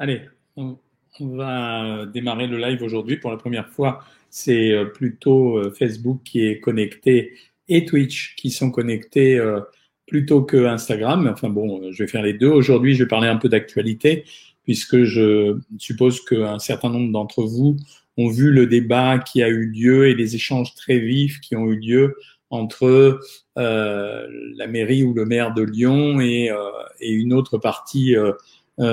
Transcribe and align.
Allez, 0.00 0.22
on, 0.56 0.78
va 1.20 2.06
démarrer 2.06 2.46
le 2.46 2.56
live 2.56 2.82
aujourd'hui. 2.82 3.18
Pour 3.18 3.30
la 3.30 3.36
première 3.36 3.68
fois, 3.68 4.02
c'est 4.30 4.72
euh, 4.72 4.86
plutôt 4.86 5.58
euh, 5.58 5.70
Facebook 5.78 6.22
qui 6.24 6.46
est 6.46 6.58
connecté 6.58 7.34
et 7.68 7.84
Twitch 7.84 8.34
qui 8.36 8.50
sont 8.50 8.70
connectés 8.70 9.38
euh, 9.38 9.60
plutôt 10.06 10.42
que 10.42 10.64
Instagram. 10.64 11.28
Enfin 11.30 11.50
bon, 11.50 11.92
je 11.92 12.02
vais 12.02 12.08
faire 12.08 12.22
les 12.22 12.32
deux. 12.32 12.48
Aujourd'hui, 12.48 12.94
je 12.94 13.04
vais 13.04 13.08
parler 13.08 13.28
un 13.28 13.36
peu 13.36 13.50
d'actualité 13.50 14.24
puisque 14.64 15.02
je 15.02 15.58
suppose 15.76 16.24
qu'un 16.24 16.58
certain 16.58 16.88
nombre 16.88 17.12
d'entre 17.12 17.42
vous 17.42 17.76
ont 18.16 18.30
vu 18.30 18.52
le 18.52 18.66
débat 18.66 19.18
qui 19.18 19.42
a 19.42 19.50
eu 19.50 19.66
lieu 19.66 20.08
et 20.08 20.14
les 20.14 20.34
échanges 20.34 20.74
très 20.76 20.98
vifs 20.98 21.40
qui 21.40 21.56
ont 21.56 21.66
eu 21.66 21.76
lieu 21.78 22.16
entre 22.50 23.20
euh, 23.58 24.26
la 24.56 24.66
mairie 24.66 25.04
ou 25.04 25.14
le 25.14 25.24
maire 25.24 25.54
de 25.54 25.62
Lyon 25.62 26.20
et, 26.20 26.50
euh, 26.50 26.56
une 27.00 27.32
autre 27.32 27.58
partie 27.58 28.16
euh, 28.16 28.32
euh, 28.32 28.34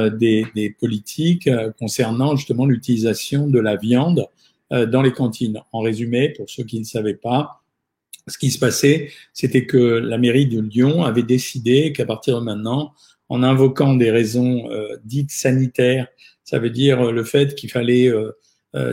des, 0.09 0.45
des, 0.53 0.69
politiques 0.69 1.47
euh, 1.47 1.71
concernant 1.79 2.35
justement 2.35 2.65
l'utilisation 2.65 3.47
de 3.47 3.59
la 3.59 3.77
viande 3.77 4.27
euh, 4.73 4.85
dans 4.85 5.01
les 5.01 5.11
cantines. 5.11 5.61
En 5.71 5.79
résumé, 5.79 6.29
pour 6.29 6.49
ceux 6.49 6.63
qui 6.63 6.79
ne 6.79 6.83
savaient 6.83 7.13
pas, 7.13 7.63
ce 8.27 8.37
qui 8.37 8.51
se 8.51 8.59
passait, 8.59 9.11
c'était 9.33 9.65
que 9.65 9.77
la 9.77 10.17
mairie 10.17 10.47
de 10.47 10.59
Lyon 10.59 11.03
avait 11.03 11.23
décidé 11.23 11.93
qu'à 11.93 12.05
partir 12.05 12.39
de 12.39 12.43
maintenant, 12.43 12.93
en 13.29 13.43
invoquant 13.43 13.93
des 13.93 14.11
raisons 14.11 14.69
dites 15.05 15.31
sanitaires, 15.31 16.07
ça 16.43 16.59
veut 16.59 16.69
dire 16.69 17.11
le 17.11 17.23
fait 17.23 17.55
qu'il 17.55 17.71
fallait 17.71 18.11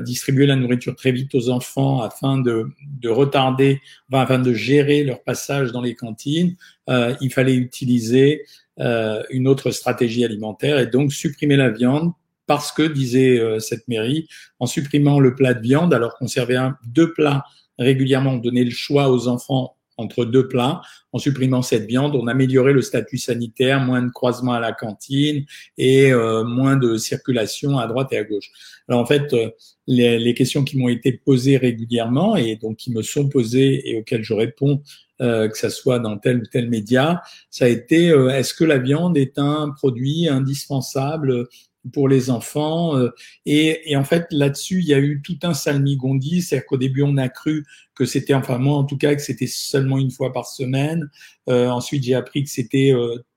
distribuer 0.02 0.47
la 0.47 0.55
nourriture 0.55 0.95
très 0.95 1.11
vite 1.11 1.35
aux 1.35 1.51
enfants 1.51 2.01
afin 2.01 2.38
de, 2.38 2.66
de 3.01 3.09
retarder, 3.09 3.80
enfin, 4.09 4.23
afin 4.23 4.38
de 4.38 4.52
gérer 4.52 5.02
leur 5.02 5.23
passage 5.23 5.73
dans 5.73 5.83
les 5.83 5.95
cantines, 5.95 6.57
euh, 6.88 7.15
il 7.21 7.33
fallait 7.33 7.55
utiliser 7.55 8.45
euh, 8.80 9.23
une 9.30 9.46
autre 9.46 9.70
stratégie 9.70 10.24
alimentaire 10.24 10.78
et 10.78 10.87
donc 10.87 11.12
supprimer 11.12 11.56
la 11.56 11.70
viande 11.70 12.12
parce 12.46 12.73
que, 12.73 12.82
disait 12.82 13.38
euh, 13.38 13.59
cette 13.59 13.88
mairie, 13.88 14.28
en 14.59 14.66
supprimant 14.66 15.21
le 15.21 15.35
plat 15.35 15.54
de 15.54 15.60
viande, 15.60 15.95
alors 15.95 16.16
qu'on 16.16 16.26
servait 16.26 16.57
deux 16.87 17.12
plats 17.12 17.45
régulièrement, 17.79 18.32
on 18.32 18.40
le 18.65 18.71
choix 18.71 19.10
aux 19.10 19.29
enfants 19.29 19.76
entre 19.96 20.24
deux 20.24 20.48
plats. 20.48 20.80
En 21.12 21.18
supprimant 21.18 21.62
cette 21.62 21.87
viande, 21.87 22.16
on 22.16 22.26
améliorait 22.26 22.73
le 22.73 22.82
statut 22.82 23.18
sanitaire, 23.18 23.80
moins 23.80 24.02
de 24.02 24.10
croisements 24.10 24.52
à 24.52 24.60
la 24.60 24.73
cantine 24.73 25.45
et 25.78 26.12
euh, 26.12 26.45
moins 26.45 26.76
de 26.76 26.96
circulation 26.96 27.78
à 27.78 27.87
droite 27.87 28.12
et 28.12 28.18
à 28.18 28.24
gauche. 28.24 28.50
Alors 28.88 29.00
en 29.00 29.06
fait, 29.06 29.32
euh, 29.32 29.50
les, 29.87 30.18
les, 30.18 30.34
questions 30.34 30.65
qui 30.65 30.78
m'ont 30.78 30.88
été 30.88 31.12
posées 31.12 31.56
régulièrement 31.56 32.37
et 32.37 32.56
donc 32.56 32.76
qui 32.76 32.90
me 32.90 33.02
sont 33.02 33.28
posées 33.28 33.90
et 33.90 33.98
auxquelles 33.98 34.24
je 34.24 34.34
réponds 34.34 34.82
euh, 35.20 35.48
que 35.48 35.56
ça 35.56 35.70
soit 35.70 36.00
dans 36.00 36.18
tel 36.18 36.38
ou 36.38 36.46
tel 36.46 36.68
média, 36.68 37.22
ça 37.48 37.66
a 37.66 37.68
été 37.68 38.10
euh, 38.10 38.30
est-ce 38.30 38.52
que 38.52 38.65
la 38.65 38.78
viande 38.78 39.16
est 39.16 39.38
un 39.38 39.70
produit 39.70 40.28
indispensable 40.28 41.46
pour 41.93 42.09
les 42.09 42.30
enfants 42.30 42.96
euh, 42.96 43.10
et, 43.46 43.90
et, 43.90 43.96
en 43.96 44.04
fait 44.04 44.27
là-dessus 44.30 44.80
il 44.80 44.87
y 44.87 44.95
a 44.95 44.99
eu 44.99 45.21
tout 45.23 45.38
un 45.43 45.54
salmigondi, 45.54 46.43
c'est-à-dire 46.43 46.66
qu'au 46.66 46.77
début 46.77 47.02
on 47.02 47.16
a 47.16 47.29
cru 47.29 47.65
que 47.95 48.04
c'était 48.04 48.35
enfin 48.35 48.59
moi 48.59 48.79
en 48.79 48.85
tout 48.85 48.96
cas 48.96 49.15
que 49.15 49.23
c'était 49.23 49.46
seulement 49.46 49.99
une 49.99 50.10
fois 50.10 50.32
par 50.32 50.46
semaine. 50.46 51.10
ensuite 51.46 52.05
j'ai 52.05 52.15
appris 52.15 52.45
que 52.45 52.51
c'était 52.51 52.93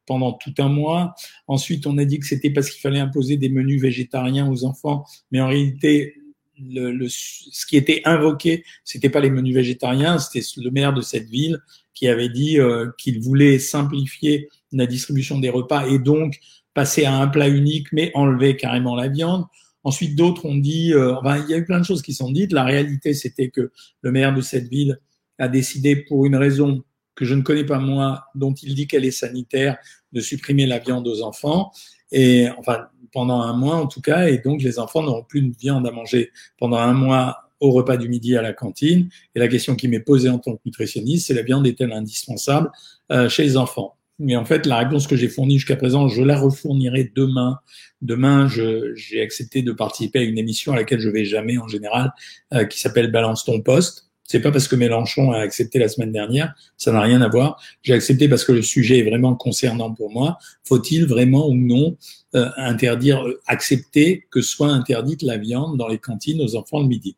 pendant 0.07 0.33
tout 0.33 0.53
un 0.57 0.69
mois. 0.69 1.13
Ensuite, 1.47 1.85
on 1.85 1.99
a 1.99 2.05
dit 2.05 2.19
que 2.19 2.25
c'était 2.25 2.49
parce 2.49 2.71
qu'il 2.71 2.81
fallait 2.81 2.99
imposer 2.99 3.37
des 3.37 3.49
menus 3.49 3.79
végétariens 3.79 4.49
aux 4.49 4.63
enfants, 4.63 5.05
mais 5.31 5.39
en 5.39 5.47
réalité, 5.47 6.15
le, 6.59 6.91
le, 6.91 7.07
ce 7.09 7.65
qui 7.67 7.77
était 7.77 8.01
invoqué, 8.05 8.63
c'était 8.83 9.09
pas 9.09 9.19
les 9.19 9.29
menus 9.29 9.53
végétariens, 9.53 10.17
c'était 10.17 10.45
le 10.57 10.71
maire 10.71 10.93
de 10.93 11.01
cette 11.01 11.29
ville 11.29 11.59
qui 11.93 12.07
avait 12.07 12.29
dit 12.29 12.59
euh, 12.59 12.89
qu'il 12.97 13.21
voulait 13.21 13.59
simplifier 13.59 14.49
la 14.71 14.85
distribution 14.85 15.39
des 15.39 15.49
repas 15.49 15.87
et 15.87 15.99
donc 15.99 16.39
passer 16.77 17.05
à 17.05 17.15
un 17.15 17.27
plat 17.27 17.49
unique, 17.49 17.87
mais 17.91 18.11
enlever 18.13 18.55
carrément 18.55 18.95
la 18.95 19.07
viande. 19.07 19.45
Ensuite, 19.83 20.15
d'autres 20.15 20.45
ont 20.45 20.57
dit, 20.57 20.93
euh, 20.93 21.15
enfin, 21.15 21.39
il 21.43 21.49
y 21.49 21.55
a 21.55 21.57
eu 21.57 21.65
plein 21.65 21.79
de 21.79 21.83
choses 21.83 22.03
qui 22.03 22.13
sont 22.13 22.29
dites. 22.29 22.51
La 22.51 22.63
réalité, 22.63 23.15
c'était 23.15 23.49
que 23.49 23.71
le 24.01 24.11
maire 24.11 24.31
de 24.31 24.41
cette 24.41 24.67
ville 24.67 24.99
a 25.39 25.47
décidé, 25.47 25.95
pour 25.95 26.27
une 26.27 26.35
raison 26.35 26.83
que 27.15 27.25
je 27.25 27.33
ne 27.33 27.41
connais 27.41 27.63
pas 27.63 27.79
moi, 27.79 28.25
dont 28.35 28.53
il 28.53 28.75
dit 28.75 28.85
qu'elle 28.85 29.05
est 29.05 29.09
sanitaire, 29.25 29.77
de 30.13 30.21
supprimer 30.21 30.67
la 30.67 30.77
viande 30.77 31.07
aux 31.07 31.23
enfants. 31.23 31.71
Et 32.11 32.47
enfin, 32.59 32.85
pendant 33.11 33.41
un 33.41 33.53
mois 33.53 33.77
en 33.77 33.87
tout 33.87 34.01
cas, 34.01 34.27
et 34.27 34.37
donc 34.37 34.61
les 34.61 34.77
enfants 34.77 35.01
n'auront 35.01 35.23
plus 35.23 35.41
de 35.41 35.55
viande 35.57 35.87
à 35.87 35.91
manger 35.91 36.29
pendant 36.59 36.77
un 36.77 36.93
mois 36.93 37.49
au 37.59 37.71
repas 37.71 37.97
du 37.97 38.07
midi 38.07 38.37
à 38.37 38.43
la 38.43 38.53
cantine. 38.53 39.09
Et 39.33 39.39
la 39.39 39.47
question 39.47 39.75
qui 39.75 39.87
m'est 39.87 39.99
posée 39.99 40.29
en 40.29 40.37
tant 40.37 40.55
que 40.55 40.61
nutritionniste, 40.63 41.25
c'est 41.25 41.33
la 41.33 41.41
viande 41.41 41.65
est-elle 41.65 41.91
indispensable 41.91 42.69
euh, 43.11 43.29
chez 43.29 43.45
les 43.45 43.57
enfants? 43.57 43.96
Mais 44.19 44.35
en 44.35 44.45
fait, 44.45 44.65
la 44.65 44.77
réponse 44.77 45.05
que 45.05 45.15
j'ai 45.15 45.29
fournie 45.29 45.59
jusqu'à 45.59 45.75
présent, 45.75 46.07
je 46.07 46.23
la 46.23 46.39
refournirai 46.39 47.11
demain. 47.15 47.59
Demain, 48.01 48.47
j'ai 48.47 49.21
accepté 49.21 49.61
de 49.61 49.71
participer 49.71 50.19
à 50.19 50.23
une 50.23 50.37
émission 50.37 50.73
à 50.73 50.75
laquelle 50.75 50.99
je 50.99 51.09
vais 51.09 51.25
jamais 51.25 51.57
en 51.57 51.67
général, 51.67 52.13
euh, 52.53 52.65
qui 52.65 52.79
s'appelle 52.79 53.11
Balance 53.11 53.45
ton 53.45 53.61
poste 53.61 54.07
c'est 54.27 54.41
pas 54.41 54.51
parce 54.51 54.67
que 54.67 54.75
Mélenchon 54.75 55.31
a 55.31 55.39
accepté 55.39 55.79
la 55.79 55.87
semaine 55.87 56.11
dernière, 56.11 56.53
ça 56.75 56.91
n'a 56.91 56.99
rien 57.01 57.21
à 57.21 57.29
voir. 57.29 57.61
J'ai 57.81 57.93
accepté 57.93 58.27
parce 58.27 58.43
que 58.43 58.51
le 58.51 58.61
sujet 58.61 58.99
est 58.99 59.09
vraiment 59.09 59.35
concernant 59.35 59.93
pour 59.93 60.11
moi. 60.11 60.37
Faut-il 60.65 61.05
vraiment 61.05 61.47
ou 61.47 61.55
non 61.55 61.97
euh, 62.35 62.49
interdire, 62.57 63.25
euh, 63.25 63.39
accepter 63.47 64.27
que 64.29 64.41
soit 64.41 64.67
interdite 64.67 65.21
la 65.21 65.37
viande 65.37 65.77
dans 65.77 65.87
les 65.87 65.97
cantines 65.97 66.41
aux 66.41 66.57
enfants 66.57 66.81
le 66.81 66.87
midi? 66.87 67.15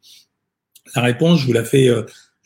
La 0.96 1.02
réponse, 1.02 1.40
je 1.40 1.48
vous 1.48 1.54
la 1.54 1.64
fais, 1.64 1.90
euh, 1.90 2.04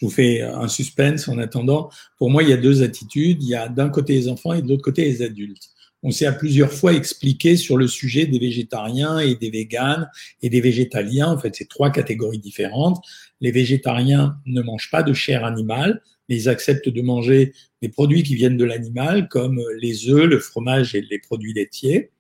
je 0.09 0.41
vous 0.41 0.59
un 0.61 0.67
suspense 0.67 1.27
en 1.27 1.37
attendant. 1.37 1.89
Pour 2.17 2.29
moi, 2.29 2.43
il 2.43 2.49
y 2.49 2.53
a 2.53 2.57
deux 2.57 2.83
attitudes. 2.83 3.41
Il 3.41 3.49
y 3.49 3.55
a 3.55 3.69
d'un 3.69 3.89
côté 3.89 4.13
les 4.13 4.27
enfants 4.27 4.53
et 4.53 4.61
de 4.61 4.67
l'autre 4.67 4.83
côté 4.83 5.05
les 5.05 5.21
adultes 5.21 5.73
on 6.03 6.11
s'est 6.11 6.25
à 6.25 6.33
plusieurs 6.33 6.71
fois 6.71 6.93
expliqué 6.93 7.55
sur 7.55 7.77
le 7.77 7.87
sujet 7.87 8.25
des 8.25 8.37
végétariens 8.37 9.19
et 9.19 9.35
des 9.35 9.49
véganes 9.49 10.09
et 10.41 10.49
des 10.49 10.59
végétaliens. 10.59 11.29
En 11.29 11.39
fait, 11.39 11.55
c'est 11.55 11.69
trois 11.69 11.91
catégories 11.91 12.39
différentes. 12.39 13.03
Les 13.39 13.51
végétariens 13.51 14.35
ne 14.45 14.61
mangent 14.61 14.91
pas 14.91 15.01
de 15.01 15.13
chair 15.13 15.45
animale, 15.45 16.01
mais 16.27 16.35
ils 16.35 16.49
acceptent 16.49 16.89
de 16.89 17.01
manger 17.01 17.53
des 17.81 17.87
produits 17.87 18.23
qui 18.23 18.35
viennent 18.35 18.57
de 18.57 18.65
l'animal, 18.65 19.29
comme 19.29 19.61
les 19.79 20.09
œufs, 20.09 20.25
le 20.25 20.39
fromage 20.39 20.93
et 20.93 21.01
les 21.01 21.19
produits 21.19 21.53
laitiers. 21.53 22.11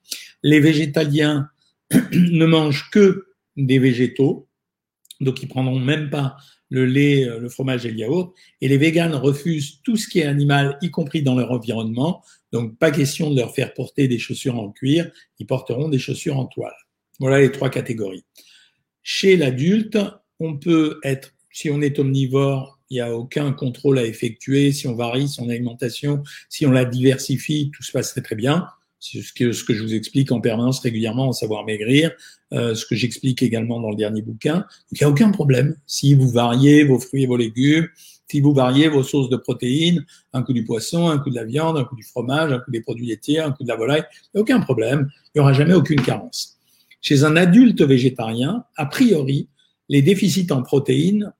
Les 0.43 0.61
végétaliens 0.61 1.49
ne 2.13 2.45
mangent 2.45 2.89
que 2.89 3.27
des 3.57 3.79
végétaux, 3.79 4.47
donc 5.19 5.43
ils 5.43 5.47
prendront 5.47 5.79
même 5.79 6.09
pas 6.09 6.37
le 6.73 6.85
lait, 6.85 7.25
le 7.25 7.49
fromage 7.49 7.85
et 7.85 7.91
le 7.91 7.99
yaourt. 7.99 8.33
Et 8.59 8.67
les 8.67 8.77
véganes 8.77 9.13
refusent 9.13 9.79
tout 9.83 9.95
ce 9.95 10.07
qui 10.07 10.19
est 10.19 10.25
animal, 10.25 10.77
y 10.81 10.89
compris 10.89 11.21
dans 11.21 11.35
leur 11.35 11.51
environnement, 11.51 12.23
donc, 12.53 12.77
pas 12.77 12.91
question 12.91 13.31
de 13.31 13.35
leur 13.35 13.53
faire 13.53 13.73
porter 13.73 14.07
des 14.07 14.19
chaussures 14.19 14.59
en 14.59 14.71
cuir, 14.71 15.11
ils 15.39 15.47
porteront 15.47 15.89
des 15.89 15.97
chaussures 15.97 16.37
en 16.37 16.45
toile. 16.45 16.75
Voilà 17.19 17.41
les 17.41 17.51
trois 17.51 17.71
catégories. 17.71 18.23
Chez 19.01 19.35
l'adulte, 19.35 19.97
on 20.39 20.57
peut 20.57 20.99
être, 21.03 21.33
si 21.51 21.71
on 21.71 21.81
est 21.81 21.97
omnivore, 21.97 22.79
il 22.91 22.95
n'y 22.95 23.01
a 23.01 23.15
aucun 23.15 23.51
contrôle 23.53 23.97
à 23.97 24.05
effectuer. 24.05 24.71
Si 24.71 24.87
on 24.87 24.93
varie 24.93 25.27
son 25.27 25.49
alimentation, 25.49 26.21
si 26.47 26.67
on 26.67 26.71
la 26.71 26.85
diversifie, 26.85 27.71
tout 27.75 27.81
se 27.81 27.91
passe 27.91 28.11
très 28.11 28.21
très 28.21 28.35
bien. 28.35 28.67
Ce 29.03 29.33
que, 29.33 29.51
je 29.51 29.83
vous 29.83 29.93
explique 29.93 30.31
en 30.31 30.39
permanence 30.39 30.79
régulièrement 30.79 31.27
en 31.27 31.33
savoir 31.33 31.65
maigrir, 31.65 32.11
euh, 32.53 32.73
ce 32.73 32.85
que 32.85 32.95
j'explique 32.95 33.43
également 33.43 33.81
dans 33.81 33.89
le 33.89 33.97
dernier 33.97 34.21
bouquin. 34.21 34.65
Il 34.91 34.97
n'y 34.99 35.03
a 35.03 35.09
aucun 35.09 35.29
problème. 35.31 35.75
Si 35.85 36.15
vous 36.15 36.29
variez 36.29 36.85
vos 36.85 36.99
fruits 36.99 37.23
et 37.23 37.25
vos 37.27 37.35
légumes, 37.35 37.89
si 38.31 38.39
vous 38.39 38.53
variez 38.53 38.87
vos 38.87 39.03
sources 39.03 39.29
de 39.29 39.35
protéines, 39.35 40.05
un 40.31 40.41
coup 40.41 40.53
du 40.53 40.63
poisson, 40.63 41.09
un 41.09 41.19
coup 41.19 41.29
de 41.29 41.35
la 41.35 41.43
viande, 41.43 41.77
un 41.77 41.83
coup 41.83 41.97
du 41.97 42.03
fromage, 42.03 42.53
un 42.53 42.59
coup 42.59 42.71
des 42.71 42.79
produits 42.79 43.05
laitiers, 43.05 43.39
un 43.39 43.51
coup 43.51 43.63
de 43.63 43.67
la 43.67 43.75
volaille, 43.75 44.05
il 44.11 44.29
n'y 44.35 44.39
a 44.39 44.41
aucun 44.41 44.61
problème, 44.61 45.09
il 45.27 45.31
n'y 45.37 45.41
aura 45.41 45.51
jamais 45.51 45.73
aucune 45.73 46.01
carence. 46.01 46.57
Chez 47.01 47.25
un 47.25 47.35
adulte 47.35 47.81
végétarien, 47.81 48.63
a 48.77 48.85
priori, 48.85 49.49
les 49.89 50.01
déficits 50.01 50.47
en 50.51 50.63
protéines, 50.63 51.33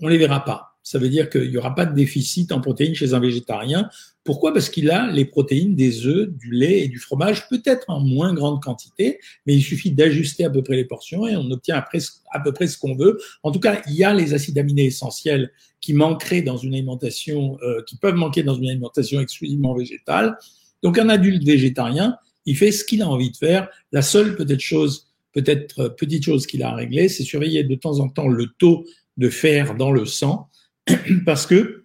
on 0.00 0.06
ne 0.06 0.12
les 0.12 0.18
verra 0.18 0.44
pas 0.44 0.67
ça 0.88 0.98
veut 0.98 1.10
dire 1.10 1.28
qu'il 1.28 1.50
n'y 1.50 1.58
aura 1.58 1.74
pas 1.74 1.84
de 1.84 1.94
déficit 1.94 2.50
en 2.50 2.62
protéines 2.62 2.94
chez 2.94 3.12
un 3.12 3.20
végétarien. 3.20 3.90
Pourquoi? 4.24 4.54
Parce 4.54 4.70
qu'il 4.70 4.90
a 4.90 5.10
les 5.10 5.26
protéines 5.26 5.76
des 5.76 6.06
œufs, 6.06 6.30
du 6.30 6.50
lait 6.50 6.80
et 6.80 6.88
du 6.88 6.98
fromage, 6.98 7.46
peut-être 7.50 7.84
en 7.88 8.00
moins 8.00 8.32
grande 8.32 8.62
quantité, 8.62 9.18
mais 9.44 9.54
il 9.54 9.60
suffit 9.60 9.90
d'ajuster 9.90 10.46
à 10.46 10.50
peu 10.50 10.62
près 10.62 10.76
les 10.76 10.86
portions 10.86 11.26
et 11.26 11.36
on 11.36 11.50
obtient 11.50 11.76
à 11.76 12.40
peu 12.40 12.52
près 12.52 12.66
ce 12.68 12.78
qu'on 12.78 12.94
veut. 12.94 13.18
En 13.42 13.52
tout 13.52 13.60
cas, 13.60 13.82
il 13.86 13.96
y 13.96 14.04
a 14.04 14.14
les 14.14 14.32
acides 14.32 14.56
aminés 14.56 14.86
essentiels 14.86 15.52
qui 15.82 15.92
manqueraient 15.92 16.40
dans 16.40 16.56
une 16.56 16.72
alimentation, 16.72 17.58
euh, 17.62 17.82
qui 17.86 17.98
peuvent 17.98 18.14
manquer 18.14 18.42
dans 18.42 18.54
une 18.54 18.70
alimentation 18.70 19.20
exclusivement 19.20 19.74
végétale. 19.74 20.38
Donc 20.82 20.96
un 20.96 21.10
adulte 21.10 21.44
végétarien, 21.44 22.16
il 22.46 22.56
fait 22.56 22.72
ce 22.72 22.82
qu'il 22.82 23.02
a 23.02 23.08
envie 23.10 23.30
de 23.30 23.36
faire. 23.36 23.68
La 23.92 24.00
seule 24.00 24.36
peut-être 24.36 24.60
chose, 24.60 25.08
peut-être 25.34 25.80
euh, 25.80 25.88
petite 25.90 26.24
chose 26.24 26.46
qu'il 26.46 26.62
a 26.62 26.70
à 26.70 26.74
régler, 26.74 27.10
c'est 27.10 27.24
surveiller 27.24 27.62
de 27.62 27.74
temps 27.74 28.00
en 28.00 28.08
temps 28.08 28.28
le 28.28 28.46
taux 28.58 28.86
de 29.18 29.28
fer 29.28 29.74
dans 29.74 29.92
le 29.92 30.06
sang 30.06 30.48
parce 31.26 31.46
que 31.46 31.84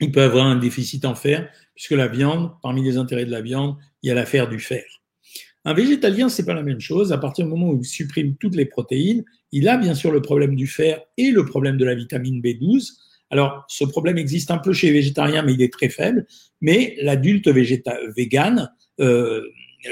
il 0.00 0.12
peut 0.12 0.22
avoir 0.22 0.46
un 0.46 0.56
déficit 0.56 1.04
en 1.04 1.14
fer, 1.14 1.50
puisque 1.74 1.92
la 1.92 2.06
viande, 2.06 2.52
parmi 2.62 2.82
les 2.82 2.96
intérêts 2.96 3.24
de 3.24 3.32
la 3.32 3.40
viande, 3.40 3.76
il 4.02 4.08
y 4.08 4.10
a 4.12 4.14
l'affaire 4.14 4.48
du 4.48 4.60
fer. 4.60 4.84
Un 5.64 5.74
végétalien, 5.74 6.28
c'est 6.28 6.46
pas 6.46 6.54
la 6.54 6.62
même 6.62 6.80
chose. 6.80 7.12
À 7.12 7.18
partir 7.18 7.44
du 7.44 7.50
moment 7.50 7.70
où 7.70 7.78
il 7.78 7.84
supprime 7.84 8.36
toutes 8.36 8.54
les 8.54 8.64
protéines, 8.64 9.24
il 9.50 9.68
a 9.68 9.76
bien 9.76 9.94
sûr 9.94 10.12
le 10.12 10.22
problème 10.22 10.54
du 10.54 10.66
fer 10.66 11.00
et 11.16 11.30
le 11.30 11.44
problème 11.44 11.76
de 11.76 11.84
la 11.84 11.94
vitamine 11.94 12.40
B12. 12.40 12.92
Alors, 13.30 13.64
ce 13.68 13.84
problème 13.84 14.18
existe 14.18 14.50
un 14.50 14.58
peu 14.58 14.72
chez 14.72 14.86
les 14.86 14.94
végétariens, 14.94 15.42
mais 15.42 15.54
il 15.54 15.62
est 15.62 15.72
très 15.72 15.88
faible. 15.88 16.26
Mais 16.60 16.96
l'adulte 17.02 17.48
vegan, 17.48 18.70
euh, 19.00 19.42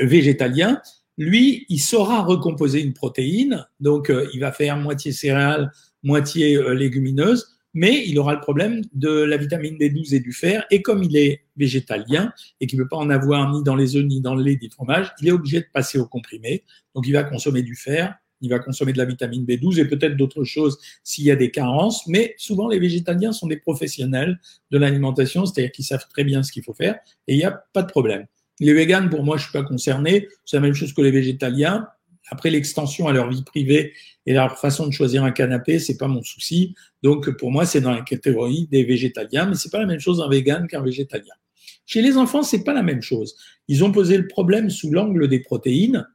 végétalien, 0.01 0.81
lui, 1.19 1.67
il 1.69 1.81
saura 1.81 2.23
recomposer 2.23 2.81
une 2.81 2.93
protéine, 2.93 3.67
donc 3.81 4.11
euh, 4.11 4.29
il 4.35 4.41
va 4.41 4.53
faire 4.53 4.77
moitié 4.77 5.13
céréales, 5.13 5.71
moitié 6.03 6.57
euh, 6.57 6.75
légumineuse, 6.75 7.56
mais 7.77 8.05
il 8.07 8.19
aura 8.19 8.33
le 8.33 8.41
problème 8.41 8.81
de 8.95 9.11
la 9.11 9.37
vitamine 9.37 9.77
B12 9.77 10.15
et 10.15 10.21
du 10.21 10.33
fer, 10.33 10.65
et 10.71 10.81
comme 10.81 11.03
il 11.03 11.15
est 11.15 11.43
végétalien 11.59 12.33
et 12.59 12.67
qu'il 12.67 12.79
ne 12.79 12.85
peut 12.85 12.89
pas 12.89 12.97
en 12.97 13.11
avoir 13.11 13.53
ni 13.53 13.63
dans 13.63 13.77
les 13.77 13.97
œufs, 13.97 14.05
ni 14.05 14.23
dans 14.23 14.35
le 14.35 14.43
lait, 14.43 14.59
ni 14.61 14.69
le 14.69 14.73
fromage, 14.73 15.13
il 15.21 15.29
est 15.29 15.31
obligé 15.31 15.61
de 15.61 15.67
passer 15.71 15.99
au 15.99 16.07
comprimé, 16.07 16.65
donc 16.95 17.07
il 17.07 17.13
va 17.13 17.23
consommer 17.23 17.63
du 17.63 17.77
fer, 17.77 18.15
il 18.41 18.49
va 18.49 18.61
consommer 18.61 18.95
de 18.95 18.99
la 18.99 19.05
vitamine 19.05 19.45
B12 19.45 19.79
et 19.79 19.85
peut-être 19.85 20.17
d'autres 20.17 20.45
choses 20.45 20.79
s'il 21.05 21.25
y 21.25 21.31
a 21.31 21.37
des 21.37 21.51
carences, 21.51 22.07
mais 22.07 22.35
souvent 22.39 22.67
les 22.67 22.79
végétaliens 22.79 23.33
sont 23.33 23.47
des 23.47 23.59
professionnels 23.59 24.41
de 24.71 24.79
l'alimentation, 24.79 25.45
c'est-à-dire 25.45 25.71
qu'ils 25.71 25.85
savent 25.85 26.07
très 26.09 26.25
bien 26.25 26.43
ce 26.43 26.53
qu'il 26.53 26.63
faut 26.63 26.75
faire 26.75 26.99
et 27.29 27.35
il 27.35 27.37
n'y 27.37 27.45
a 27.45 27.63
pas 27.75 27.83
de 27.83 27.91
problème. 27.91 28.25
Les 28.59 28.73
véganes, 28.73 29.11
pour 29.11 29.23
moi, 29.23 29.37
je 29.37 29.43
suis 29.43 29.53
pas 29.53 29.65
concerné, 29.65 30.29
c'est 30.47 30.57
la 30.57 30.63
même 30.63 30.73
chose 30.73 30.95
que 30.95 31.03
les 31.03 31.11
végétaliens. 31.11 31.87
Après 32.29 32.51
l'extension 32.51 33.09
à 33.09 33.13
leur 33.13 33.31
vie 33.31 33.43
privée 33.43 33.93
et 34.27 34.35
leur 34.35 34.59
façon 34.59 34.87
de 34.87 34.93
choisir 34.93 35.25
un 35.25 35.31
canapé, 35.31 35.79
c'est 35.79 35.97
pas 35.97 36.09
mon 36.09 36.23
souci. 36.23 36.75
Donc 37.03 37.31
pour 37.37 37.51
moi, 37.51 37.67
c'est 37.67 37.81
dans 37.81 37.93
la 37.93 38.03
catégorie 38.03 38.69
des 38.71 38.85
végétaliens, 38.85 39.47
mais 39.47 39.55
c'est 39.55 39.71
pas 39.71 39.81
la 39.81 39.87
même 39.87 40.01
chose 40.01 40.21
un 40.21 40.29
vegan 40.29 40.67
qu'un 40.67 40.83
végétalien. 40.83 41.35
Chez 41.85 42.03
les 42.03 42.17
enfants, 42.17 42.43
c'est 42.43 42.65
pas 42.65 42.75
la 42.75 42.83
même 42.83 43.03
chose. 43.03 43.37
Ils 43.69 43.85
ont 43.85 43.93
posé 43.93 44.17
le 44.17 44.27
problème 44.27 44.71
sous 44.71 44.91
l'angle 44.91 45.29
des 45.29 45.41
protéines 45.41 46.07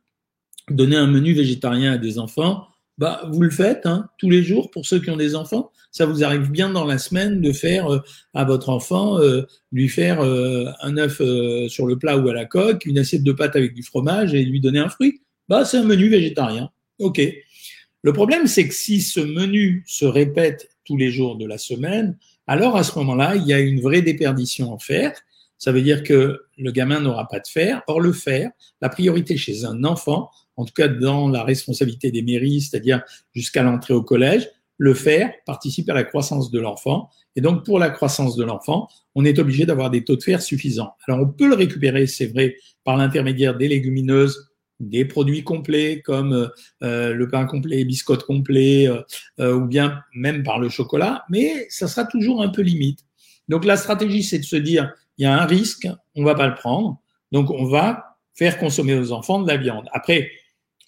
donner 0.69 0.95
un 0.95 1.07
menu 1.07 1.33
végétarien 1.33 1.93
à 1.93 1.97
des 1.97 2.19
enfants, 2.19 2.67
bah, 2.97 3.21
vous 3.31 3.41
le 3.41 3.49
faites 3.49 3.85
hein, 3.85 4.09
tous 4.17 4.29
les 4.29 4.43
jours 4.43 4.69
pour 4.69 4.85
ceux 4.85 4.99
qui 4.99 5.09
ont 5.09 5.17
des 5.17 5.35
enfants. 5.35 5.71
Ça 5.91 6.05
vous 6.05 6.23
arrive 6.23 6.51
bien 6.51 6.69
dans 6.69 6.85
la 6.85 6.97
semaine 6.97 7.41
de 7.41 7.51
faire 7.51 7.91
euh, 7.91 7.99
à 8.33 8.43
votre 8.43 8.69
enfant, 8.69 9.19
euh, 9.19 9.43
lui 9.71 9.89
faire 9.89 10.21
euh, 10.21 10.65
un 10.81 10.97
œuf 10.97 11.21
sur 11.69 11.87
le 11.87 11.97
plat 11.97 12.17
ou 12.17 12.29
à 12.29 12.33
la 12.33 12.45
coque, 12.45 12.85
une 12.85 12.99
assiette 12.99 13.23
de 13.23 13.31
pâtes 13.31 13.55
avec 13.55 13.73
du 13.73 13.83
fromage 13.83 14.33
et 14.33 14.43
lui 14.43 14.61
donner 14.61 14.79
un 14.79 14.89
fruit. 14.89 15.21
Bah, 15.51 15.65
c'est 15.65 15.79
un 15.79 15.83
menu 15.83 16.07
végétarien. 16.07 16.69
OK. 16.99 17.21
Le 18.03 18.13
problème, 18.13 18.47
c'est 18.47 18.69
que 18.69 18.73
si 18.73 19.01
ce 19.01 19.19
menu 19.19 19.83
se 19.85 20.05
répète 20.05 20.69
tous 20.85 20.95
les 20.95 21.11
jours 21.11 21.35
de 21.35 21.45
la 21.45 21.57
semaine, 21.57 22.17
alors 22.47 22.77
à 22.77 22.85
ce 22.85 22.97
moment-là, 22.99 23.35
il 23.35 23.45
y 23.45 23.51
a 23.51 23.59
une 23.59 23.81
vraie 23.81 24.01
déperdition 24.01 24.71
en 24.71 24.79
fer. 24.79 25.11
Ça 25.57 25.73
veut 25.73 25.81
dire 25.81 26.03
que 26.03 26.39
le 26.57 26.71
gamin 26.71 27.01
n'aura 27.01 27.27
pas 27.27 27.41
de 27.41 27.47
fer. 27.49 27.81
Or, 27.87 27.99
le 27.99 28.13
fer, 28.13 28.51
la 28.79 28.87
priorité 28.87 29.35
chez 29.35 29.65
un 29.65 29.83
enfant, 29.83 30.29
en 30.55 30.63
tout 30.63 30.73
cas 30.73 30.87
dans 30.87 31.27
la 31.27 31.43
responsabilité 31.43 32.11
des 32.11 32.21
mairies, 32.21 32.61
c'est-à-dire 32.61 33.03
jusqu'à 33.35 33.61
l'entrée 33.61 33.93
au 33.93 34.03
collège, 34.03 34.49
le 34.77 34.93
fer 34.93 35.33
participe 35.45 35.89
à 35.89 35.93
la 35.93 36.05
croissance 36.05 36.49
de 36.49 36.61
l'enfant. 36.61 37.09
Et 37.35 37.41
donc, 37.41 37.65
pour 37.65 37.77
la 37.77 37.89
croissance 37.89 38.37
de 38.37 38.45
l'enfant, 38.45 38.87
on 39.15 39.25
est 39.25 39.37
obligé 39.37 39.65
d'avoir 39.65 39.89
des 39.89 40.05
taux 40.05 40.15
de 40.15 40.23
fer 40.23 40.41
suffisants. 40.41 40.93
Alors, 41.09 41.19
on 41.19 41.27
peut 41.27 41.49
le 41.49 41.55
récupérer, 41.55 42.07
c'est 42.07 42.27
vrai, 42.27 42.55
par 42.85 42.95
l'intermédiaire 42.95 43.57
des 43.57 43.67
légumineuses, 43.67 44.50
des 44.81 45.05
produits 45.05 45.43
complets 45.43 46.01
comme 46.01 46.49
euh, 46.83 47.13
le 47.13 47.27
pain 47.29 47.45
complet, 47.45 47.85
biscotte 47.85 48.23
complet, 48.23 48.87
euh, 48.87 49.01
euh, 49.39 49.55
ou 49.55 49.65
bien 49.65 50.01
même 50.13 50.43
par 50.43 50.59
le 50.59 50.69
chocolat, 50.69 51.23
mais 51.29 51.67
ça 51.69 51.87
sera 51.87 52.05
toujours 52.05 52.41
un 52.41 52.49
peu 52.49 52.61
limite. 52.61 52.99
Donc, 53.47 53.65
la 53.65 53.77
stratégie, 53.77 54.23
c'est 54.23 54.39
de 54.39 54.43
se 54.43 54.55
dire, 54.55 54.91
il 55.17 55.23
y 55.23 55.25
a 55.25 55.39
un 55.39 55.45
risque, 55.45 55.87
on 56.15 56.23
va 56.23 56.35
pas 56.35 56.47
le 56.47 56.55
prendre, 56.55 56.99
donc 57.31 57.49
on 57.51 57.65
va 57.65 58.17
faire 58.33 58.57
consommer 58.57 58.95
aux 58.95 59.11
enfants 59.11 59.41
de 59.41 59.47
la 59.47 59.57
viande. 59.57 59.87
Après, 59.93 60.31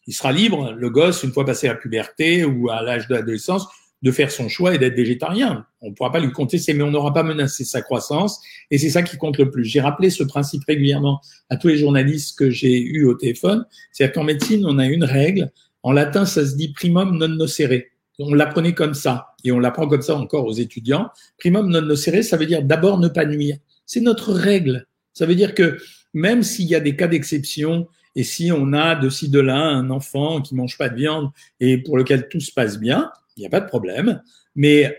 il 0.08 0.14
sera 0.14 0.32
libre, 0.32 0.74
le 0.74 0.90
gosse, 0.90 1.24
une 1.24 1.32
fois 1.32 1.46
passé 1.46 1.68
à 1.68 1.74
la 1.74 1.80
puberté 1.80 2.44
ou 2.44 2.70
à 2.70 2.82
l'âge 2.82 3.08
de 3.08 3.16
l'adolescence, 3.16 3.68
de 4.04 4.12
faire 4.12 4.30
son 4.30 4.50
choix 4.50 4.76
et 4.76 4.78
d'être 4.78 4.96
végétarien. 4.96 5.66
On 5.82 5.90
ne 5.90 5.94
pourra 5.96 6.12
pas 6.12 6.20
lui 6.20 6.32
contester, 6.32 6.74
mais 6.74 6.84
on 6.84 6.92
n'aura 6.92 7.14
pas 7.14 7.24
menacé 7.24 7.64
sa 7.64 7.82
croissance. 7.82 8.42
Et 8.70 8.78
c'est 8.78 8.90
ça 8.90 9.02
qui 9.02 9.18
compte 9.18 9.38
le 9.38 9.50
plus. 9.50 9.64
J'ai 9.64 9.80
rappelé 9.80 10.10
ce 10.10 10.24
principe 10.24 10.64
régulièrement 10.68 11.22
à 11.50 11.56
tous 11.56 11.70
les 11.70 11.78
journalistes 11.78 12.38
que 12.38 12.50
j'ai 12.50 12.80
eus 12.82 13.06
au 13.06 13.14
téléphone. 13.16 13.66
C'est-à-dire 13.92 14.14
qu'en 14.14 14.26
médecine, 14.26 14.66
on 14.66 14.78
a 14.78 14.86
une 14.86 15.06
règle. 15.06 15.52
En 15.84 15.94
latin, 15.94 16.26
ça 16.26 16.46
se 16.46 16.56
dit 16.56 16.74
primum 16.74 17.18
non 17.18 17.30
nocere. 17.30 17.84
On 18.20 18.34
l'apprenait 18.34 18.74
comme 18.74 18.94
ça. 18.94 19.28
Et 19.46 19.54
on 19.54 19.60
l'apprend 19.60 19.88
comme 19.88 20.02
ça 20.02 20.16
encore 20.16 20.46
aux 20.46 20.54
étudiants. 20.54 21.10
Primum 21.38 21.70
non 21.70 21.82
nocere, 21.82 22.24
ça 22.24 22.36
veut 22.36 22.46
dire 22.46 22.62
d'abord 22.62 23.00
ne 23.00 23.08
pas 23.08 23.26
nuire. 23.26 23.58
C'est 23.86 24.02
notre 24.02 24.34
règle. 24.34 24.86
Ça 25.14 25.26
veut 25.26 25.36
dire 25.36 25.54
que 25.56 25.78
même 26.14 26.44
s'il 26.44 26.66
y 26.66 26.76
a 26.76 26.82
des 26.82 26.98
cas 26.98 27.08
d'exception 27.08 27.88
et 28.16 28.24
si 28.24 28.52
on 28.52 28.74
a 28.74 28.96
de 28.96 29.10
ci, 29.10 29.30
de 29.30 29.40
là 29.40 29.56
un 29.56 29.90
enfant 29.90 30.42
qui 30.42 30.56
mange 30.56 30.78
pas 30.78 30.90
de 30.90 30.96
viande 30.96 31.32
et 31.60 31.78
pour 31.78 31.98
lequel 31.98 32.28
tout 32.28 32.42
se 32.42 32.52
passe 32.52 32.80
bien, 32.80 33.10
il 33.38 33.42
n'y 33.42 33.46
a 33.46 33.50
pas 33.50 33.60
de 33.60 33.68
problème. 33.68 34.22
Mais 34.56 34.98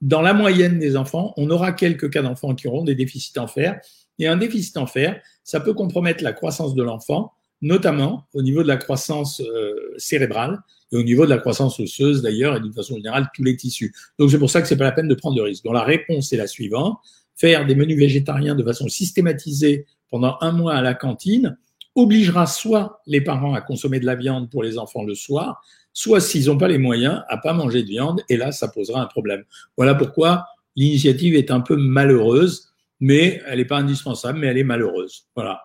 dans 0.00 0.22
la 0.22 0.34
moyenne 0.34 0.78
des 0.78 0.96
enfants, 0.96 1.32
on 1.36 1.50
aura 1.50 1.72
quelques 1.72 2.10
cas 2.12 2.22
d'enfants 2.22 2.54
qui 2.54 2.68
auront 2.68 2.84
des 2.84 2.94
déficits 2.94 3.38
en 3.38 3.46
fer. 3.46 3.80
Et 4.18 4.26
un 4.26 4.36
déficit 4.36 4.76
en 4.76 4.86
fer, 4.86 5.20
ça 5.44 5.60
peut 5.60 5.74
compromettre 5.74 6.24
la 6.24 6.32
croissance 6.32 6.74
de 6.74 6.82
l'enfant, 6.82 7.32
notamment 7.62 8.26
au 8.34 8.42
niveau 8.42 8.62
de 8.62 8.68
la 8.68 8.76
croissance 8.76 9.40
euh, 9.40 9.94
cérébrale 9.96 10.60
et 10.92 10.96
au 10.96 11.02
niveau 11.02 11.24
de 11.24 11.30
la 11.30 11.38
croissance 11.38 11.80
osseuse 11.80 12.22
d'ailleurs 12.22 12.56
et 12.56 12.60
d'une 12.60 12.72
façon 12.72 12.96
générale 12.96 13.28
tous 13.34 13.42
les 13.42 13.56
tissus. 13.56 13.94
Donc 14.18 14.30
c'est 14.30 14.38
pour 14.38 14.50
ça 14.50 14.62
que 14.62 14.68
c'est 14.68 14.76
pas 14.76 14.84
la 14.84 14.92
peine 14.92 15.08
de 15.08 15.14
prendre 15.14 15.36
de 15.36 15.42
risque. 15.42 15.64
Donc 15.64 15.74
la 15.74 15.82
réponse 15.84 16.32
est 16.32 16.36
la 16.36 16.46
suivante 16.46 16.98
faire 17.36 17.66
des 17.66 17.74
menus 17.74 17.98
végétariens 17.98 18.54
de 18.54 18.64
façon 18.64 18.88
systématisée 18.88 19.86
pendant 20.10 20.36
un 20.40 20.52
mois 20.52 20.74
à 20.74 20.82
la 20.82 20.94
cantine 20.94 21.58
obligera 21.96 22.46
soit 22.46 23.00
les 23.06 23.20
parents 23.20 23.54
à 23.54 23.60
consommer 23.60 23.98
de 23.98 24.06
la 24.06 24.14
viande 24.14 24.50
pour 24.50 24.62
les 24.62 24.78
enfants 24.78 25.02
le 25.02 25.14
soir, 25.14 25.62
soit 25.92 26.20
s'ils 26.20 26.46
n'ont 26.46 26.58
pas 26.58 26.68
les 26.68 26.78
moyens 26.78 27.22
à 27.28 27.38
pas 27.38 27.54
manger 27.54 27.82
de 27.82 27.88
viande, 27.88 28.22
et 28.28 28.36
là, 28.36 28.52
ça 28.52 28.68
posera 28.68 29.02
un 29.02 29.06
problème. 29.06 29.44
Voilà 29.76 29.94
pourquoi 29.94 30.46
l'initiative 30.76 31.34
est 31.34 31.50
un 31.50 31.60
peu 31.60 31.76
malheureuse, 31.76 32.68
mais 33.00 33.42
elle 33.46 33.58
n'est 33.58 33.64
pas 33.64 33.78
indispensable, 33.78 34.38
mais 34.38 34.48
elle 34.48 34.58
est 34.58 34.64
malheureuse. 34.64 35.26
Voilà. 35.34 35.62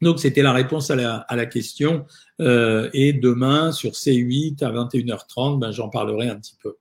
Donc, 0.00 0.18
c'était 0.18 0.40
la 0.40 0.54
réponse 0.54 0.90
à 0.90 0.96
la, 0.96 1.16
à 1.16 1.36
la 1.36 1.44
question. 1.44 2.06
Euh, 2.40 2.88
et 2.94 3.12
demain, 3.12 3.70
sur 3.70 3.90
C8 3.90 4.64
à 4.64 4.72
21h30, 4.72 5.58
ben, 5.58 5.72
j'en 5.72 5.90
parlerai 5.90 6.28
un 6.28 6.36
petit 6.36 6.56
peu. 6.62 6.76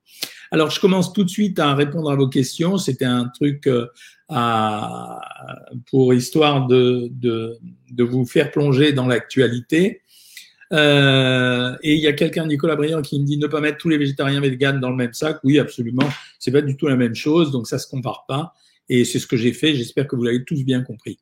Alors, 0.51 0.69
je 0.69 0.79
commence 0.79 1.11
tout 1.11 1.25
de 1.25 1.29
suite 1.29 1.59
à 1.59 1.75
répondre 1.75 2.09
à 2.09 2.15
vos 2.15 2.29
questions. 2.29 2.77
C'était 2.77 3.05
un 3.05 3.25
truc 3.27 3.67
euh, 3.67 3.87
à, 4.29 5.19
pour 5.89 6.13
histoire 6.13 6.67
de, 6.67 7.09
de, 7.11 7.57
de, 7.91 8.03
vous 8.03 8.25
faire 8.25 8.51
plonger 8.51 8.93
dans 8.93 9.07
l'actualité. 9.07 10.01
Euh, 10.71 11.75
et 11.81 11.95
il 11.95 11.99
y 11.99 12.07
a 12.07 12.13
quelqu'un, 12.13 12.45
Nicolas 12.45 12.75
Briand, 12.75 13.01
qui 13.01 13.19
me 13.19 13.25
dit 13.25 13.37
ne 13.37 13.47
pas 13.47 13.59
mettre 13.59 13.77
tous 13.77 13.89
les 13.89 13.97
végétariens 13.97 14.39
véganes 14.39 14.79
dans 14.79 14.91
le 14.91 14.95
même 14.95 15.13
sac. 15.13 15.39
Oui, 15.43 15.57
absolument. 15.57 16.07
C'est 16.37 16.51
pas 16.51 16.61
du 16.61 16.77
tout 16.77 16.87
la 16.87 16.95
même 16.95 17.15
chose, 17.15 17.51
donc 17.51 17.67
ça 17.67 17.79
se 17.79 17.87
compare 17.87 18.25
pas. 18.27 18.53
Et 18.87 19.03
c'est 19.03 19.19
ce 19.19 19.27
que 19.27 19.37
j'ai 19.37 19.53
fait. 19.53 19.75
J'espère 19.75 20.07
que 20.07 20.15
vous 20.15 20.23
l'avez 20.23 20.43
tous 20.43 20.63
bien 20.63 20.81
compris. 20.81 21.19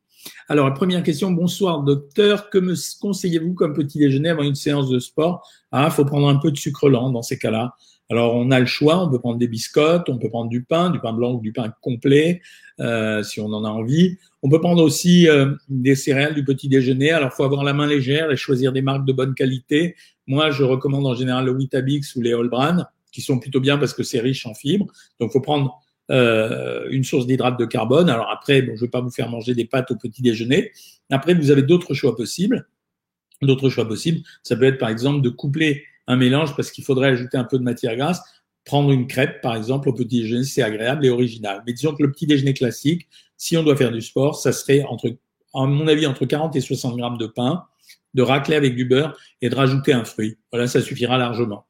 Alors, 0.48 0.66
la 0.66 0.74
première 0.74 1.02
question. 1.02 1.30
Bonsoir, 1.30 1.82
docteur. 1.82 2.50
Que 2.50 2.58
me 2.58 2.74
conseillez-vous 3.00 3.54
comme 3.54 3.72
petit 3.72 3.98
déjeuner 3.98 4.30
avant 4.30 4.42
une 4.42 4.54
séance 4.54 4.88
de 4.90 4.98
sport? 4.98 5.46
Ah, 5.72 5.90
faut 5.90 6.04
prendre 6.04 6.28
un 6.28 6.36
peu 6.36 6.50
de 6.50 6.56
sucre 6.56 6.88
lent 6.88 7.10
dans 7.10 7.22
ces 7.22 7.38
cas-là. 7.38 7.74
Alors, 8.10 8.34
on 8.34 8.50
a 8.50 8.60
le 8.60 8.66
choix. 8.66 9.02
On 9.02 9.10
peut 9.10 9.18
prendre 9.18 9.38
des 9.38 9.48
biscottes, 9.48 10.08
on 10.08 10.18
peut 10.18 10.28
prendre 10.28 10.48
du 10.48 10.62
pain, 10.62 10.90
du 10.90 11.00
pain 11.00 11.12
blanc 11.12 11.34
ou 11.34 11.40
du 11.40 11.52
pain 11.52 11.72
complet, 11.80 12.40
euh, 12.80 13.22
si 13.22 13.40
on 13.40 13.46
en 13.46 13.64
a 13.64 13.68
envie. 13.68 14.16
On 14.42 14.48
peut 14.48 14.60
prendre 14.60 14.82
aussi 14.82 15.28
euh, 15.28 15.54
des 15.68 15.94
céréales 15.94 16.34
du 16.34 16.44
petit 16.44 16.68
déjeuner. 16.68 17.10
Alors, 17.10 17.32
faut 17.32 17.44
avoir 17.44 17.64
la 17.64 17.74
main 17.74 17.86
légère 17.86 18.30
et 18.30 18.36
choisir 18.36 18.72
des 18.72 18.82
marques 18.82 19.04
de 19.04 19.12
bonne 19.12 19.34
qualité. 19.34 19.96
Moi, 20.26 20.50
je 20.50 20.62
recommande 20.62 21.06
en 21.06 21.14
général 21.14 21.44
le 21.44 21.52
Weetabix 21.52 22.14
ou 22.16 22.22
les 22.22 22.34
Holbran, 22.34 22.84
qui 23.12 23.20
sont 23.20 23.38
plutôt 23.38 23.60
bien 23.60 23.78
parce 23.78 23.94
que 23.94 24.02
c'est 24.02 24.20
riche 24.20 24.46
en 24.46 24.54
fibres. 24.54 24.86
Donc, 25.20 25.32
faut 25.32 25.40
prendre 25.40 25.80
euh, 26.10 26.88
une 26.90 27.04
source 27.04 27.26
d'hydrate 27.26 27.58
de 27.58 27.66
carbone. 27.66 28.08
Alors 28.08 28.30
après, 28.30 28.62
bon, 28.62 28.74
je 28.76 28.80
ne 28.80 28.86
vais 28.86 28.90
pas 28.90 29.02
vous 29.02 29.10
faire 29.10 29.28
manger 29.28 29.54
des 29.54 29.66
pâtes 29.66 29.90
au 29.90 29.96
petit 29.96 30.22
déjeuner. 30.22 30.72
Après, 31.10 31.34
vous 31.34 31.50
avez 31.50 31.62
d'autres 31.62 31.92
choix 31.92 32.16
possibles. 32.16 32.66
D'autres 33.42 33.68
choix 33.68 33.86
possibles, 33.86 34.20
ça 34.42 34.56
peut 34.56 34.64
être 34.64 34.78
par 34.78 34.88
exemple 34.88 35.20
de 35.20 35.28
coupler 35.28 35.84
un 36.08 36.16
mélange 36.16 36.56
parce 36.56 36.72
qu'il 36.72 36.82
faudrait 36.82 37.08
ajouter 37.08 37.36
un 37.36 37.44
peu 37.44 37.58
de 37.58 37.62
matière 37.62 37.94
grasse. 37.94 38.20
Prendre 38.64 38.90
une 38.90 39.06
crêpe, 39.06 39.40
par 39.40 39.54
exemple, 39.54 39.88
au 39.88 39.92
petit 39.92 40.22
déjeuner, 40.22 40.44
c'est 40.44 40.62
agréable 40.62 41.06
et 41.06 41.10
original. 41.10 41.62
Mais 41.66 41.72
disons 41.72 41.94
que 41.94 42.02
le 42.02 42.10
petit 42.10 42.26
déjeuner 42.26 42.54
classique, 42.54 43.06
si 43.36 43.56
on 43.56 43.62
doit 43.62 43.76
faire 43.76 43.92
du 43.92 44.02
sport, 44.02 44.36
ça 44.36 44.52
serait 44.52 44.82
entre, 44.82 45.08
à 45.54 45.66
mon 45.66 45.86
avis, 45.86 46.06
entre 46.06 46.26
40 46.26 46.56
et 46.56 46.60
60 46.60 46.96
grammes 46.96 47.18
de 47.18 47.26
pain, 47.26 47.64
de 48.14 48.22
racler 48.22 48.56
avec 48.56 48.74
du 48.74 48.84
beurre 48.84 49.16
et 49.40 49.48
de 49.48 49.54
rajouter 49.54 49.92
un 49.92 50.04
fruit. 50.04 50.36
Voilà, 50.50 50.66
ça 50.66 50.80
suffira 50.80 51.18
largement. 51.18 51.66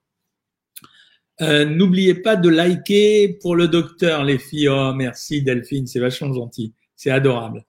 Euh, 1.40 1.64
n'oubliez 1.64 2.14
pas 2.14 2.36
de 2.36 2.48
liker 2.48 3.38
pour 3.40 3.54
le 3.54 3.68
docteur, 3.68 4.24
les 4.24 4.38
filles. 4.38 4.68
Oh, 4.68 4.92
merci 4.94 5.42
Delphine, 5.42 5.86
c'est 5.86 6.00
vachement 6.00 6.32
gentil, 6.32 6.72
c'est 6.96 7.10
adorable. 7.10 7.64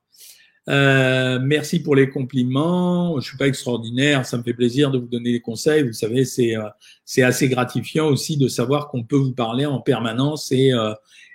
Euh, 0.69 1.39
merci 1.41 1.81
pour 1.81 1.95
les 1.95 2.09
compliments. 2.09 3.19
Je 3.19 3.27
suis 3.27 3.37
pas 3.37 3.47
extraordinaire, 3.47 4.25
ça 4.25 4.37
me 4.37 4.43
fait 4.43 4.53
plaisir 4.53 4.91
de 4.91 4.99
vous 4.99 5.07
donner 5.07 5.31
des 5.31 5.41
conseils. 5.41 5.83
Vous 5.83 5.93
savez, 5.93 6.25
c'est 6.25 6.55
euh, 6.55 7.25
assez 7.25 7.49
gratifiant 7.49 8.07
aussi 8.07 8.37
de 8.37 8.47
savoir 8.47 8.87
qu'on 8.89 9.03
peut 9.03 9.17
vous 9.17 9.33
parler 9.33 9.65
en 9.65 9.79
permanence 9.79 10.51
et 10.51 10.71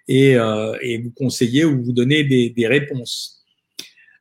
et, 0.06 0.32
et 0.82 0.98
vous 0.98 1.10
conseiller 1.12 1.64
ou 1.64 1.82
vous 1.82 1.92
donner 1.92 2.24
des, 2.24 2.50
des 2.50 2.66
réponses. 2.66 3.42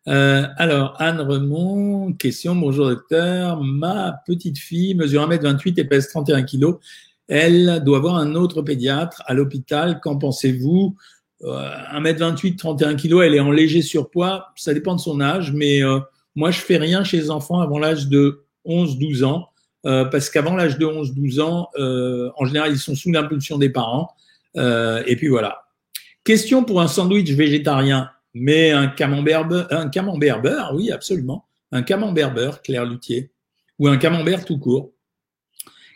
alors, 0.05 0.95
Anne 0.99 1.19
Remond, 1.19 2.13
question. 2.13 2.55
Bonjour 2.55 2.87
docteur. 2.87 3.61
Ma 3.61 4.15
petite 4.25 4.57
fille 4.57 4.95
mesure 4.95 5.29
1m28 5.29 5.79
et 5.79 5.83
pèse 5.83 6.07
31 6.07 6.43
kg 6.43 6.77
elle 7.27 7.81
doit 7.83 7.99
voir 7.99 8.17
un 8.17 8.35
autre 8.35 8.61
pédiatre 8.61 9.23
à 9.25 9.33
l'hôpital. 9.33 9.99
Qu'en 10.01 10.17
pensez-vous? 10.17 10.95
1m28, 11.43 12.57
31 12.57 12.95
kg, 12.95 13.21
elle 13.23 13.35
est 13.35 13.39
en 13.39 13.51
léger 13.51 13.81
surpoids. 13.81 14.51
Ça 14.55 14.73
dépend 14.73 14.95
de 14.95 14.99
son 14.99 15.19
âge, 15.19 15.51
mais 15.51 15.83
euh, 15.83 15.99
moi, 16.35 16.51
je 16.51 16.59
fais 16.59 16.77
rien 16.77 17.03
chez 17.03 17.17
les 17.17 17.29
enfants 17.29 17.59
avant 17.59 17.79
l'âge 17.79 18.07
de 18.07 18.45
11-12 18.65 19.23
ans, 19.25 19.49
euh, 19.85 20.05
parce 20.05 20.29
qu'avant 20.29 20.55
l'âge 20.55 20.77
de 20.77 20.85
11-12 20.85 21.41
ans, 21.41 21.69
euh, 21.77 22.31
en 22.37 22.45
général, 22.45 22.71
ils 22.71 22.79
sont 22.79 22.95
sous 22.95 23.11
l'impulsion 23.11 23.57
des 23.57 23.69
parents. 23.69 24.09
Et 24.55 25.15
puis 25.17 25.27
voilà. 25.27 25.63
Question 26.23 26.63
pour 26.63 26.79
un 26.79 26.87
sandwich 26.87 27.31
végétarien, 27.31 28.11
mais 28.33 28.71
un 28.71 28.87
camembert, 28.87 29.47
un 29.71 29.89
camembert 29.89 30.41
beurre, 30.41 30.71
oui, 30.75 30.91
absolument. 30.91 31.45
Un 31.71 31.81
camembert 31.81 32.33
beurre, 32.33 32.61
Claire 32.61 32.85
Luthier, 32.85 33.31
ou 33.79 33.87
un 33.87 33.97
camembert 33.97 34.45
tout 34.45 34.59
court. 34.59 34.91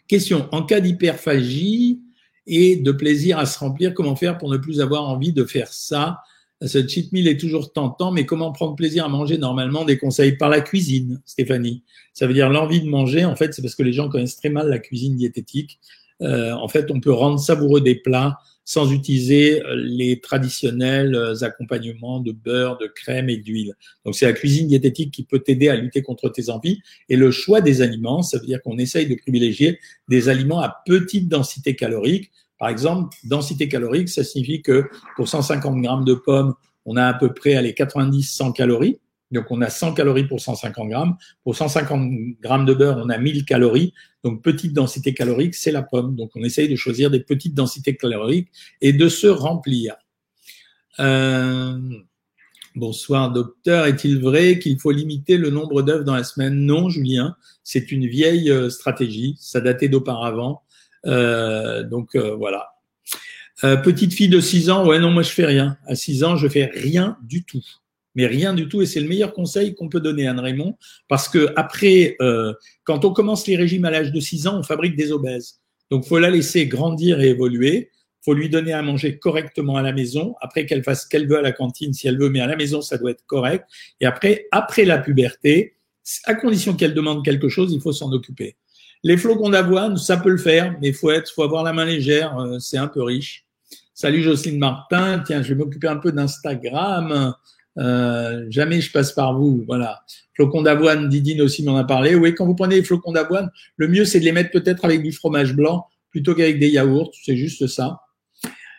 Question, 0.08 0.50
en 0.52 0.64
cas 0.64 0.80
d'hyperphagie 0.80 2.02
et 2.48 2.78
de 2.78 2.92
plaisir 2.92 3.38
à 3.38 3.46
se 3.46 3.60
remplir, 3.60 3.94
comment 3.94 4.16
faire 4.16 4.38
pour 4.38 4.50
ne 4.50 4.58
plus 4.58 4.82
avoir 4.82 5.08
envie 5.10 5.34
de 5.34 5.44
faire 5.44 5.72
ça? 5.72 6.20
Ce 6.66 6.88
cheat 6.88 7.12
meal 7.12 7.28
est 7.28 7.40
toujours 7.40 7.72
tentant, 7.72 8.12
mais 8.12 8.26
comment 8.26 8.52
prendre 8.52 8.76
plaisir 8.76 9.06
à 9.06 9.10
manger? 9.10 9.38
Normalement 9.38 9.86
Des 9.86 10.00
conseils 10.00 10.38
par 10.38 10.50
la 10.50 10.62
cuisine, 10.62 11.22
Stéphanie. 11.26 11.84
Ça 12.14 12.26
veut 12.26 12.34
dire 12.34 12.50
l'envie 12.50 12.82
de 12.82 12.90
manger, 12.90 13.26
en 13.26 13.36
fait, 13.36 13.54
c'est 13.54 13.62
parce 13.62 13.76
que 13.76 13.84
les 13.84 13.94
gens 13.94 14.10
connaissent 14.10 14.38
très 14.38 14.50
mal 14.50 14.70
la 14.70 14.80
cuisine 14.80 15.16
diététique. 15.16 15.80
Euh, 16.24 16.54
en 16.54 16.68
fait, 16.68 16.90
on 16.90 17.00
peut 17.00 17.12
rendre 17.12 17.40
savoureux 17.40 17.82
des 17.82 17.94
plats 17.94 18.40
sans 18.68 18.92
utiliser 18.92 19.64
les 19.76 20.20
traditionnels 20.20 21.18
accompagnements 21.42 22.20
de 22.20 22.34
beurre, 22.34 22.78
de 22.78 22.86
crème 22.86 23.30
et 23.30 23.38
d'huile. 23.38 23.76
Donc, 24.04 24.16
c'est 24.16 24.26
la 24.26 24.34
cuisine 24.34 24.68
diététique 24.68 25.12
qui 25.12 25.24
peut 25.24 25.40
t'aider 25.40 25.70
à 25.70 25.78
lutter 25.78 26.02
contre 26.02 26.28
tes 26.28 26.50
envies. 26.50 26.82
Et 27.08 27.16
le 27.16 27.32
choix 27.32 27.62
des 27.62 27.82
aliments, 27.82 28.22
ça 28.24 28.40
veut 28.40 28.46
dire 28.46 28.62
qu'on 28.62 28.78
essaye 28.78 29.08
de 29.08 29.16
privilégier 29.16 29.80
des 30.10 30.28
aliments 30.28 30.60
à 30.60 30.84
petite 30.86 31.30
densité 31.30 31.78
calorique 31.78 32.30
par 32.60 32.70
exemple, 32.70 33.16
densité 33.24 33.68
calorique, 33.68 34.10
ça 34.10 34.24
signifie 34.24 34.64
que 34.64 34.90
pour 35.16 35.28
150 35.28 35.80
grammes 35.80 36.06
de 36.06 36.16
pommes, 36.16 36.56
on 36.86 36.96
a 36.96 37.06
à 37.06 37.14
peu 37.14 37.34
près 37.34 37.62
les 37.62 37.74
90-100 37.74 38.54
calories. 38.54 39.00
Donc, 39.32 39.52
on 39.52 39.62
a 39.62 39.70
100 39.70 39.94
calories 39.94 40.26
pour 40.26 40.40
150 40.40 40.90
grammes. 40.90 41.18
Pour 41.44 41.56
150 41.56 42.12
grammes 42.42 42.66
de 42.66 42.74
beurre, 42.74 43.02
on 43.04 43.10
a 43.10 43.18
1000 43.18 43.46
calories. 43.46 43.94
Donc, 44.24 44.42
petite 44.42 44.74
densité 44.74 45.14
calorique, 45.14 45.56
c'est 45.56 45.72
la 45.72 45.84
pomme. 45.84 46.16
Donc, 46.16 46.32
on 46.36 46.44
essaye 46.44 46.70
de 46.70 46.76
choisir 46.76 47.12
des 47.12 47.20
petites 47.20 47.54
densités 47.54 47.96
caloriques 47.96 48.50
et 48.82 48.94
de 48.94 49.10
se 49.10 49.28
remplir. 49.28 49.96
Euh, 51.00 51.78
bonsoir, 52.76 53.32
docteur. 53.32 53.86
Est-il 53.86 54.20
vrai 54.20 54.60
qu'il 54.60 54.80
faut 54.80 54.92
limiter 54.92 55.38
le 55.38 55.50
nombre 55.50 55.82
d'œufs 55.82 56.06
dans 56.06 56.16
la 56.16 56.24
semaine? 56.24 56.56
Non, 56.66 56.90
Julien. 56.90 57.36
C'est 57.64 57.92
une 57.92 58.08
vieille 58.08 58.50
euh, 58.50 58.70
stratégie. 58.70 59.36
Ça 59.40 59.60
datait 59.60 59.90
d'auparavant. 59.90 60.64
Euh, 61.06 61.84
donc 61.84 62.16
voilà. 62.16 62.70
Petite 63.62 64.14
fille 64.14 64.30
de 64.30 64.40
6 64.40 64.70
ans, 64.70 64.86
ouais 64.86 65.00
non, 65.00 65.10
moi 65.10 65.24
je 65.24 65.32
fais 65.32 65.46
rien. 65.46 65.78
À 65.88 65.96
6 65.96 66.24
ans, 66.24 66.36
je 66.36 66.48
fais 66.48 66.66
rien 66.66 67.18
du 67.24 67.44
tout. 67.44 67.64
Mais 68.18 68.26
rien 68.28 68.54
du 68.54 68.68
tout, 68.68 68.82
et 68.82 68.86
c'est 68.86 69.00
le 69.00 69.08
meilleur 69.08 69.32
conseil 69.32 69.76
qu'on 69.76 69.88
peut 69.88 70.02
donner 70.02 70.28
à 70.28 70.32
Anne 70.32 70.42
Raymond, 70.42 70.76
parce 71.08 71.30
que 71.30 71.54
après, 71.56 72.18
quand 72.84 73.06
on 73.06 73.14
commence 73.14 73.48
les 73.48 73.56
régimes 73.56 73.86
à 73.86 73.92
l'âge 73.92 74.12
de 74.12 74.20
6 74.20 74.48
ans, 74.48 74.60
on 74.60 74.64
fabrique 74.64 74.98
des 74.98 75.14
obèses. 75.14 75.62
Donc, 75.92 76.06
faut 76.06 76.20
la 76.20 76.30
laisser 76.30 76.68
grandir 76.68 77.22
et 77.22 77.30
évoluer. 77.30 77.92
Faut 78.24 78.34
lui 78.34 78.50
donner 78.50 78.74
à 78.74 78.82
manger 78.82 79.20
correctement 79.20 79.78
à 79.78 79.82
la 79.82 79.94
maison. 79.94 80.36
Après 80.42 80.66
qu'elle 80.66 80.84
fasse 80.84 81.04
ce 81.04 81.08
qu'elle 81.08 81.28
veut 81.28 81.38
à 81.38 81.42
la 81.42 81.54
cantine, 81.54 81.94
si 81.94 82.08
elle 82.08 82.20
veut, 82.20 82.30
mais 82.30 82.42
à 82.42 82.48
la 82.48 82.58
maison, 82.58 82.82
ça 82.82 82.98
doit 82.98 83.12
être 83.12 83.26
correct. 83.26 83.66
Et 84.02 84.06
après, 84.06 84.48
après 84.52 84.84
la 84.84 84.98
puberté, 84.98 85.76
à 86.26 86.36
condition 86.36 86.74
qu'elle 86.74 86.94
demande 86.94 87.24
quelque 87.24 87.48
chose, 87.48 87.72
il 87.72 87.80
faut 87.80 87.94
s'en 87.94 88.12
occuper. 88.12 88.58
Les 89.04 89.16
flocons 89.16 89.50
d'avoine, 89.50 89.96
ça 89.98 90.18
peut 90.18 90.30
le 90.30 90.38
faire, 90.38 90.76
mais 90.82 90.92
faut 90.92 91.12
être, 91.12 91.32
faut 91.32 91.44
avoir 91.44 91.64
la 91.64 91.72
main 91.72 91.86
légère, 91.86 92.38
euh, 92.38 92.60
c'est 92.60 92.78
un 92.78 92.88
peu 92.88 93.04
riche. 93.04 93.46
Salut 93.94 94.22
Jocelyne 94.22 94.60
Martin, 94.60 95.24
tiens, 95.26 95.42
je 95.42 95.50
vais 95.50 95.56
m'occuper 95.56 95.88
un 95.88 95.98
peu 95.98 96.12
d'Instagram. 96.12 97.34
Euh, 97.78 98.46
jamais 98.50 98.82
je 98.82 98.92
passe 98.92 99.12
par 99.12 99.38
vous, 99.38 99.64
voilà. 99.68 100.02
Flocons 100.36 100.62
d'avoine, 100.64 101.10
Didine 101.10 101.42
aussi 101.42 101.64
m'en 101.64 101.78
a 101.78 101.84
parlé. 101.84 102.16
Oui, 102.16 102.34
quand 102.34 102.46
vous 102.46 102.56
prenez 102.56 102.76
les 102.76 102.84
flocons 102.84 103.12
d'avoine, 103.12 103.52
le 103.76 103.88
mieux 103.88 104.06
c'est 104.06 104.20
de 104.20 104.26
les 104.26 104.32
mettre 104.32 104.52
peut-être 104.52 104.86
avec 104.86 105.04
du 105.04 105.12
fromage 105.12 105.54
blanc 105.54 105.88
plutôt 106.10 106.34
qu'avec 106.34 106.60
des 106.60 106.70
yaourts, 106.70 107.12
c'est 107.24 107.38
juste 107.38 107.68
ça. 107.68 108.02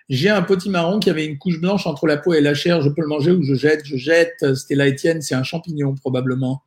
J'ai 0.08 0.30
un 0.30 0.42
petit 0.42 0.70
marron 0.70 0.98
qui 1.00 1.10
avait 1.10 1.26
une 1.26 1.36
couche 1.36 1.60
blanche 1.60 1.86
entre 1.86 2.06
la 2.06 2.16
peau 2.16 2.32
et 2.32 2.40
la 2.40 2.54
chair, 2.54 2.80
je 2.80 2.88
peux 2.88 3.02
le 3.02 3.08
manger 3.08 3.30
ou 3.30 3.42
je 3.42 3.54
jette, 3.54 3.82
je 3.84 3.96
jette. 3.96 4.54
Stella 4.54 4.88
Etienne, 4.88 5.20
c'est 5.20 5.34
un 5.34 5.42
champignon 5.42 5.94
probablement. 5.94 6.62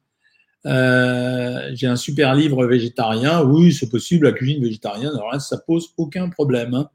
Euh, 0.68 1.72
j'ai 1.74 1.88
un 1.88 1.96
super 1.96 2.36
livre 2.36 2.66
végétarien. 2.68 3.42
Oui, 3.42 3.74
c'est 3.74 3.90
possible, 3.90 4.28
la 4.28 4.32
cuisine 4.32 4.64
végétarienne. 4.64 5.12
Alors 5.16 5.32
là, 5.32 5.40
ça 5.40 5.58
pose 5.58 5.94
aucun 5.98 6.30
problème. 6.30 6.76
Hein. 6.76 6.90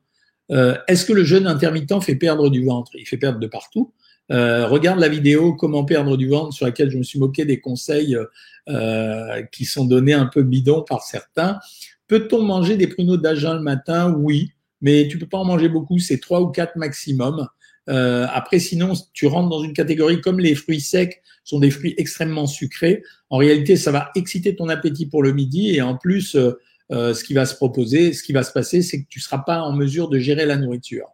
Euh, 0.53 0.77
Est-ce 0.87 1.05
que 1.05 1.13
le 1.13 1.25
jeûne 1.25 1.49
intermittent 1.49 2.01
fait 2.01 2.15
perdre 2.15 2.49
du 2.49 2.65
ventre? 2.65 2.93
Il 2.95 3.07
fait 3.07 3.17
perdre 3.17 3.41
de 3.41 3.47
partout. 3.49 3.93
Euh, 4.33 4.67
regarde 4.67 4.99
la 4.99 5.09
vidéo 5.09 5.55
Comment 5.55 5.85
perdre 5.85 6.17
du 6.17 6.29
ventre 6.29 6.53
sur 6.53 6.67
laquelle 6.67 6.91
je 6.91 6.99
me 6.99 7.03
suis 7.03 7.19
moqué 7.19 7.45
des 7.45 7.61
conseils 7.61 8.17
euh, 8.69 9.43
qui 9.53 9.65
sont 9.65 9.85
donnés 9.85 10.15
un 10.15 10.27
peu 10.27 10.43
bidons 10.43 10.83
par 10.83 11.03
certains. 11.03 11.59
Peut-on 12.09 12.43
manger 12.43 12.77
des 12.77 12.87
pruneaux 12.87 13.17
d'agin 13.17 13.55
le 13.55 13.63
matin? 13.63 14.13
Oui, 14.13 14.53
mais 14.81 15.09
tu 15.09 15.19
peux 15.19 15.27
pas 15.27 15.39
en 15.39 15.45
manger 15.45 15.69
beaucoup. 15.69 15.99
C'est 15.99 16.19
trois 16.19 16.41
ou 16.41 16.49
quatre 16.49 16.77
maximum. 16.77 17.49
Euh, 17.89 18.27
après, 18.33 18.59
sinon, 18.59 18.95
tu 19.13 19.27
rentres 19.27 19.49
dans 19.49 19.63
une 19.63 19.73
catégorie 19.73 20.21
comme 20.21 20.41
les 20.41 20.55
fruits 20.55 20.81
secs 20.81 21.23
sont 21.45 21.61
des 21.61 21.71
fruits 21.71 21.95
extrêmement 21.99 22.47
sucrés. 22.47 23.03
En 23.31 23.39
réalité, 23.39 23.77
ça 23.77 23.93
va 23.93 24.11
exciter 24.17 24.57
ton 24.57 24.69
appétit 24.69 25.07
pour 25.07 25.23
le 25.23 25.33
midi 25.33 25.75
et 25.75 25.83
en 25.83 25.97
plus, 25.97 26.35
euh, 26.35 26.59
euh, 26.93 27.15
ce 27.15 27.25
qui 27.25 27.35
va 27.35 27.47
se 27.47 27.55
proposer, 27.55 28.13
ce 28.13 28.23
qui 28.23 28.33
va 28.33 28.43
se 28.43 28.53
passer, 28.53 28.83
c'est 28.83 29.03
que 29.03 29.09
tu 29.09 29.21
seras 29.21 29.39
pas 29.39 29.61
en 29.61 29.73
mesure 29.73 30.09
de 30.09 30.19
gérer 30.19 30.47
la 30.47 30.57
nourriture. 30.57 31.09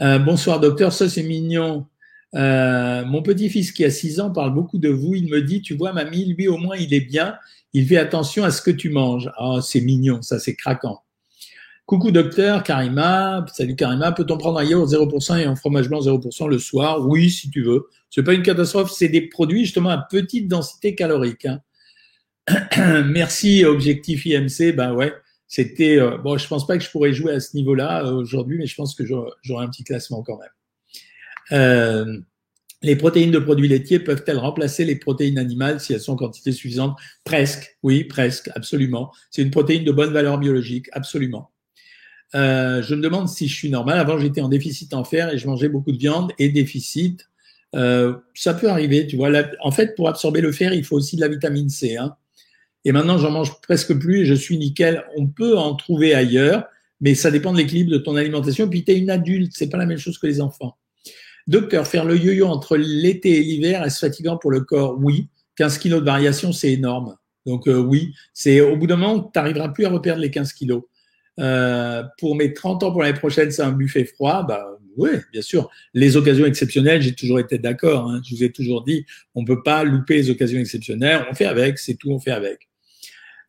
bonsoir 0.00 0.60
docteur, 0.60 0.92
ça 0.92 1.08
c'est 1.08 1.22
mignon. 1.22 1.86
Mon 2.34 3.22
petit-fils 3.22 3.72
qui 3.72 3.84
a 3.84 3.90
6 3.90 4.20
ans 4.20 4.30
parle 4.30 4.54
beaucoup 4.54 4.78
de 4.78 4.88
vous. 4.88 5.14
Il 5.14 5.28
me 5.30 5.40
dit, 5.42 5.62
tu 5.62 5.74
vois, 5.74 5.92
mamie, 5.92 6.34
lui 6.34 6.48
au 6.48 6.58
moins 6.58 6.76
il 6.76 6.92
est 6.92 7.00
bien. 7.00 7.36
Il 7.72 7.86
fait 7.86 7.96
attention 7.96 8.44
à 8.44 8.50
ce 8.50 8.62
que 8.62 8.70
tu 8.70 8.90
manges. 8.90 9.30
Ah, 9.36 9.58
c'est 9.62 9.80
mignon, 9.80 10.22
ça 10.22 10.38
c'est 10.38 10.54
craquant. 10.54 11.00
Coucou 11.86 12.12
docteur, 12.12 12.62
Karima. 12.62 13.44
Salut 13.52 13.76
Karima. 13.76 14.12
Peut-on 14.12 14.38
prendre 14.38 14.58
un 14.58 14.64
yaourt 14.64 14.90
0% 14.90 15.38
et 15.38 15.44
un 15.44 15.54
fromage 15.54 15.88
blanc 15.90 16.00
0% 16.00 16.48
le 16.48 16.58
soir? 16.58 17.06
Oui, 17.06 17.30
si 17.30 17.50
tu 17.50 17.62
veux. 17.62 17.88
C'est 18.08 18.22
pas 18.22 18.32
une 18.32 18.42
catastrophe. 18.42 18.90
C'est 18.90 19.08
des 19.08 19.28
produits 19.28 19.64
justement 19.64 19.90
à 19.90 19.98
petite 19.98 20.48
densité 20.48 20.94
calorique. 20.94 21.46
Hein. 21.46 21.60
Merci 23.06 23.66
Objectif 23.66 24.24
IMC. 24.24 24.74
Ben 24.74 24.94
ouais, 24.94 25.12
c'était 25.46 25.98
euh, 25.98 26.16
bon. 26.16 26.38
Je 26.38 26.48
pense 26.48 26.66
pas 26.66 26.78
que 26.78 26.84
je 26.84 26.90
pourrais 26.90 27.12
jouer 27.12 27.32
à 27.32 27.40
ce 27.40 27.54
niveau-là 27.54 28.06
euh, 28.06 28.12
aujourd'hui, 28.12 28.56
mais 28.56 28.66
je 28.66 28.74
pense 28.76 28.94
que 28.94 29.04
j'aurai 29.04 29.64
un 29.64 29.68
petit 29.68 29.84
classement 29.84 30.22
quand 30.22 30.38
même. 30.38 30.48
Euh, 31.52 32.18
les 32.82 32.96
protéines 32.96 33.30
de 33.30 33.38
produits 33.38 33.68
laitiers 33.68 33.98
peuvent-elles 33.98 34.38
remplacer 34.38 34.84
les 34.84 34.96
protéines 34.96 35.38
animales 35.38 35.80
si 35.80 35.94
elles 35.94 36.00
sont 36.00 36.12
en 36.12 36.16
quantité 36.16 36.52
suffisante? 36.52 36.98
Presque, 37.24 37.78
oui, 37.82 38.04
presque, 38.04 38.50
absolument. 38.54 39.10
C'est 39.30 39.42
une 39.42 39.50
protéine 39.50 39.84
de 39.84 39.92
bonne 39.92 40.12
valeur 40.12 40.38
biologique, 40.38 40.88
absolument. 40.92 41.50
Euh, 42.34 42.82
je 42.82 42.94
me 42.94 43.00
demande 43.00 43.28
si 43.28 43.48
je 43.48 43.54
suis 43.54 43.70
normal. 43.70 43.98
Avant, 43.98 44.18
j'étais 44.18 44.40
en 44.40 44.48
déficit 44.48 44.92
en 44.92 45.04
fer 45.04 45.32
et 45.32 45.38
je 45.38 45.46
mangeais 45.46 45.68
beaucoup 45.68 45.92
de 45.92 45.98
viande 45.98 46.32
et 46.38 46.48
déficit. 46.50 47.28
Euh, 47.74 48.14
ça 48.34 48.54
peut 48.54 48.68
arriver, 48.68 49.06
tu 49.06 49.16
vois. 49.16 49.30
en 49.60 49.70
fait, 49.70 49.94
pour 49.94 50.08
absorber 50.08 50.40
le 50.40 50.52
fer, 50.52 50.74
il 50.74 50.84
faut 50.84 50.96
aussi 50.96 51.16
de 51.16 51.20
la 51.20 51.28
vitamine 51.28 51.68
C. 51.68 51.96
Hein. 51.96 52.16
Et 52.84 52.92
maintenant, 52.92 53.18
j'en 53.18 53.30
mange 53.30 53.60
presque 53.62 53.98
plus 53.98 54.20
et 54.20 54.24
je 54.26 54.34
suis 54.34 54.58
nickel. 54.58 55.04
On 55.16 55.26
peut 55.26 55.56
en 55.56 55.74
trouver 55.74 56.14
ailleurs, 56.14 56.66
mais 57.00 57.14
ça 57.14 57.30
dépend 57.30 57.52
de 57.52 57.58
l'équilibre 57.58 57.90
de 57.90 57.98
ton 57.98 58.16
alimentation. 58.16 58.68
Puis, 58.68 58.84
tu 58.84 58.92
es 58.92 58.98
une 58.98 59.10
adulte, 59.10 59.52
c'est 59.54 59.70
pas 59.70 59.78
la 59.78 59.86
même 59.86 59.98
chose 59.98 60.18
que 60.18 60.26
les 60.26 60.40
enfants. 60.40 60.76
Docteur, 61.46 61.86
faire 61.86 62.04
le 62.04 62.16
yo-yo 62.16 62.46
entre 62.46 62.76
l'été 62.76 63.38
et 63.38 63.42
l'hiver, 63.42 63.84
est-ce 63.84 63.98
fatigant 63.98 64.36
pour 64.36 64.50
le 64.50 64.60
corps? 64.60 64.96
Oui. 65.00 65.28
15 65.56 65.78
kilos 65.78 66.00
de 66.00 66.06
variation, 66.06 66.52
c'est 66.52 66.72
énorme. 66.72 67.16
Donc 67.46 67.68
euh, 67.68 67.78
oui, 67.78 68.14
c'est 68.32 68.60
au 68.60 68.76
bout 68.76 68.86
d'un 68.86 68.96
moment, 68.96 69.20
tu 69.20 69.30
n'arriveras 69.36 69.68
plus 69.68 69.84
à 69.84 69.90
reperdre 69.90 70.20
les 70.20 70.30
15 70.30 70.52
kilos. 70.52 70.82
Euh, 71.40 72.02
pour 72.18 72.36
mes 72.36 72.52
30 72.54 72.82
ans 72.82 72.92
pour 72.92 73.02
l'année 73.02 73.18
prochaine, 73.18 73.50
c'est 73.50 73.62
un 73.62 73.72
buffet 73.72 74.04
froid. 74.04 74.44
Bah, 74.46 74.66
oui, 74.96 75.10
bien 75.32 75.42
sûr. 75.42 75.70
Les 75.92 76.16
occasions 76.16 76.46
exceptionnelles, 76.46 77.02
j'ai 77.02 77.14
toujours 77.14 77.40
été 77.40 77.58
d'accord. 77.58 78.08
Hein. 78.08 78.20
Je 78.24 78.34
vous 78.34 78.44
ai 78.44 78.52
toujours 78.52 78.84
dit, 78.84 79.04
on 79.34 79.44
peut 79.44 79.62
pas 79.62 79.84
louper 79.84 80.16
les 80.16 80.30
occasions 80.30 80.58
exceptionnelles. 80.58 81.26
On 81.30 81.34
fait 81.34 81.46
avec, 81.46 81.78
c'est 81.78 81.94
tout, 81.94 82.10
on 82.10 82.18
fait 82.18 82.30
avec. 82.30 82.68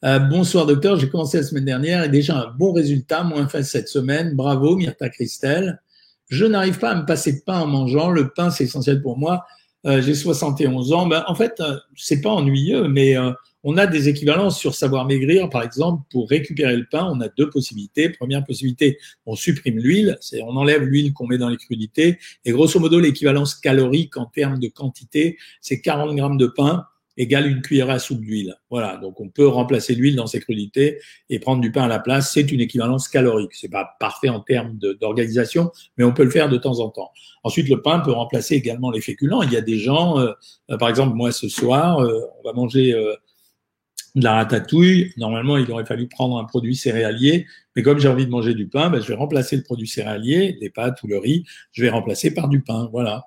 Euh, 0.03 0.19
bonsoir 0.19 0.65
docteur, 0.65 0.99
j'ai 0.99 1.09
commencé 1.09 1.37
la 1.37 1.43
semaine 1.43 1.65
dernière 1.65 2.03
et 2.03 2.09
déjà 2.09 2.37
un 2.37 2.51
bon 2.51 2.73
résultat, 2.73 3.23
moins 3.23 3.47
fait 3.47 3.63
cette 3.63 3.87
semaine. 3.87 4.35
Bravo, 4.35 4.75
Myrta 4.75 5.09
Christelle. 5.09 5.81
Je 6.29 6.45
n'arrive 6.45 6.79
pas 6.79 6.91
à 6.91 6.95
me 6.95 7.05
passer 7.05 7.33
de 7.33 7.41
pain 7.45 7.59
en 7.59 7.67
mangeant. 7.67 8.09
Le 8.09 8.29
pain, 8.29 8.49
c'est 8.49 8.63
essentiel 8.63 9.01
pour 9.01 9.17
moi. 9.17 9.45
Euh, 9.85 10.01
j'ai 10.01 10.15
71 10.15 10.93
ans. 10.93 11.05
Ben, 11.05 11.23
en 11.27 11.35
fait, 11.35 11.59
euh, 11.59 11.77
c'est 11.95 12.21
pas 12.21 12.31
ennuyeux, 12.31 12.87
mais 12.87 13.15
euh, 13.15 13.31
on 13.63 13.77
a 13.77 13.85
des 13.85 14.09
équivalences 14.09 14.59
sur 14.59 14.73
savoir 14.73 15.05
maigrir, 15.05 15.49
par 15.49 15.61
exemple, 15.61 16.03
pour 16.11 16.27
récupérer 16.29 16.75
le 16.75 16.85
pain, 16.89 17.07
on 17.11 17.21
a 17.21 17.29
deux 17.29 17.49
possibilités. 17.49 18.09
Première 18.09 18.43
possibilité, 18.43 18.97
on 19.25 19.35
supprime 19.35 19.77
l'huile, 19.77 20.17
c'est 20.21 20.41
on 20.41 20.55
enlève 20.55 20.83
l'huile 20.83 21.13
qu'on 21.13 21.27
met 21.27 21.37
dans 21.37 21.49
les 21.49 21.57
crudités, 21.57 22.19
et 22.45 22.51
grosso 22.51 22.79
modo, 22.79 22.99
l'équivalence 22.99 23.55
calorique 23.55 24.17
en 24.17 24.25
termes 24.25 24.59
de 24.59 24.67
quantité, 24.67 25.37
c'est 25.61 25.81
40 25.81 26.15
grammes 26.15 26.37
de 26.37 26.47
pain 26.47 26.85
égale 27.17 27.47
une 27.47 27.61
cuillère 27.61 27.89
à 27.89 27.99
soupe 27.99 28.21
d'huile. 28.21 28.55
Voilà, 28.69 28.97
donc 28.97 29.19
on 29.19 29.29
peut 29.29 29.47
remplacer 29.47 29.95
l'huile 29.95 30.15
dans 30.15 30.27
ces 30.27 30.39
crudités 30.39 30.99
et 31.29 31.39
prendre 31.39 31.61
du 31.61 31.71
pain 31.71 31.83
à 31.83 31.87
la 31.87 31.99
place. 31.99 32.31
C'est 32.33 32.51
une 32.51 32.61
équivalence 32.61 33.07
calorique. 33.07 33.53
C'est 33.53 33.69
pas 33.69 33.95
parfait 33.99 34.29
en 34.29 34.39
termes 34.39 34.77
d'organisation, 34.77 35.71
mais 35.97 36.03
on 36.03 36.13
peut 36.13 36.23
le 36.23 36.29
faire 36.29 36.49
de 36.49 36.57
temps 36.57 36.79
en 36.79 36.89
temps. 36.89 37.11
Ensuite, 37.43 37.69
le 37.69 37.81
pain 37.81 37.99
peut 37.99 38.11
remplacer 38.11 38.55
également 38.55 38.91
les 38.91 39.01
féculents. 39.01 39.41
Il 39.43 39.51
y 39.51 39.57
a 39.57 39.61
des 39.61 39.77
gens, 39.77 40.19
euh, 40.19 40.31
euh, 40.71 40.77
par 40.77 40.89
exemple, 40.89 41.15
moi 41.15 41.31
ce 41.31 41.47
soir, 41.47 41.99
euh, 41.99 42.21
on 42.39 42.47
va 42.47 42.53
manger 42.53 42.93
de 44.15 44.23
la 44.23 44.35
ratatouille, 44.35 45.11
normalement, 45.17 45.57
il 45.57 45.69
aurait 45.71 45.85
fallu 45.85 46.07
prendre 46.07 46.37
un 46.37 46.45
produit 46.45 46.75
céréalier, 46.75 47.45
mais 47.75 47.83
comme 47.83 47.99
j'ai 47.99 48.07
envie 48.07 48.25
de 48.25 48.31
manger 48.31 48.53
du 48.53 48.67
pain, 48.67 48.89
ben, 48.89 49.01
je 49.01 49.07
vais 49.07 49.15
remplacer 49.15 49.57
le 49.57 49.63
produit 49.63 49.87
céréalier, 49.87 50.57
les 50.61 50.69
pâtes 50.69 51.03
ou 51.03 51.07
le 51.07 51.17
riz, 51.17 51.43
je 51.73 51.81
vais 51.81 51.89
remplacer 51.89 52.33
par 52.33 52.47
du 52.47 52.61
pain. 52.61 52.87
Voilà. 52.93 53.25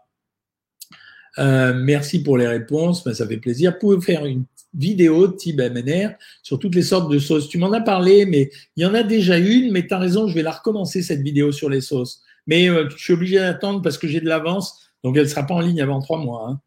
Euh, 1.39 1.73
merci 1.75 2.23
pour 2.23 2.37
les 2.37 2.47
réponses, 2.47 3.05
ben, 3.05 3.15
ça 3.15 3.27
fait 3.27 3.37
plaisir. 3.37 3.73
Vous 3.73 3.79
pouvez 3.79 4.01
faire 4.01 4.27
une 4.27 4.45
vidéo 4.75 5.29
type 5.29 5.61
MNR 5.61 6.11
sur 6.43 6.59
toutes 6.59 6.75
les 6.75 6.83
sortes 6.83 7.11
de 7.11 7.19
sauces. 7.19 7.49
Tu 7.49 7.59
m'en 7.59 7.73
as 7.73 7.81
parlé, 7.81 8.27
mais 8.27 8.51
il 8.77 8.83
y 8.83 8.87
en 8.87 8.95
a 8.95 9.03
déjà 9.03 9.39
une, 9.39 9.71
mais 9.73 9.87
tu 9.87 9.95
as 9.95 9.99
raison, 9.99 10.29
je 10.29 10.35
vais 10.35 10.43
la 10.43 10.51
recommencer, 10.51 11.03
cette 11.03 11.23
vidéo 11.23 11.53
sur 11.53 11.71
les 11.71 11.81
sauces. 11.81 12.23
Mais 12.47 12.69
euh, 12.69 12.89
je 12.91 12.97
suis 12.97 13.13
obligé 13.13 13.37
d'attendre 13.37 13.83
parce 13.83 13.99
que 13.99 14.09
j'ai 14.09 14.21
de 14.21 14.29
l'avance, 14.29 14.91
donc 15.05 15.17
elle 15.17 15.25
ne 15.25 15.29
sera 15.29 15.45
pas 15.45 15.55
en 15.55 15.61
ligne 15.61 15.81
avant 15.81 16.01
trois 16.01 16.19
mois. 16.19 16.49
Hein. 16.49 16.61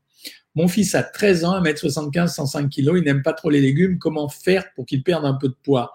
Mon 0.56 0.68
fils 0.68 0.96
a 0.96 1.04
13 1.04 1.46
ans, 1.46 1.62
1m75, 1.62 2.28
105 2.28 2.70
kg, 2.70 2.98
il 2.98 3.04
n'aime 3.04 3.22
pas 3.22 3.34
trop 3.34 3.50
les 3.50 3.62
légumes. 3.62 3.98
Comment 4.00 4.28
faire 4.28 4.66
pour 4.75 4.86
qu'il 4.86 5.01
perde 5.04 5.25
un 5.25 5.34
peu 5.34 5.48
de 5.48 5.56
poids? 5.63 5.94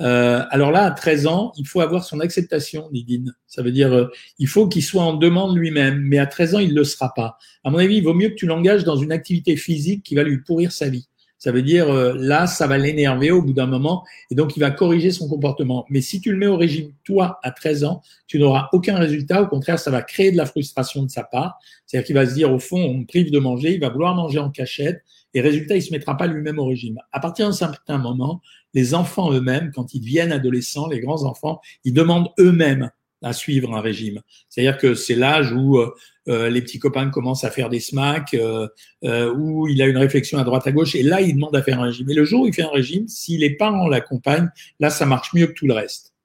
Euh, 0.00 0.42
alors 0.50 0.70
là, 0.70 0.84
à 0.84 0.90
13 0.90 1.26
ans, 1.26 1.52
il 1.56 1.66
faut 1.66 1.80
avoir 1.80 2.04
son 2.04 2.20
acceptation, 2.20 2.88
Didine. 2.92 3.34
Ça 3.46 3.62
veut 3.62 3.72
dire, 3.72 3.92
euh, 3.92 4.06
il 4.38 4.46
faut 4.46 4.68
qu'il 4.68 4.82
soit 4.82 5.02
en 5.02 5.14
demande 5.14 5.56
lui-même. 5.56 6.00
Mais 6.00 6.18
à 6.18 6.26
13 6.26 6.54
ans, 6.54 6.58
il 6.58 6.70
ne 6.70 6.74
le 6.74 6.84
sera 6.84 7.14
pas. 7.14 7.38
À 7.64 7.70
mon 7.70 7.78
avis, 7.78 7.96
il 7.96 8.04
vaut 8.04 8.14
mieux 8.14 8.28
que 8.28 8.34
tu 8.34 8.46
l'engages 8.46 8.84
dans 8.84 8.96
une 8.96 9.12
activité 9.12 9.56
physique 9.56 10.02
qui 10.02 10.14
va 10.14 10.22
lui 10.22 10.38
pourrir 10.38 10.72
sa 10.72 10.88
vie. 10.88 11.08
Ça 11.38 11.52
veut 11.52 11.62
dire, 11.62 11.90
euh, 11.90 12.14
là, 12.18 12.46
ça 12.46 12.66
va 12.66 12.78
l'énerver 12.78 13.30
au 13.30 13.42
bout 13.42 13.52
d'un 13.52 13.66
moment 13.66 14.04
et 14.30 14.34
donc 14.34 14.56
il 14.56 14.60
va 14.60 14.70
corriger 14.70 15.10
son 15.10 15.28
comportement. 15.28 15.84
Mais 15.90 16.00
si 16.00 16.20
tu 16.20 16.32
le 16.32 16.38
mets 16.38 16.46
au 16.46 16.56
régime, 16.56 16.92
toi, 17.04 17.38
à 17.42 17.50
13 17.50 17.84
ans, 17.84 18.02
tu 18.26 18.38
n'auras 18.38 18.68
aucun 18.72 18.96
résultat. 18.96 19.42
Au 19.42 19.46
contraire, 19.46 19.78
ça 19.78 19.90
va 19.90 20.00
créer 20.00 20.32
de 20.32 20.36
la 20.38 20.46
frustration 20.46 21.02
de 21.02 21.10
sa 21.10 21.24
part. 21.24 21.58
C'est-à-dire 21.84 22.06
qu'il 22.06 22.14
va 22.14 22.26
se 22.26 22.34
dire, 22.34 22.50
au 22.50 22.58
fond, 22.58 22.78
on 22.78 22.94
me 22.94 23.04
prive 23.04 23.30
de 23.30 23.38
manger, 23.38 23.74
il 23.74 23.80
va 23.80 23.90
vouloir 23.90 24.14
manger 24.14 24.38
en 24.38 24.50
cachette 24.50 25.02
et 25.36 25.42
résultat, 25.42 25.76
il 25.76 25.82
se 25.82 25.92
mettra 25.92 26.16
pas 26.16 26.26
lui-même 26.26 26.58
au 26.58 26.64
régime. 26.64 26.98
À 27.12 27.20
partir 27.20 27.46
d'un 27.46 27.52
certain 27.52 27.98
moment, 27.98 28.40
les 28.72 28.94
enfants 28.94 29.30
eux-mêmes, 29.32 29.70
quand 29.74 29.92
ils 29.92 30.00
deviennent 30.00 30.32
adolescents, 30.32 30.88
les 30.88 30.98
grands 30.98 31.24
enfants, 31.24 31.60
ils 31.84 31.92
demandent 31.92 32.28
eux-mêmes 32.38 32.90
à 33.22 33.34
suivre 33.34 33.74
un 33.74 33.82
régime. 33.82 34.22
C'est-à-dire 34.48 34.78
que 34.78 34.94
c'est 34.94 35.14
l'âge 35.14 35.52
où 35.52 35.76
euh, 35.76 35.94
euh, 36.28 36.48
les 36.48 36.62
petits 36.62 36.78
copains 36.78 37.10
commencent 37.10 37.44
à 37.44 37.50
faire 37.50 37.68
des 37.68 37.80
smacks, 37.80 38.32
euh, 38.32 38.66
euh, 39.04 39.30
où 39.34 39.68
il 39.68 39.82
a 39.82 39.86
une 39.86 39.98
réflexion 39.98 40.38
à 40.38 40.44
droite 40.44 40.66
à 40.66 40.72
gauche, 40.72 40.94
et 40.94 41.02
là, 41.02 41.20
il 41.20 41.34
demande 41.34 41.54
à 41.54 41.62
faire 41.62 41.80
un 41.80 41.84
régime. 41.84 42.08
Et 42.08 42.14
le 42.14 42.24
jour 42.24 42.42
où 42.42 42.46
il 42.46 42.54
fait 42.54 42.62
un 42.62 42.70
régime, 42.70 43.06
si 43.06 43.36
les 43.36 43.50
parents 43.50 43.88
l'accompagnent, 43.88 44.48
là, 44.80 44.88
ça 44.88 45.04
marche 45.04 45.34
mieux 45.34 45.48
que 45.48 45.52
tout 45.52 45.66
le 45.66 45.74
reste. 45.74 46.15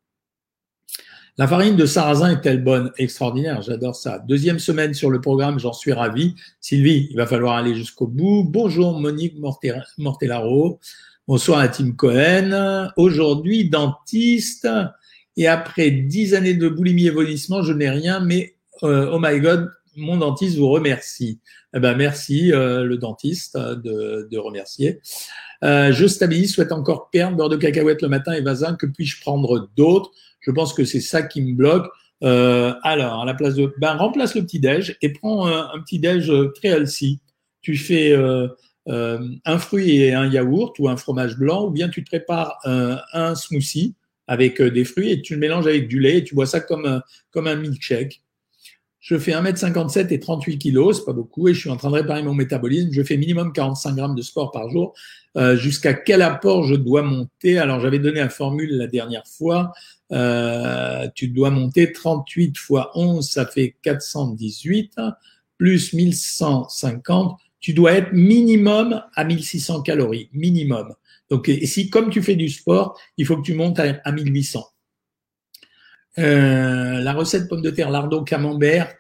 La 1.38 1.48
farine 1.48 1.78
de 1.78 1.86
sarrasin 1.86 2.32
est-elle 2.32 2.62
bonne? 2.62 2.92
Extraordinaire, 2.98 3.62
j'adore 3.62 3.96
ça. 3.96 4.20
Deuxième 4.20 4.60
semaine 4.60 4.94
sur 4.94 5.10
le 5.10 5.22
programme, 5.22 5.60
j'en 5.60 5.72
suis 5.72 5.94
ravi. 5.94 6.36
Sylvie, 6.60 7.08
il 7.10 7.16
va 7.16 7.26
falloir 7.26 7.56
aller 7.56 7.74
jusqu'au 7.74 8.06
bout. 8.06 8.44
Bonjour 8.44 9.00
Monique 9.00 9.40
Mortellaro. 9.98 10.80
Bonsoir 11.30 11.60
à 11.60 11.70
Tim 11.70 11.94
Cohen. 11.94 12.92
Aujourd'hui, 12.98 13.70
dentiste. 13.70 14.68
Et 15.38 15.48
après 15.48 15.90
dix 15.92 16.34
années 16.34 16.54
de 16.54 16.68
boulimie 16.68 17.08
et 17.08 17.14
je 17.14 17.72
n'ai 17.72 17.90
rien, 17.90 18.20
mais 18.20 18.56
oh 18.82 19.18
my 19.18 19.40
god, 19.40 19.72
mon 19.96 20.18
dentiste 20.18 20.58
vous 20.58 20.70
remercie. 20.70 21.40
Eh 21.76 21.80
ben 21.80 21.96
merci 21.96 22.52
euh, 22.52 22.84
le 22.84 22.98
dentiste 22.98 23.56
euh, 23.56 23.76
de, 24.30 24.38
remercier. 24.38 25.00
Euh, 25.64 25.92
je 25.92 26.08
stabilise, 26.08 26.54
souhaite 26.54 26.72
encore 26.72 27.10
perdre 27.10 27.38
beurre 27.38 27.50
de 27.50 27.58
cacahuète 27.58 28.02
le 28.02 28.08
matin 28.08 28.34
et 28.34 28.42
vasin. 28.42 28.76
Que 28.76 28.86
puis-je 28.86 29.22
prendre 29.22 29.70
d'autres? 29.76 30.12
Je 30.40 30.52
pense 30.52 30.74
que 30.74 30.86
c'est 30.86 31.02
ça 31.02 31.22
qui 31.22 31.42
me 31.42 31.54
bloque. 31.54 31.88
Euh, 32.24 32.74
alors, 32.84 33.22
à 33.22 33.26
la 33.26 33.34
place 33.34 33.56
de, 33.56 33.74
ben 33.80 33.96
remplace 33.96 34.36
le 34.36 34.44
petit 34.44 34.60
déj 34.60 34.98
et 35.02 35.12
prends 35.12 35.48
un, 35.48 35.80
petit 35.82 36.00
déj 36.00 36.32
très 36.56 36.70
healthy. 36.70 37.20
Tu 37.62 37.76
fais 37.78 38.16
un 38.88 39.58
fruit 39.60 39.98
et 39.98 40.14
un 40.14 40.28
yaourt 40.28 40.78
ou 40.80 40.90
un 40.90 40.98
fromage 40.98 41.38
blanc, 41.38 41.68
ou 41.68 41.72
bien 41.72 41.90
tu 41.90 42.04
te 42.04 42.10
prépares 42.10 42.58
un 42.64 43.36
smoothie 43.36 43.96
avec 44.28 44.62
des 44.62 44.86
fruits 44.86 45.12
et 45.12 45.22
tu 45.22 45.34
le 45.34 45.40
mélanges 45.40 45.68
avec 45.68 45.88
du 45.88 46.00
lait 46.00 46.18
et 46.18 46.24
tu 46.24 46.34
bois 46.36 46.48
ça 46.48 46.60
comme 46.60 47.02
comme 47.32 47.48
un 47.48 47.56
milkshake. 47.56 48.24
Je 49.02 49.18
fais 49.18 49.32
1m57 49.32 50.14
et 50.14 50.20
38 50.20 50.60
kg, 50.60 50.94
c'est 50.94 51.06
pas 51.06 51.12
beaucoup, 51.12 51.48
et 51.48 51.56
je 51.56 51.60
suis 51.60 51.72
en 51.72 51.76
train 51.76 51.90
de 51.90 51.96
réparer 51.96 52.22
mon 52.22 52.36
métabolisme. 52.36 52.90
Je 52.92 53.02
fais 53.02 53.18
minimum 53.18 53.52
45 53.52 53.96
grammes 53.96 54.16
de 54.16 54.22
sport 54.22 54.52
par 54.52 54.70
jour. 54.70 54.94
Euh, 55.38 55.58
jusqu'à 55.58 55.96
quel 55.96 56.22
apport 56.22 56.66
je 56.66 56.76
dois 56.76 57.02
monter? 57.02 57.58
Alors, 57.58 57.80
j'avais 57.80 57.98
donné 57.98 58.20
la 58.20 58.30
formule 58.30 58.78
la 58.78 58.86
dernière 58.86 59.26
fois. 59.26 59.72
Euh, 60.12 61.08
tu 61.16 61.30
dois 61.30 61.50
monter 61.50 61.92
38 61.92 62.56
fois 62.60 62.92
11, 62.94 63.28
ça 63.28 63.48
fait 63.48 63.76
418, 63.82 64.94
plus 65.58 65.94
1150. 65.94 67.40
Tu 67.60 67.74
dois 67.74 67.94
être 67.94 68.14
minimum 68.14 69.02
à 69.16 69.24
1600 69.24 69.82
calories, 69.82 70.30
minimum. 70.32 70.94
Donc, 71.32 71.50
et 71.50 71.66
si 71.66 71.90
comme 71.90 72.12
tu 72.12 72.22
fais 72.22 72.36
du 72.36 72.50
sport, 72.50 73.00
il 73.18 73.26
faut 73.26 73.38
que 73.38 73.42
tu 73.42 73.56
montes 73.56 73.80
à 73.80 74.12
1800. 74.12 74.64
Euh, 76.20 77.00
la 77.02 77.14
recette 77.14 77.48
pomme 77.48 77.62
de 77.62 77.70
terre 77.70 77.90
lardon 77.90 78.24
camembert, 78.24 78.94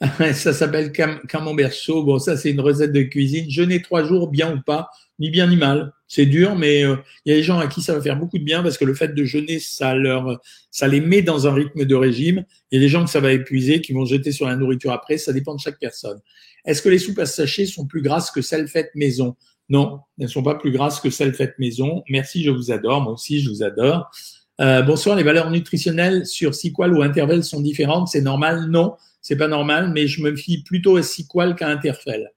ça 0.32 0.52
s'appelle 0.52 0.92
camembert 0.92 1.72
chaud. 1.72 2.04
Bon, 2.04 2.18
ça 2.18 2.36
c'est 2.36 2.50
une 2.50 2.60
recette 2.60 2.92
de 2.92 3.02
cuisine. 3.02 3.50
Jeûner 3.50 3.82
trois 3.82 4.04
jours, 4.04 4.28
bien 4.30 4.56
ou 4.56 4.60
pas, 4.62 4.88
ni 5.18 5.30
bien 5.30 5.46
ni 5.46 5.56
mal. 5.56 5.92
C'est 6.08 6.26
dur, 6.26 6.54
mais 6.56 6.84
euh, 6.84 6.96
il 7.24 7.30
y 7.30 7.34
a 7.34 7.38
des 7.38 7.42
gens 7.42 7.58
à 7.58 7.66
qui 7.66 7.82
ça 7.82 7.94
va 7.94 8.02
faire 8.02 8.18
beaucoup 8.18 8.38
de 8.38 8.44
bien 8.44 8.62
parce 8.62 8.78
que 8.78 8.84
le 8.84 8.94
fait 8.94 9.14
de 9.14 9.24
jeûner, 9.24 9.58
ça 9.58 9.94
leur, 9.94 10.40
ça 10.70 10.88
les 10.88 11.00
met 11.00 11.22
dans 11.22 11.46
un 11.46 11.54
rythme 11.54 11.84
de 11.84 11.94
régime. 11.94 12.44
Il 12.70 12.76
y 12.76 12.78
a 12.78 12.84
des 12.84 12.88
gens 12.88 13.04
que 13.04 13.10
ça 13.10 13.20
va 13.20 13.32
épuiser, 13.32 13.80
qui 13.80 13.92
vont 13.92 14.04
jeter 14.04 14.32
sur 14.32 14.46
la 14.46 14.56
nourriture 14.56 14.92
après. 14.92 15.18
Ça 15.18 15.32
dépend 15.32 15.54
de 15.54 15.60
chaque 15.60 15.78
personne. 15.78 16.20
Est-ce 16.64 16.82
que 16.82 16.88
les 16.88 16.98
soupes 16.98 17.18
à 17.18 17.26
sachet 17.26 17.66
sont 17.66 17.86
plus 17.86 18.02
grasses 18.02 18.30
que 18.30 18.42
celles 18.42 18.68
faites 18.68 18.90
maison? 18.94 19.36
Non, 19.68 20.00
elles 20.18 20.26
ne 20.26 20.30
sont 20.30 20.42
pas 20.42 20.54
plus 20.56 20.70
grasses 20.70 21.00
que 21.00 21.10
celles 21.10 21.34
faites 21.34 21.58
maison. 21.58 22.02
Merci, 22.08 22.42
je 22.42 22.50
vous 22.50 22.70
adore. 22.70 23.00
Moi 23.00 23.12
aussi, 23.12 23.40
je 23.40 23.48
vous 23.48 23.62
adore. 23.62 24.10
Euh, 24.60 24.82
bonsoir, 24.82 25.16
les 25.16 25.24
valeurs 25.24 25.50
nutritionnelles 25.50 26.26
sur 26.26 26.54
Sequal 26.54 26.94
ou 26.94 27.02
Interval 27.02 27.42
sont 27.42 27.60
différentes, 27.60 28.08
c'est 28.08 28.20
normal? 28.20 28.66
Non, 28.68 28.94
c'est 29.20 29.36
pas 29.36 29.48
normal, 29.48 29.90
mais 29.92 30.06
je 30.06 30.22
me 30.22 30.36
fie 30.36 30.62
plutôt 30.62 30.96
à 30.96 31.02
Sequal 31.02 31.56
qu'à 31.56 31.68
Interval. 31.68 32.30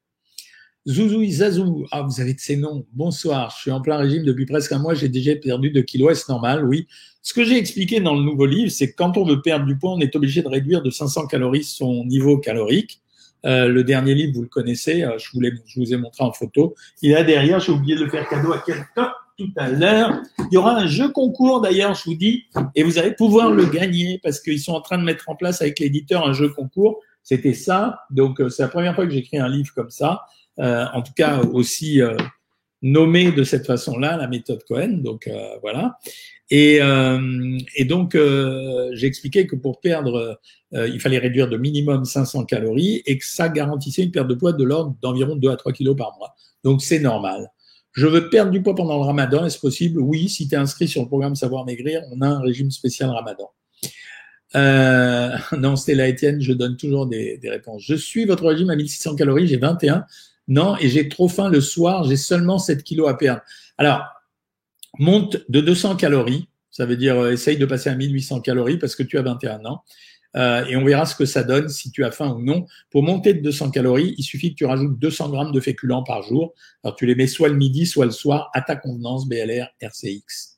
Zouzou 0.87 1.23
Zazou, 1.29 1.85
ah 1.91 2.01
vous 2.01 2.19
avez 2.21 2.33
de 2.33 2.39
ces 2.39 2.55
noms. 2.55 2.85
Bonsoir, 2.93 3.51
je 3.55 3.61
suis 3.61 3.71
en 3.71 3.81
plein 3.81 3.97
régime 3.97 4.23
depuis 4.23 4.45
presque 4.45 4.71
un 4.71 4.79
mois, 4.79 4.95
j'ai 4.95 5.09
déjà 5.09 5.35
perdu 5.35 5.69
2 5.69 5.81
kilos, 5.81 6.17
c'est 6.17 6.29
normal, 6.29 6.65
oui. 6.65 6.87
Ce 7.21 7.33
que 7.33 7.43
j'ai 7.43 7.57
expliqué 7.57 7.99
dans 7.99 8.15
le 8.15 8.23
nouveau 8.23 8.45
livre, 8.45 8.71
c'est 8.71 8.91
que 8.91 8.95
quand 8.95 9.17
on 9.17 9.25
veut 9.25 9.41
perdre 9.41 9.65
du 9.65 9.77
poids, 9.77 9.91
on 9.91 9.99
est 9.99 10.15
obligé 10.15 10.41
de 10.41 10.47
réduire 10.47 10.81
de 10.81 10.89
500 10.89 11.27
calories 11.27 11.65
son 11.65 12.05
niveau 12.05 12.39
calorique. 12.39 13.01
Euh, 13.45 13.67
le 13.67 13.83
dernier 13.83 14.15
livre, 14.15 14.33
vous 14.33 14.41
le 14.41 14.47
connaissez, 14.47 15.03
euh, 15.03 15.17
je, 15.19 15.29
vous 15.33 15.41
je 15.67 15.93
ai 15.93 15.97
montré 15.97 16.23
en 16.23 16.31
photo. 16.31 16.73
Il 17.03 17.11
là 17.11 17.23
derrière, 17.23 17.59
j'ai 17.59 17.73
oublié 17.73 17.95
de 17.95 18.05
le 18.05 18.09
faire 18.09 18.27
cadeau 18.27 18.53
à 18.53 18.59
quelqu'un 18.59 19.11
tout 19.37 19.51
à 19.55 19.69
l'heure. 19.69 20.21
Il 20.39 20.55
y 20.55 20.57
aura 20.57 20.75
un 20.75 20.87
jeu 20.87 21.09
concours 21.09 21.61
d'ailleurs, 21.61 21.93
je 21.93 22.03
vous 22.05 22.15
dis, 22.15 22.45
et 22.75 22.83
vous 22.83 22.97
allez 22.97 23.11
pouvoir 23.11 23.51
le 23.51 23.65
gagner 23.65 24.19
parce 24.21 24.39
qu'ils 24.39 24.59
sont 24.59 24.73
en 24.73 24.81
train 24.81 24.97
de 24.97 25.03
mettre 25.03 25.29
en 25.29 25.35
place 25.35 25.61
avec 25.61 25.79
l'éditeur 25.79 26.27
un 26.27 26.33
jeu 26.33 26.49
concours. 26.49 26.99
C'était 27.23 27.53
ça. 27.53 27.99
Donc 28.09 28.41
euh, 28.41 28.49
c'est 28.49 28.63
la 28.63 28.69
première 28.69 28.95
fois 28.95 29.05
que 29.05 29.11
j'écris 29.11 29.37
un 29.37 29.49
livre 29.49 29.71
comme 29.75 29.89
ça. 29.89 30.21
Euh, 30.59 30.85
en 30.93 31.03
tout 31.03 31.13
cas 31.13 31.41
aussi 31.41 32.01
euh, 32.01 32.15
nommé 32.81 33.31
de 33.31 33.43
cette 33.43 33.65
façon-là, 33.65 34.17
la 34.17 34.27
méthode 34.27 34.63
Cohen. 34.63 35.01
Donc 35.03 35.29
voilà. 35.61 35.99
Et, 36.49 36.79
et 37.75 37.85
donc 37.85 38.15
j'ai 38.15 39.07
expliqué 39.07 39.47
que 39.47 39.57
pour 39.57 39.81
perdre, 39.81 40.39
il 40.71 40.99
fallait 41.01 41.17
réduire 41.17 41.49
de 41.49 41.57
minimum 41.57 42.05
500 42.05 42.45
calories 42.45 43.01
et 43.05 43.17
que 43.17 43.25
ça 43.25 43.49
garantissait 43.49 44.03
une 44.03 44.11
perte 44.11 44.27
de 44.27 44.35
poids 44.35 44.53
de 44.53 44.63
l'ordre 44.63 44.95
d'environ 45.01 45.35
2 45.35 45.49
à 45.49 45.57
3 45.57 45.73
kilos 45.73 45.97
par 45.97 46.15
mois. 46.17 46.35
Donc 46.63 46.81
c'est 46.81 46.99
normal. 46.99 47.49
Je 47.97 48.05
veux 48.05 48.29
perdre 48.29 48.51
du 48.51 48.61
poids 48.61 48.75
pendant 48.75 48.95
le 48.97 49.05
ramadan, 49.05 49.43
est-ce 49.43 49.57
possible? 49.57 49.99
Oui, 49.99 50.29
si 50.29 50.47
tu 50.47 50.53
es 50.53 50.57
inscrit 50.57 50.87
sur 50.87 51.01
le 51.01 51.07
programme 51.07 51.35
Savoir 51.35 51.65
Maigrir, 51.65 52.03
on 52.11 52.21
a 52.21 52.27
un 52.27 52.39
régime 52.41 52.69
spécial 52.69 53.09
ramadan. 53.09 53.49
Euh, 54.55 55.35
non, 55.57 55.75
Stella 55.75 56.07
Etienne, 56.07 56.39
je 56.39 56.53
donne 56.53 56.77
toujours 56.77 57.07
des, 57.07 57.39
réponses. 57.43 57.81
Je 57.83 57.95
suis 57.95 58.25
votre 58.25 58.45
régime 58.45 58.69
à 58.69 58.75
1600 58.75 59.15
calories, 59.15 59.47
j'ai 59.47 59.57
21. 59.57 60.05
Non, 60.47 60.77
et 60.77 60.89
j'ai 60.89 61.09
trop 61.09 61.27
faim 61.27 61.49
le 61.49 61.59
soir, 61.59 62.03
j'ai 62.03 62.17
seulement 62.17 62.59
7 62.59 62.83
kilos 62.83 63.09
à 63.09 63.15
perdre. 63.15 63.41
Alors, 63.79 64.05
monte 64.99 65.37
de 65.49 65.59
200 65.59 65.95
calories, 65.95 66.49
ça 66.69 66.85
veut 66.85 66.97
dire 66.97 67.17
euh, 67.17 67.31
essaye 67.31 67.57
de 67.57 67.65
passer 67.65 67.89
à 67.89 67.95
1800 67.95 68.41
calories 68.41 68.77
parce 68.77 68.95
que 68.95 69.01
tu 69.01 69.17
as 69.17 69.23
21 69.23 69.65
ans. 69.65 69.83
Euh, 70.37 70.65
et 70.65 70.75
on 70.75 70.85
verra 70.85 71.05
ce 71.05 71.15
que 71.15 71.25
ça 71.25 71.43
donne 71.43 71.67
si 71.67 71.91
tu 71.91 72.03
as 72.05 72.11
faim 72.11 72.35
ou 72.35 72.41
non. 72.41 72.67
Pour 72.91 73.03
monter 73.03 73.33
de 73.33 73.41
200 73.41 73.71
calories, 73.71 74.13
il 74.17 74.23
suffit 74.23 74.51
que 74.51 74.55
tu 74.55 74.65
rajoutes 74.65 74.99
200 74.99 75.29
grammes 75.29 75.51
de 75.51 75.59
féculents 75.59 76.03
par 76.03 76.21
jour. 76.21 76.53
Alors 76.83 76.95
tu 76.95 77.05
les 77.05 77.15
mets 77.15 77.27
soit 77.27 77.49
le 77.49 77.55
midi, 77.55 77.85
soit 77.87 78.05
le 78.05 78.11
soir, 78.11 78.49
à 78.53 78.61
ta 78.61 78.75
convenance, 78.75 79.27
BLR, 79.27 79.67
RCX. 79.81 80.57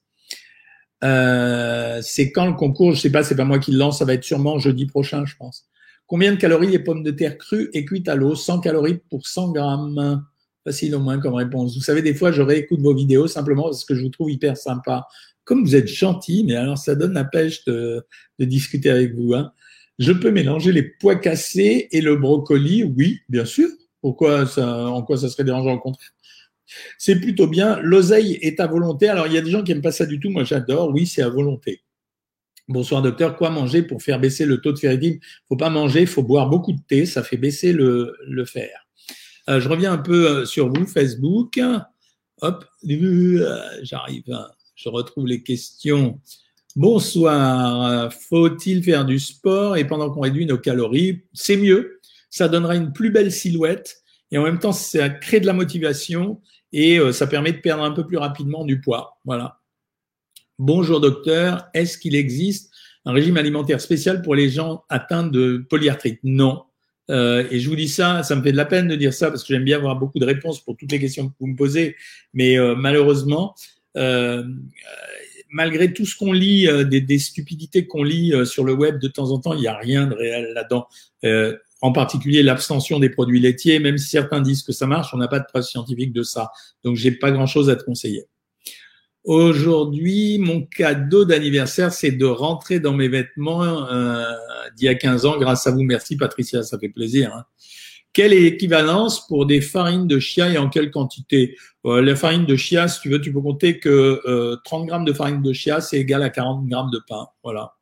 Euh, 1.03 2.01
c'est 2.03 2.31
quand 2.31 2.45
le 2.45 2.53
concours? 2.53 2.93
Je 2.93 2.99
sais 2.99 3.11
pas, 3.11 3.23
c'est 3.23 3.35
pas 3.35 3.45
moi 3.45 3.59
qui 3.59 3.71
le 3.71 3.77
lance, 3.77 3.99
ça 3.99 4.05
va 4.05 4.13
être 4.13 4.23
sûrement 4.23 4.59
jeudi 4.59 4.85
prochain, 4.85 5.25
je 5.25 5.35
pense. 5.37 5.65
Combien 6.07 6.33
de 6.33 6.37
calories 6.37 6.71
les 6.71 6.79
pommes 6.79 7.03
de 7.03 7.11
terre 7.11 7.37
crues 7.37 7.69
et 7.73 7.85
cuites 7.85 8.09
à 8.09 8.15
l'eau? 8.15 8.35
100 8.35 8.59
calories 8.59 8.99
pour 9.09 9.27
100 9.27 9.51
grammes. 9.51 10.25
Facile 10.65 10.95
au 10.95 10.99
moins 10.99 11.19
comme 11.19 11.35
réponse. 11.35 11.75
Vous 11.75 11.83
savez, 11.83 12.01
des 12.01 12.13
fois, 12.13 12.33
je 12.33 12.41
réécoute 12.41 12.81
vos 12.81 12.93
vidéos 12.93 13.27
simplement 13.27 13.63
parce 13.63 13.85
que 13.85 13.95
je 13.95 14.01
vous 14.01 14.09
trouve 14.09 14.29
hyper 14.29 14.57
sympa. 14.57 15.07
Comme 15.45 15.63
vous 15.63 15.75
êtes 15.75 15.87
gentil, 15.87 16.43
mais 16.45 16.55
alors 16.55 16.77
ça 16.77 16.95
donne 16.95 17.13
la 17.13 17.23
pêche 17.23 17.63
de, 17.63 18.05
de 18.39 18.45
discuter 18.45 18.89
avec 18.89 19.15
vous. 19.15 19.33
Hein. 19.33 19.53
Je 19.99 20.11
peux 20.13 20.31
mélanger 20.31 20.71
les 20.71 20.83
pois 20.83 21.17
cassés 21.17 21.87
et 21.91 22.01
le 22.01 22.15
brocoli 22.15 22.83
Oui, 22.83 23.19
bien 23.29 23.45
sûr. 23.45 23.67
Pourquoi 24.01 24.45
en 24.57 25.03
quoi 25.03 25.17
ça 25.17 25.29
serait 25.29 25.43
dérangeant 25.43 25.73
au 25.73 25.79
contraire? 25.79 26.09
C'est 26.97 27.19
plutôt 27.19 27.47
bien. 27.47 27.79
L'oseille 27.81 28.39
est 28.41 28.59
à 28.59 28.67
volonté. 28.67 29.09
Alors, 29.09 29.27
il 29.27 29.33
y 29.33 29.37
a 29.37 29.41
des 29.41 29.51
gens 29.51 29.63
qui 29.63 29.71
n'aiment 29.71 29.81
pas 29.81 29.91
ça 29.91 30.05
du 30.05 30.19
tout. 30.19 30.29
Moi, 30.29 30.43
j'adore. 30.43 30.89
Oui, 30.93 31.05
c'est 31.05 31.21
à 31.21 31.29
volonté. 31.29 31.81
Bonsoir 32.69 33.01
docteur, 33.01 33.35
quoi 33.35 33.49
manger 33.49 33.81
pour 33.81 34.03
faire 34.03 34.19
baisser 34.19 34.45
le 34.45 34.61
taux 34.61 34.71
de 34.71 34.77
ferritine 34.77 35.19
Faut 35.47 35.57
pas 35.57 35.71
manger, 35.71 36.05
faut 36.05 36.21
boire 36.21 36.49
beaucoup 36.49 36.71
de 36.71 36.79
thé, 36.87 37.07
ça 37.07 37.23
fait 37.23 37.35
baisser 37.35 37.73
le, 37.73 38.15
le 38.27 38.45
fer. 38.45 38.85
Euh, 39.49 39.59
je 39.59 39.67
reviens 39.67 39.91
un 39.91 39.97
peu 39.97 40.29
euh, 40.29 40.45
sur 40.45 40.71
vous, 40.71 40.85
Facebook. 40.85 41.59
Hop, 42.41 42.65
euh, 42.87 43.59
j'arrive, 43.81 44.23
hein. 44.31 44.47
je 44.75 44.87
retrouve 44.87 45.25
les 45.25 45.41
questions. 45.41 46.21
Bonsoir, 46.79 48.09
faut-il 48.13 48.81
faire 48.81 49.03
du 49.03 49.19
sport 49.19 49.75
et 49.75 49.85
pendant 49.85 50.09
qu'on 50.09 50.21
réduit 50.21 50.45
nos 50.45 50.57
calories 50.57 51.23
C'est 51.33 51.57
mieux, 51.57 51.99
ça 52.29 52.47
donnera 52.47 52.77
une 52.77 52.93
plus 52.93 53.11
belle 53.11 53.33
silhouette 53.33 53.97
et 54.31 54.37
en 54.37 54.43
même 54.43 54.59
temps 54.59 54.71
ça 54.71 55.09
crée 55.09 55.41
de 55.41 55.45
la 55.45 55.51
motivation 55.51 56.39
et 56.71 56.97
ça 57.11 57.27
permet 57.27 57.51
de 57.51 57.57
perdre 57.57 57.83
un 57.83 57.91
peu 57.91 58.07
plus 58.07 58.15
rapidement 58.15 58.63
du 58.63 58.79
poids. 58.79 59.19
Voilà. 59.25 59.59
Bonjour 60.57 61.01
docteur, 61.01 61.67
est-ce 61.73 61.97
qu'il 61.97 62.15
existe 62.15 62.71
un 63.03 63.11
régime 63.11 63.35
alimentaire 63.35 63.81
spécial 63.81 64.21
pour 64.21 64.33
les 64.33 64.49
gens 64.49 64.85
atteints 64.87 65.27
de 65.27 65.57
polyarthrite? 65.69 66.21
Non. 66.23 66.63
Euh, 67.11 67.45
et 67.51 67.59
je 67.59 67.67
vous 67.67 67.75
dis 67.75 67.89
ça, 67.89 68.23
ça 68.23 68.37
me 68.37 68.41
fait 68.41 68.53
de 68.53 68.57
la 68.57 68.63
peine 68.63 68.87
de 68.87 68.95
dire 68.95 69.13
ça 69.13 69.29
parce 69.29 69.43
que 69.43 69.53
j'aime 69.53 69.65
bien 69.65 69.75
avoir 69.75 69.97
beaucoup 69.97 70.19
de 70.19 70.25
réponses 70.25 70.63
pour 70.63 70.77
toutes 70.77 70.93
les 70.93 70.99
questions 71.01 71.27
que 71.27 71.33
vous 71.41 71.47
me 71.47 71.57
posez, 71.57 71.97
mais 72.33 72.57
euh, 72.57 72.73
malheureusement, 72.73 73.53
euh, 73.97 74.43
malgré 75.49 75.93
tout 75.93 76.05
ce 76.05 76.15
qu'on 76.15 76.31
lit, 76.31 76.67
des, 76.85 77.01
des, 77.01 77.19
stupidités 77.19 77.87
qu'on 77.87 78.03
lit 78.03 78.33
sur 78.45 78.63
le 78.63 78.73
web 78.73 78.99
de 78.99 79.07
temps 79.07 79.31
en 79.31 79.39
temps, 79.39 79.53
il 79.53 79.61
n'y 79.61 79.67
a 79.67 79.77
rien 79.77 80.07
de 80.07 80.13
réel 80.13 80.51
là-dedans. 80.53 80.87
en 81.81 81.91
particulier 81.91 82.43
l'abstention 82.43 82.99
des 82.99 83.09
produits 83.09 83.39
laitiers, 83.39 83.79
même 83.79 83.97
si 83.97 84.09
certains 84.09 84.41
disent 84.41 84.63
que 84.63 84.71
ça 84.71 84.87
marche, 84.87 85.13
on 85.13 85.17
n'a 85.17 85.27
pas 85.27 85.39
de 85.39 85.45
preuve 85.45 85.63
scientifique 85.63 86.13
de 86.13 86.23
ça. 86.23 86.51
Donc 86.83 86.95
j'ai 86.95 87.11
pas 87.11 87.31
grand-chose 87.31 87.69
à 87.69 87.75
te 87.75 87.83
conseiller. 87.83 88.25
Aujourd'hui, 89.25 90.39
mon 90.39 90.61
cadeau 90.63 91.25
d'anniversaire, 91.25 91.91
c'est 91.91 92.11
de 92.11 92.25
rentrer 92.25 92.79
dans 92.79 92.93
mes 92.93 93.09
vêtements 93.09 93.87
euh, 93.91 94.23
d'il 94.77 94.85
y 94.85 94.87
a 94.87 94.95
15 94.95 95.25
ans 95.25 95.37
grâce 95.37 95.67
à 95.67 95.71
vous. 95.71 95.83
Merci 95.83 96.15
Patricia, 96.15 96.63
ça 96.63 96.79
fait 96.79 96.89
plaisir. 96.89 97.35
Hein. 97.35 97.43
Quelle 98.19 98.33
est 98.33 98.41
l'équivalence 98.41 99.25
pour 99.25 99.45
des 99.45 99.61
farines 99.61 100.05
de 100.05 100.19
chia 100.19 100.49
et 100.49 100.57
en 100.57 100.67
quelle 100.67 100.91
quantité? 100.91 101.55
Euh, 101.85 102.01
La 102.01 102.17
farine 102.17 102.45
de 102.45 102.57
chia, 102.57 102.89
si 102.89 102.99
tu 102.99 103.07
veux, 103.07 103.21
tu 103.21 103.31
peux 103.31 103.39
compter 103.39 103.79
que 103.79 104.21
euh, 104.25 104.57
30 104.65 104.87
grammes 104.87 105.05
de 105.05 105.13
farine 105.13 105.41
de 105.41 105.53
chia, 105.53 105.79
c'est 105.79 106.01
égal 106.01 106.21
à 106.21 106.29
40 106.29 106.67
grammes 106.67 106.91
de 106.91 106.99
pain. 107.07 107.27
Voilà. 107.45 107.75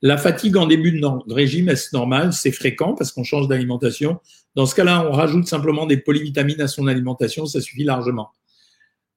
La 0.00 0.16
fatigue 0.16 0.56
en 0.56 0.66
début 0.66 0.98
de, 0.98 1.06
régime, 1.30 1.68
est-ce 1.68 1.94
normal? 1.94 2.32
C'est 2.32 2.50
fréquent 2.50 2.94
parce 2.94 3.12
qu'on 3.12 3.24
change 3.24 3.46
d'alimentation. 3.46 4.20
Dans 4.54 4.64
ce 4.64 4.74
cas-là, 4.74 5.06
on 5.06 5.12
rajoute 5.12 5.46
simplement 5.46 5.84
des 5.84 5.98
polyvitamines 5.98 6.62
à 6.62 6.66
son 6.66 6.86
alimentation, 6.86 7.44
ça 7.44 7.60
suffit 7.60 7.84
largement. 7.84 8.30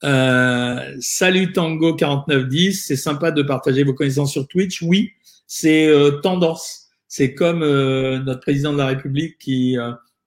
Euh, 0.04 0.98
salut 1.00 1.54
Tango 1.54 1.96
4910, 1.96 2.88
c'est 2.88 2.98
sympa 2.98 3.32
de 3.32 3.42
partager 3.42 3.86
vos 3.86 3.94
connaissances 3.94 4.34
sur 4.34 4.50
Twitch. 4.50 4.82
Oui, 4.82 5.12
c'est 5.48 5.88
euh, 5.88 6.20
tendance. 6.20 6.90
C'est 7.08 7.36
comme 7.36 7.64
euh, 7.64 8.20
notre 8.20 8.42
président 8.42 8.74
de 8.74 8.80
la 8.80 8.88
République 8.88 9.38
qui, 9.38 9.78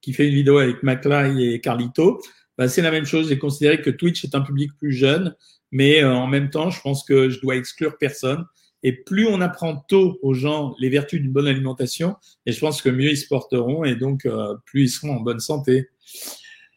qui 0.04 0.12
fait 0.12 0.28
une 0.28 0.34
vidéo 0.34 0.58
avec 0.58 0.82
McFly 0.82 1.54
et 1.54 1.60
Carlito. 1.60 2.20
Bah, 2.58 2.68
c'est 2.68 2.82
la 2.82 2.90
même 2.90 3.06
chose. 3.06 3.28
J'ai 3.28 3.38
considéré 3.38 3.80
que 3.80 3.90
Twitch 3.90 4.24
est 4.24 4.34
un 4.34 4.42
public 4.42 4.70
plus 4.78 4.92
jeune, 4.92 5.34
mais 5.72 6.04
en 6.04 6.26
même 6.26 6.50
temps, 6.50 6.70
je 6.70 6.80
pense 6.80 7.04
que 7.04 7.30
je 7.30 7.40
dois 7.40 7.56
exclure 7.56 7.96
personne. 7.98 8.44
Et 8.82 8.92
plus 8.92 9.26
on 9.26 9.40
apprend 9.40 9.76
tôt 9.88 10.18
aux 10.22 10.34
gens 10.34 10.74
les 10.78 10.90
vertus 10.90 11.20
d'une 11.20 11.32
bonne 11.32 11.46
alimentation, 11.46 12.16
et 12.44 12.52
je 12.52 12.60
pense 12.60 12.82
que 12.82 12.90
mieux 12.90 13.10
ils 13.10 13.16
se 13.16 13.26
porteront 13.26 13.82
et 13.82 13.96
donc 13.96 14.28
plus 14.66 14.82
ils 14.82 14.88
seront 14.90 15.16
en 15.16 15.20
bonne 15.20 15.40
santé. 15.40 15.88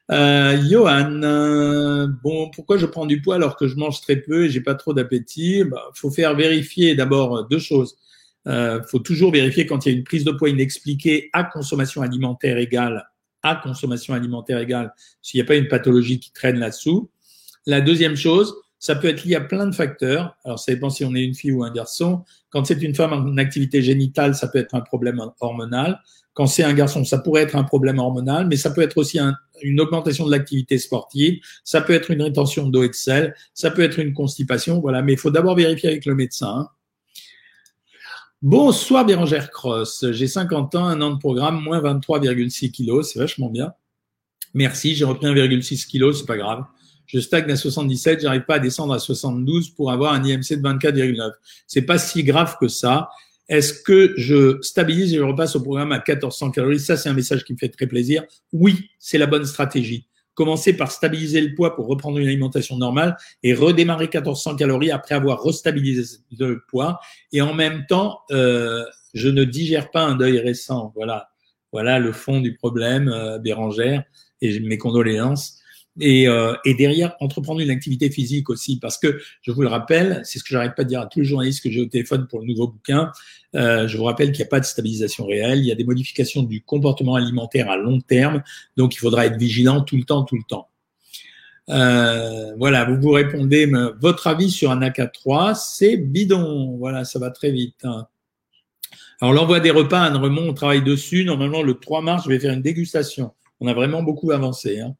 Euh, 0.10 0.58
Johan, 0.70 1.22
euh, 1.24 2.08
bon, 2.24 2.50
pourquoi 2.52 2.78
je 2.78 2.86
prends 2.86 3.06
du 3.06 3.22
poids 3.22 3.36
alors 3.36 3.58
que 3.58 3.68
je 3.68 3.76
mange 3.76 4.00
très 4.02 4.16
peu 4.16 4.46
et 4.46 4.50
j'ai 4.50 4.62
pas 4.62 4.76
trop 4.76 4.94
d'appétit? 4.94 5.64
Bah, 5.66 5.84
faut 5.94 6.12
faire 6.12 6.36
vérifier 6.36 6.96
d'abord 6.96 7.48
deux 7.48 7.60
choses. 7.60 7.98
Euh, 8.48 8.82
faut 8.84 9.00
toujours 9.00 9.32
vérifier 9.32 9.66
quand 9.66 9.86
il 9.86 9.92
y 9.92 9.96
a 9.96 9.98
une 9.98 10.06
prise 10.06 10.24
de 10.24 10.32
poids 10.32 10.50
inexpliquée 10.50 11.30
à 11.34 11.44
consommation 11.44 12.02
alimentaire 12.02 12.58
égale 12.58 13.06
consommation 13.56 14.14
alimentaire 14.14 14.60
égale, 14.60 14.94
s'il 15.22 15.40
n'y 15.40 15.44
a 15.44 15.48
pas 15.48 15.56
une 15.56 15.68
pathologie 15.68 16.20
qui 16.20 16.32
traîne 16.32 16.60
là-dessous. 16.60 17.10
La 17.66 17.82
deuxième 17.82 18.16
chose, 18.16 18.56
ça 18.80 18.96
peut 18.96 19.08
être 19.08 19.26
lié 19.26 19.36
à 19.36 19.42
plein 19.42 19.66
de 19.66 19.74
facteurs. 19.74 20.38
Alors, 20.46 20.60
ça 20.60 20.74
dépend 20.74 20.90
si 20.90 21.04
on 21.04 21.16
est 21.16 21.24
une 21.24 21.34
fille 21.34 21.52
ou 21.52 21.64
un 21.64 21.72
garçon. 21.72 22.24
Quand 22.50 22.66
c'est 22.66 22.82
une 22.82 22.96
femme 22.96 23.14
en 23.14 23.38
activité 23.38 23.82
génitale, 23.82 24.36
ça 24.36 24.48
peut 24.48 24.60
être 24.60 24.76
un 24.76 24.82
problème 24.82 25.22
hormonal. 25.40 26.00
Quand 26.34 26.46
c'est 26.46 26.64
un 26.64 26.74
garçon, 26.74 27.04
ça 27.04 27.18
pourrait 27.18 27.42
être 27.42 27.56
un 27.56 27.64
problème 27.64 27.98
hormonal, 27.98 28.46
mais 28.48 28.58
ça 28.58 28.70
peut 28.70 28.84
être 28.84 28.98
aussi 28.98 29.20
une 29.64 29.82
augmentation 29.82 30.24
de 30.28 30.32
l'activité 30.32 30.78
sportive, 30.78 31.40
ça 31.64 31.82
peut 31.82 31.94
être 31.94 32.12
une 32.12 32.22
rétention 32.22 32.68
d'eau 32.70 32.84
et 32.84 32.90
de 32.90 32.94
sel, 32.94 33.34
ça 33.56 33.72
peut 33.72 33.82
être 33.82 33.98
une 33.98 34.14
constipation, 34.14 34.80
voilà. 34.80 35.02
Mais 35.02 35.14
il 35.14 35.18
faut 35.18 35.32
d'abord 35.32 35.56
vérifier 35.56 35.90
avec 35.90 36.06
le 36.06 36.14
médecin. 36.14 36.70
Bonsoir 38.44 39.04
Bérangère 39.04 39.50
Cross, 39.50 40.06
j'ai 40.12 40.28
50 40.28 40.76
ans, 40.76 40.86
un 40.86 41.02
an 41.02 41.10
de 41.10 41.18
programme, 41.18 41.60
moins 41.60 41.82
23,6 41.82 42.70
kilos, 42.70 43.12
c'est 43.12 43.18
vachement 43.18 43.50
bien. 43.50 43.74
Merci, 44.54 44.94
j'ai 44.94 45.06
repris 45.06 45.26
1,6 45.26 45.88
kilos, 45.88 46.20
c'est 46.20 46.28
pas 46.28 46.38
grave. 46.38 46.64
Je 47.08 47.20
stagne 47.20 47.50
à 47.50 47.56
77, 47.56 48.22
j'arrive 48.22 48.46
pas 48.46 48.56
à 48.56 48.60
descendre 48.60 48.94
à 48.94 49.00
72 49.00 49.72
pour 49.72 49.92
avoir 49.92 50.14
un 50.14 50.24
IMC 50.24 50.52
de 50.52 50.62
24,9. 50.62 51.32
C'est 51.66 51.82
pas 51.82 51.98
si 51.98 52.24
grave 52.24 52.58
que 52.62 52.68
ça. 52.68 53.10
Est-ce 53.50 53.74
que 53.82 54.14
je 54.18 54.62
stabilise 54.62 55.16
et 55.16 55.18
je 55.18 55.24
repasse 55.24 55.56
au 55.56 55.62
programme 55.64 55.92
à 55.92 56.04
1400 56.08 56.52
calories? 56.52 56.80
Ça, 56.80 56.96
c'est 56.96 57.10
un 57.10 57.14
message 57.14 57.44
qui 57.44 57.54
me 57.54 57.58
fait 57.58 57.70
très 57.70 57.88
plaisir. 57.88 58.24
Oui, 58.54 58.88
c'est 59.00 59.18
la 59.18 59.26
bonne 59.26 59.46
stratégie. 59.46 60.06
Commencer 60.38 60.78
par 60.78 60.92
stabiliser 60.92 61.42
le 61.42 61.56
poids 61.56 61.76
pour 61.76 61.88
reprendre 61.88 62.20
une 62.20 62.28
alimentation 62.28 62.78
normale 62.78 63.18
et 63.42 63.56
redémarrer 63.56 64.06
1400 64.06 64.56
calories 64.56 64.92
après 64.92 65.16
avoir 65.16 65.42
restabilisé 65.42 66.20
le 66.38 66.64
poids. 66.70 67.00
Et 67.32 67.42
en 67.42 67.56
même 67.56 67.88
temps, 67.88 68.20
euh, 68.30 68.86
je 69.16 69.30
ne 69.30 69.44
digère 69.44 69.90
pas 69.90 70.04
un 70.04 70.16
deuil 70.16 70.38
récent. 70.38 70.94
Voilà, 70.96 71.30
voilà 71.72 71.98
le 71.98 72.12
fond 72.12 72.40
du 72.40 72.54
problème, 72.54 73.10
euh, 73.10 73.40
Bérangère, 73.40 74.04
et 74.42 74.60
mes 74.60 74.78
condoléances 74.78 75.60
et, 76.00 76.28
euh, 76.28 76.54
et, 76.66 76.74
derrière 76.74 77.16
entreprendre 77.20 77.60
une 77.60 77.70
activité 77.70 78.10
physique 78.10 78.50
aussi. 78.50 78.80
Parce 78.80 78.98
que 78.98 79.20
je 79.42 79.52
vous 79.52 79.62
le 79.62 79.68
rappelle 79.68 80.22
c'est 80.24 80.40
ce 80.40 80.44
que 80.44 80.50
j'arrête 80.52 80.76
pas 80.76 80.84
de 80.84 80.90
dire 80.90 81.02
à 81.02 81.06
tous 81.08 81.20
les 81.20 81.26
journalistes 81.26 81.64
que 81.64 81.72
j'ai 81.72 81.82
au 81.82 81.86
téléphone 81.86 82.28
pour 82.28 82.40
le 82.40 82.46
nouveau 82.46 82.68
bouquin 82.68 83.12
euh, 83.56 83.88
je 83.88 83.98
vous 83.98 84.04
rappelle 84.04 84.32
qu'il 84.32 84.40
n'y 84.44 84.48
a 84.48 84.50
pas 84.50 84.60
de 84.60 84.66
stabilisation 84.66 85.26
réelle 85.26 85.60
il 85.60 85.66
y 85.66 85.72
a 85.72 85.76
des 85.76 85.84
modifications 85.84 86.44
du 86.44 86.62
comportement 86.62 87.16
alimentaire 87.16 87.70
à 87.70 87.78
long 87.78 88.00
terme 88.02 88.44
donc 88.76 88.96
il 88.96 89.00
faudra 89.00 89.26
être 89.26 89.38
vigilant 89.38 89.82
tout 89.82 89.98
le 89.98 90.04
temps 90.04 90.24
tout 90.24 90.36
le 90.36 90.44
temps. 90.48 90.70
Euh, 91.70 92.56
voilà 92.58 92.86
vous 92.86 93.02
vous 93.02 93.12
répondez 93.12 93.70
votre 94.00 94.28
avis 94.28 94.52
sur 94.52 94.72
un 94.72 94.80
AK3 94.80 95.56
c'est 95.56 95.98
bidon. 95.98 96.78
Voilà 96.78 97.06
ça 97.06 97.20
va 97.20 97.32
très 97.32 97.52
vite 97.52 97.84
hein. 97.84 98.08
alors 99.20 99.34
l'envoi 99.34 99.60
des 99.60 99.72
repas 99.72 100.02
Anne 100.02 100.18
Remont 100.18 100.50
on 100.50 100.54
travaille 100.54 100.84
dessus. 100.84 101.24
Normalement 101.24 101.64
le 101.64 101.74
3 101.74 102.02
mars 102.02 102.24
je 102.26 102.30
vais 102.30 102.40
faire 102.40 102.54
une 102.54 102.62
dégustation. 102.62 103.32
On 103.60 103.68
a 103.68 103.74
vraiment 103.74 104.04
beaucoup 104.04 104.32
avancé 104.32 104.80
hein. 104.80 104.96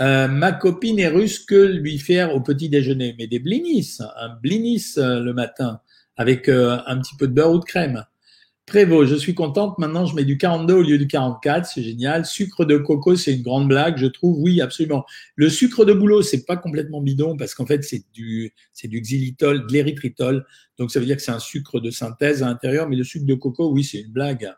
Euh, 0.00 0.26
ma 0.26 0.52
copine 0.52 0.98
est 0.98 1.08
russe 1.08 1.38
que 1.38 1.54
lui 1.54 1.98
faire 1.98 2.34
au 2.34 2.40
petit 2.40 2.68
déjeuner, 2.68 3.14
mais 3.18 3.26
des 3.26 3.38
blinis, 3.38 3.98
un 4.16 4.30
blinis 4.42 4.94
euh, 4.96 5.20
le 5.20 5.34
matin 5.34 5.80
avec 6.16 6.48
euh, 6.48 6.78
un 6.86 6.98
petit 6.98 7.16
peu 7.16 7.28
de 7.28 7.34
beurre 7.34 7.52
ou 7.52 7.58
de 7.58 7.64
crème. 7.64 8.04
Prévost, 8.64 9.10
je 9.10 9.16
suis 9.16 9.34
contente. 9.34 9.76
Maintenant, 9.78 10.06
je 10.06 10.14
mets 10.14 10.24
du 10.24 10.38
42 10.38 10.74
au 10.74 10.82
lieu 10.82 10.96
du 10.96 11.08
44. 11.08 11.66
C'est 11.66 11.82
génial. 11.82 12.24
Sucre 12.24 12.64
de 12.64 12.78
coco, 12.78 13.16
c'est 13.16 13.34
une 13.34 13.42
grande 13.42 13.68
blague, 13.68 13.98
je 13.98 14.06
trouve. 14.06 14.38
Oui, 14.40 14.60
absolument. 14.60 15.04
Le 15.34 15.48
sucre 15.50 15.84
de 15.84 15.92
boulot, 15.92 16.22
c'est 16.22 16.46
pas 16.46 16.56
complètement 16.56 17.00
bidon 17.00 17.36
parce 17.36 17.54
qu'en 17.54 17.66
fait, 17.66 17.82
c'est 17.82 18.04
du, 18.12 18.54
c'est 18.72 18.88
du 18.88 19.00
xylitol, 19.00 19.66
de 19.66 19.72
l'érythritol. 19.72 20.46
Donc, 20.78 20.92
ça 20.92 21.00
veut 21.00 21.06
dire 21.06 21.16
que 21.16 21.22
c'est 21.22 21.32
un 21.32 21.40
sucre 21.40 21.80
de 21.80 21.90
synthèse 21.90 22.42
à 22.42 22.46
l'intérieur. 22.46 22.88
Mais 22.88 22.96
le 22.96 23.04
sucre 23.04 23.26
de 23.26 23.34
coco, 23.34 23.70
oui, 23.72 23.82
c'est 23.82 24.00
une 24.00 24.12
blague. 24.12 24.52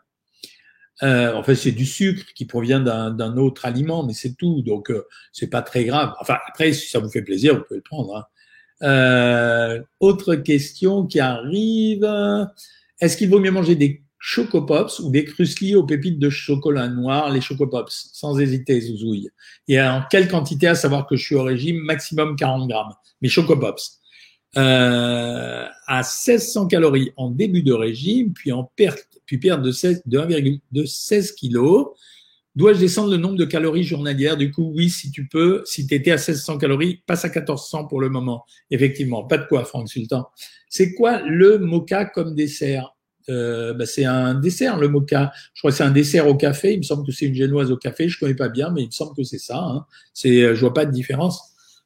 Euh, 1.03 1.33
en 1.33 1.43
fait, 1.43 1.55
c'est 1.55 1.71
du 1.71 1.85
sucre 1.85 2.25
qui 2.35 2.45
provient 2.45 2.79
d'un 2.79 3.37
autre 3.37 3.65
aliment, 3.65 4.03
mais 4.05 4.13
c'est 4.13 4.35
tout. 4.35 4.61
Donc, 4.61 4.89
euh, 4.91 5.05
c'est 5.31 5.49
pas 5.49 5.61
très 5.61 5.85
grave. 5.85 6.13
Enfin, 6.21 6.37
après, 6.47 6.73
si 6.73 6.89
ça 6.89 6.99
vous 6.99 7.09
fait 7.09 7.21
plaisir, 7.21 7.55
vous 7.55 7.63
pouvez 7.63 7.77
le 7.77 7.83
prendre. 7.83 8.15
Hein. 8.15 8.25
Euh, 8.83 9.81
autre 9.99 10.35
question 10.35 11.05
qui 11.05 11.19
arrive. 11.19 12.07
Est-ce 12.99 13.17
qu'il 13.17 13.29
vaut 13.29 13.39
mieux 13.39 13.51
manger 13.51 13.75
des 13.75 14.03
chocopops 14.27 14.99
ou 15.01 15.11
des 15.11 15.23
cruslis 15.23 15.75
aux 15.75 15.83
pépites 15.83 16.17
de 16.17 16.31
chocolat 16.31 16.87
noir, 16.87 17.29
les 17.29 17.41
chocopops, 17.41 18.09
sans 18.13 18.39
hésiter, 18.39 18.81
Zouzouille. 18.81 19.29
Et 19.67 19.79
en 19.79 20.03
quelle 20.09 20.27
quantité, 20.27 20.67
à 20.67 20.75
savoir 20.75 21.05
que 21.05 21.15
je 21.15 21.23
suis 21.23 21.35
au 21.35 21.43
régime, 21.43 21.77
maximum 21.77 22.35
40 22.35 22.67
grammes? 22.67 22.93
Mais 23.21 23.27
chocopops. 23.27 24.01
Euh, 24.57 25.65
à 25.85 25.97
1600 25.97 26.67
calories 26.67 27.11
en 27.17 27.29
début 27.29 27.61
de 27.61 27.73
régime, 27.73 28.33
puis 28.33 28.51
en 28.51 28.63
perte 28.63 29.14
puis 29.25 29.37
perdre 29.37 29.63
de, 29.63 29.71
16, 29.71 30.03
de 30.05 30.19
1,16 30.19 31.33
kg. 31.35 31.89
Dois-je 32.55 32.79
descendre 32.79 33.11
le 33.11 33.17
nombre 33.17 33.35
de 33.35 33.43
calories 33.43 33.83
journalières? 33.83 34.37
Du 34.37 34.51
coup, 34.51 34.71
oui, 34.73 34.89
si 34.89 35.11
tu 35.11 35.27
peux. 35.27 35.61
Si 35.65 35.85
tu 35.87 35.93
étais 35.93 36.11
à 36.11 36.15
1600 36.15 36.57
calories, 36.57 37.03
passe 37.05 37.25
à 37.25 37.27
1400 37.27 37.85
pour 37.87 37.99
le 37.99 38.09
moment. 38.09 38.45
Effectivement, 38.71 39.25
pas 39.25 39.37
de 39.37 39.45
quoi, 39.45 39.65
Franck 39.65 39.89
Sultan. 39.89 40.27
C'est 40.69 40.93
quoi 40.93 41.21
le 41.21 41.57
mocha 41.57 42.05
comme 42.05 42.33
dessert? 42.33 42.95
Euh, 43.27 43.73
bah, 43.73 43.85
c'est 43.85 44.05
un 44.05 44.35
dessert, 44.35 44.77
le 44.77 44.87
mocha. 44.87 45.31
Je 45.53 45.61
crois 45.61 45.71
que 45.71 45.77
c'est 45.77 45.83
un 45.83 45.91
dessert 45.91 46.27
au 46.27 46.35
café. 46.35 46.73
Il 46.73 46.77
me 46.77 46.83
semble 46.83 47.05
que 47.05 47.11
c'est 47.11 47.25
une 47.25 47.35
génoise 47.35 47.71
au 47.71 47.77
café. 47.77 48.07
Je 48.07 48.17
connais 48.17 48.35
pas 48.35 48.49
bien, 48.49 48.69
mais 48.69 48.83
il 48.83 48.87
me 48.87 48.91
semble 48.91 49.15
que 49.15 49.23
c'est 49.23 49.39
ça. 49.39 49.57
Hein. 49.57 49.85
C'est, 50.13 50.41
euh, 50.41 50.55
je 50.55 50.61
vois 50.61 50.73
pas 50.73 50.85
de 50.85 50.91
différence. 50.91 51.41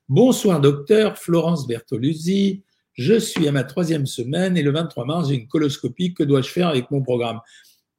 Bonsoir 0.07 0.59
docteur, 0.59 1.17
Florence 1.17 1.67
Bertoluzzi. 1.67 2.63
Je 2.99 3.17
suis 3.17 3.47
à 3.47 3.53
ma 3.53 3.63
troisième 3.63 4.05
semaine 4.05 4.57
et 4.57 4.61
le 4.61 4.71
23 4.71 5.05
mars, 5.05 5.29
j'ai 5.29 5.35
une 5.35 5.47
coloscopie. 5.47 6.13
Que 6.13 6.21
dois-je 6.21 6.49
faire 6.49 6.67
avec 6.67 6.91
mon 6.91 7.01
programme? 7.01 7.39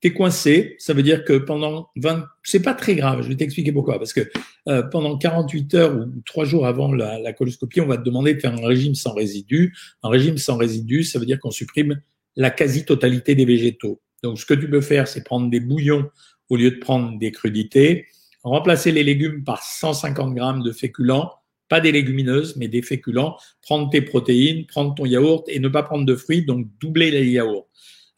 T'es 0.03 0.13
coincé, 0.13 0.77
ça 0.79 0.93
veut 0.93 1.03
dire 1.03 1.25
que 1.25 1.39
pendant 1.39 1.89
20, 1.97 2.27
c'est 2.43 2.61
pas 2.61 2.75
très 2.75 2.95
grave, 2.97 3.23
je 3.23 3.29
vais 3.29 3.37
t'expliquer 3.37 3.73
pourquoi, 3.73 3.99
parce 3.99 4.13
que 4.13 4.31
euh, 4.69 4.83
pendant 4.83 5.17
48 5.17 5.75
heures 5.75 5.97
ou 5.97 6.05
trois 6.27 6.45
jours 6.45 6.67
avant 6.67 6.93
la, 6.93 7.19
la, 7.19 7.33
coloscopie, 7.33 7.81
on 7.81 7.87
va 7.87 7.97
te 7.97 8.03
demander 8.03 8.35
de 8.35 8.41
faire 8.41 8.53
un 8.53 8.67
régime 8.67 8.95
sans 8.95 9.15
résidus. 9.15 9.75
Un 10.03 10.11
régime 10.11 10.37
sans 10.37 10.59
résidus, 10.59 11.05
ça 11.05 11.19
veut 11.19 11.25
dire 11.25 11.41
qu'on 11.41 11.51
supprime 11.51 12.03
la 12.37 12.51
quasi-totalité 12.51 13.35
des 13.35 13.47
végétaux. 13.47 14.03
Donc, 14.23 14.39
ce 14.39 14.45
que 14.45 14.53
tu 14.53 14.69
peux 14.69 14.83
faire, 14.83 15.09
c'est 15.09 15.25
prendre 15.25 15.49
des 15.49 15.61
bouillons 15.61 16.11
au 16.51 16.57
lieu 16.57 16.73
de 16.73 16.79
prendre 16.79 17.19
des 17.19 17.33
crudités, 17.33 18.07
remplacer 18.43 18.93
les 18.93 19.03
légumes 19.03 19.45
par 19.45 19.63
150 19.63 20.35
grammes 20.35 20.63
de 20.63 20.73
féculents, 20.73 21.31
pas 21.71 21.81
des 21.81 21.93
légumineuses, 21.93 22.57
mais 22.57 22.69
des 22.69 22.83
féculents, 22.83 23.39
prendre 23.63 23.89
tes 23.89 24.03
protéines, 24.03 24.67
prendre 24.67 24.95
ton 24.95 25.07
yaourt 25.07 25.49
et 25.49 25.61
ne 25.61 25.69
pas 25.69 25.85
prendre 25.85 26.05
de 26.05 26.15
fruits, 26.17 26.45
donc 26.45 26.67
doubler 26.81 27.11
les 27.11 27.27
yaourts. 27.27 27.69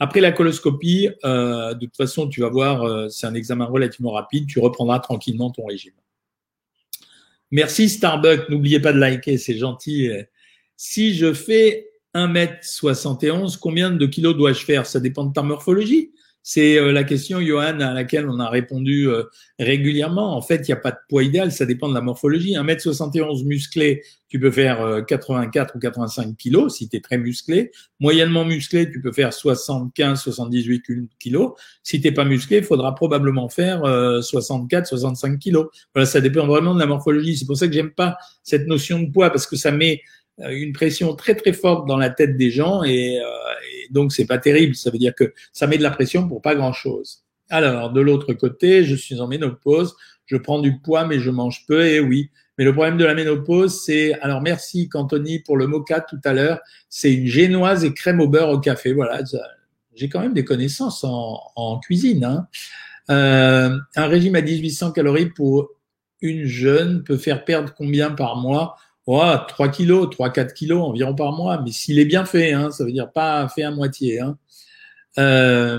Après 0.00 0.20
la 0.20 0.32
coloscopie, 0.32 1.10
euh, 1.24 1.74
de 1.74 1.86
toute 1.86 1.96
façon, 1.96 2.28
tu 2.28 2.40
vas 2.40 2.48
voir, 2.48 2.82
euh, 2.82 3.08
c'est 3.10 3.26
un 3.26 3.34
examen 3.34 3.66
relativement 3.66 4.10
rapide, 4.12 4.46
tu 4.48 4.58
reprendras 4.58 4.98
tranquillement 4.98 5.50
ton 5.50 5.66
régime. 5.66 5.92
Merci 7.50 7.90
Starbucks, 7.90 8.48
n'oubliez 8.48 8.80
pas 8.80 8.94
de 8.94 8.98
liker, 8.98 9.36
c'est 9.36 9.58
gentil. 9.58 10.08
Si 10.74 11.14
je 11.14 11.34
fais 11.34 11.90
1m71, 12.14 13.58
combien 13.58 13.90
de 13.90 14.06
kilos 14.06 14.34
dois-je 14.34 14.64
faire? 14.64 14.86
Ça 14.86 14.98
dépend 14.98 15.26
de 15.26 15.34
ta 15.34 15.42
morphologie. 15.42 16.12
C'est 16.42 16.76
euh, 16.76 16.90
la 16.90 17.04
question, 17.04 17.40
Johan, 17.40 17.78
à 17.80 17.94
laquelle 17.94 18.28
on 18.28 18.40
a 18.40 18.48
répondu 18.48 19.08
euh, 19.08 19.24
régulièrement. 19.60 20.36
En 20.36 20.42
fait, 20.42 20.56
il 20.56 20.66
n'y 20.66 20.72
a 20.72 20.76
pas 20.76 20.90
de 20.90 20.96
poids 21.08 21.22
idéal, 21.22 21.52
ça 21.52 21.66
dépend 21.66 21.88
de 21.88 21.94
la 21.94 22.00
morphologie. 22.00 22.54
1m71 22.54 23.44
musclé, 23.46 24.02
tu 24.28 24.40
peux 24.40 24.50
faire 24.50 25.04
84 25.06 25.74
euh, 25.74 25.76
ou 25.76 25.80
85 25.80 26.36
kilos 26.36 26.76
si 26.76 26.88
tu 26.88 26.96
es 26.96 27.00
très 27.00 27.16
musclé. 27.16 27.70
Moyennement 28.00 28.44
musclé, 28.44 28.90
tu 28.90 29.00
peux 29.00 29.12
faire 29.12 29.32
75, 29.32 30.20
78 30.20 30.82
kilos. 31.20 31.52
Si 31.84 32.00
tu 32.00 32.12
pas 32.12 32.24
musclé, 32.24 32.58
il 32.58 32.64
faudra 32.64 32.94
probablement 32.94 33.48
faire 33.48 33.82
64, 34.22 34.86
65 34.86 35.38
kilos. 35.38 35.68
Voilà, 35.94 36.06
ça 36.06 36.20
dépend 36.20 36.46
vraiment 36.46 36.74
de 36.74 36.80
la 36.80 36.86
morphologie. 36.86 37.36
C'est 37.36 37.46
pour 37.46 37.56
ça 37.56 37.68
que 37.68 37.72
j'aime 37.72 37.92
pas 37.92 38.16
cette 38.42 38.66
notion 38.66 39.00
de 39.00 39.10
poids 39.10 39.30
parce 39.30 39.46
que 39.46 39.54
ça 39.54 39.70
met 39.70 40.00
une 40.38 40.72
pression 40.72 41.14
très 41.14 41.34
très 41.34 41.52
forte 41.52 41.86
dans 41.86 41.96
la 41.96 42.10
tête 42.10 42.36
des 42.36 42.50
gens 42.50 42.82
et, 42.82 43.18
euh, 43.20 43.24
donc 43.90 44.12
c'est 44.12 44.26
pas 44.26 44.38
terrible. 44.38 44.74
Ça 44.74 44.90
veut 44.90 44.98
dire 44.98 45.14
que 45.14 45.32
ça 45.52 45.66
met 45.66 45.78
de 45.78 45.82
la 45.82 45.90
pression 45.90 46.26
pour 46.28 46.40
pas 46.42 46.54
grand 46.54 46.72
chose. 46.72 47.24
Alors 47.50 47.92
de 47.92 48.00
l'autre 48.00 48.32
côté, 48.32 48.84
je 48.84 48.94
suis 48.94 49.20
en 49.20 49.28
ménopause, 49.28 49.94
je 50.26 50.36
prends 50.36 50.60
du 50.60 50.78
poids 50.78 51.06
mais 51.06 51.20
je 51.20 51.30
mange 51.30 51.64
peu 51.66 51.86
et 51.86 52.00
oui. 52.00 52.30
Mais 52.58 52.64
le 52.64 52.72
problème 52.72 52.98
de 52.98 53.04
la 53.04 53.14
ménopause, 53.14 53.82
c'est 53.84 54.12
alors 54.20 54.42
merci 54.42 54.88
Cantoni 54.88 55.40
pour 55.40 55.56
le 55.56 55.66
mocha 55.66 56.00
tout 56.00 56.20
à 56.24 56.32
l'heure. 56.32 56.60
C'est 56.88 57.12
une 57.12 57.26
génoise 57.26 57.84
et 57.84 57.94
crème 57.94 58.20
au 58.20 58.28
beurre 58.28 58.50
au 58.50 58.58
café. 58.58 58.92
Voilà, 58.92 59.20
j'ai 59.94 60.08
quand 60.08 60.20
même 60.20 60.34
des 60.34 60.44
connaissances 60.44 61.04
en, 61.04 61.40
en 61.56 61.78
cuisine. 61.78 62.24
Hein. 62.24 62.46
Euh, 63.10 63.78
un 63.96 64.06
régime 64.06 64.36
à 64.36 64.42
1800 64.42 64.92
calories 64.92 65.30
pour 65.30 65.70
une 66.20 66.44
jeune 66.44 67.02
peut 67.02 67.16
faire 67.16 67.44
perdre 67.44 67.74
combien 67.74 68.10
par 68.10 68.36
mois? 68.36 68.76
Ouais, 69.06 69.34
3 69.48 69.68
kilos, 69.68 70.08
3-4 70.08 70.52
kilos 70.52 70.82
environ 70.82 71.14
par 71.14 71.32
mois, 71.32 71.60
mais 71.62 71.72
s'il 71.72 71.98
est 71.98 72.04
bien 72.04 72.24
fait, 72.24 72.52
hein, 72.52 72.70
ça 72.70 72.84
veut 72.84 72.92
dire 72.92 73.10
pas 73.10 73.48
fait 73.48 73.62
à 73.62 73.70
moitié. 73.70 74.20
Hein. 74.20 74.38
Euh, 75.18 75.78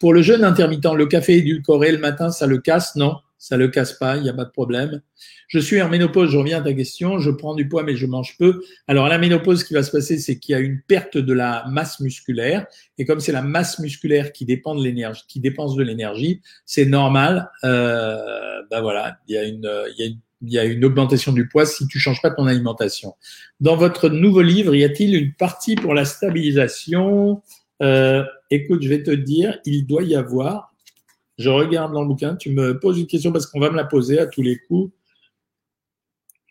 pour 0.00 0.12
le 0.12 0.22
jeûne 0.22 0.44
intermittent, 0.44 0.94
le 0.94 1.06
café 1.06 1.38
édulcoré 1.38 1.92
le 1.92 1.98
matin, 1.98 2.30
ça 2.30 2.46
le 2.46 2.58
casse? 2.58 2.94
Non, 2.96 3.16
ça 3.38 3.56
le 3.56 3.68
casse 3.68 3.94
pas, 3.94 4.16
il 4.16 4.22
n'y 4.22 4.28
a 4.28 4.34
pas 4.34 4.44
de 4.44 4.50
problème. 4.50 5.00
Je 5.48 5.58
suis 5.58 5.80
en 5.80 5.88
ménopause, 5.88 6.30
je 6.30 6.36
reviens 6.36 6.58
à 6.58 6.60
ta 6.60 6.74
question, 6.74 7.18
je 7.18 7.30
prends 7.30 7.54
du 7.54 7.68
poids 7.68 7.82
mais 7.82 7.96
je 7.96 8.06
mange 8.06 8.36
peu. 8.38 8.62
Alors 8.86 9.06
à 9.06 9.08
la 9.08 9.18
ménopause, 9.18 9.60
ce 9.60 9.64
qui 9.64 9.74
va 9.74 9.82
se 9.82 9.90
passer, 9.90 10.18
c'est 10.18 10.38
qu'il 10.38 10.52
y 10.52 10.56
a 10.56 10.60
une 10.60 10.80
perte 10.86 11.16
de 11.16 11.32
la 11.32 11.64
masse 11.68 12.00
musculaire, 12.00 12.66
et 12.98 13.04
comme 13.04 13.20
c'est 13.20 13.32
la 13.32 13.42
masse 13.42 13.78
musculaire 13.78 14.32
qui 14.32 14.44
dépend 14.44 14.74
de 14.74 14.84
l'énergie, 14.84 15.22
qui 15.26 15.40
dépense 15.40 15.74
de 15.74 15.82
l'énergie, 15.82 16.42
c'est 16.66 16.84
normal. 16.84 17.50
Euh, 17.64 18.18
ben 18.70 18.82
voilà, 18.82 19.18
il 19.26 19.34
y 19.34 19.38
a 19.38 19.44
une, 19.44 19.68
il 19.96 20.00
y 20.00 20.02
a 20.02 20.06
une 20.06 20.20
il 20.42 20.52
y 20.52 20.58
a 20.58 20.64
une 20.64 20.84
augmentation 20.84 21.32
du 21.32 21.48
poids 21.48 21.66
si 21.66 21.86
tu 21.86 21.98
changes 21.98 22.22
pas 22.22 22.30
ton 22.30 22.46
alimentation. 22.46 23.14
Dans 23.60 23.76
votre 23.76 24.08
nouveau 24.08 24.42
livre, 24.42 24.74
y 24.74 24.84
a-t-il 24.84 25.14
une 25.14 25.32
partie 25.34 25.74
pour 25.74 25.94
la 25.94 26.04
stabilisation? 26.04 27.42
Euh, 27.82 28.24
Écoute, 28.50 28.82
je 28.82 28.88
vais 28.88 29.02
te 29.02 29.10
dire, 29.10 29.58
il 29.64 29.86
doit 29.86 30.02
y 30.02 30.16
avoir. 30.16 30.72
Je 31.36 31.50
regarde 31.50 31.92
dans 31.92 32.00
le 32.02 32.08
bouquin. 32.08 32.34
Tu 32.34 32.50
me 32.50 32.78
poses 32.78 32.98
une 32.98 33.06
question 33.06 33.30
parce 33.30 33.46
qu'on 33.46 33.60
va 33.60 33.70
me 33.70 33.76
la 33.76 33.84
poser 33.84 34.18
à 34.18 34.26
tous 34.26 34.42
les 34.42 34.58
coups. 34.58 34.92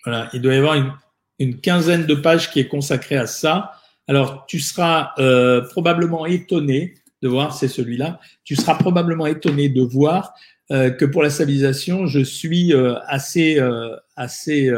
Voilà, 0.06 0.30
il 0.34 0.41
doit 0.41 0.54
y 0.54 0.58
avoir 0.58 0.76
une, 0.76 0.93
une 1.39 1.60
quinzaine 1.60 2.06
de 2.06 2.15
pages 2.15 2.52
qui 2.52 2.60
est 2.60 2.67
consacrée 2.67 3.17
à 3.17 3.26
ça. 3.26 3.71
Alors, 4.08 4.45
tu 4.45 4.60
seras 4.60 5.12
euh, 5.17 5.62
probablement 5.62 6.26
étonné 6.26 6.93
de 7.21 7.27
voir, 7.27 7.56
c'est 7.56 7.67
celui-là. 7.67 8.19
Tu 8.43 8.56
seras 8.56 8.75
probablement 8.75 9.25
étonné 9.25 9.69
de 9.69 9.82
voir 9.82 10.34
euh, 10.71 10.89
que 10.89 11.06
pour 11.06 11.23
la 11.23 11.30
stabilisation, 11.30 12.06
je 12.06 12.19
suis 12.19 12.73
euh, 12.73 12.95
assez, 13.08 13.60
euh, 13.60 13.95
assez 14.15 14.71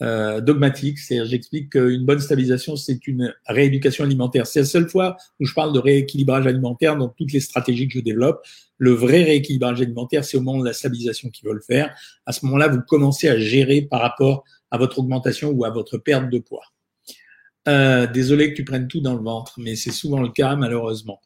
dogmatique. 0.00 0.98
C'est-à-dire, 0.98 1.28
j'explique 1.28 1.70
qu'une 1.70 2.06
bonne 2.06 2.20
stabilisation, 2.20 2.76
c'est 2.76 3.08
une 3.08 3.34
rééducation 3.46 4.04
alimentaire. 4.04 4.46
C'est 4.46 4.60
la 4.60 4.66
seule 4.66 4.88
fois 4.88 5.16
où 5.40 5.44
je 5.44 5.52
parle 5.52 5.72
de 5.72 5.80
rééquilibrage 5.80 6.46
alimentaire 6.46 6.96
dans 6.96 7.08
toutes 7.08 7.32
les 7.32 7.40
stratégies 7.40 7.88
que 7.88 7.94
je 7.94 8.04
développe. 8.04 8.40
Le 8.76 8.92
vrai 8.92 9.24
rééquilibrage 9.24 9.80
alimentaire, 9.80 10.24
c'est 10.24 10.36
au 10.36 10.40
moment 10.40 10.60
de 10.60 10.66
la 10.66 10.72
stabilisation 10.72 11.30
qu'il 11.30 11.48
veut 11.48 11.54
le 11.54 11.60
faire. 11.60 11.96
À 12.26 12.32
ce 12.32 12.46
moment-là, 12.46 12.68
vous 12.68 12.80
commencez 12.86 13.28
à 13.28 13.38
gérer 13.38 13.82
par 13.82 14.00
rapport 14.00 14.44
à 14.70 14.78
votre 14.78 15.00
augmentation 15.00 15.50
ou 15.50 15.64
à 15.64 15.70
votre 15.70 15.98
perte 15.98 16.30
de 16.30 16.38
poids. 16.38 16.62
Euh, 17.68 18.06
désolé 18.06 18.50
que 18.50 18.56
tu 18.56 18.64
prennes 18.64 18.88
tout 18.88 19.00
dans 19.00 19.14
le 19.14 19.22
ventre, 19.22 19.54
mais 19.58 19.76
c'est 19.76 19.90
souvent 19.90 20.22
le 20.22 20.30
cas 20.30 20.56
malheureusement. 20.56 21.20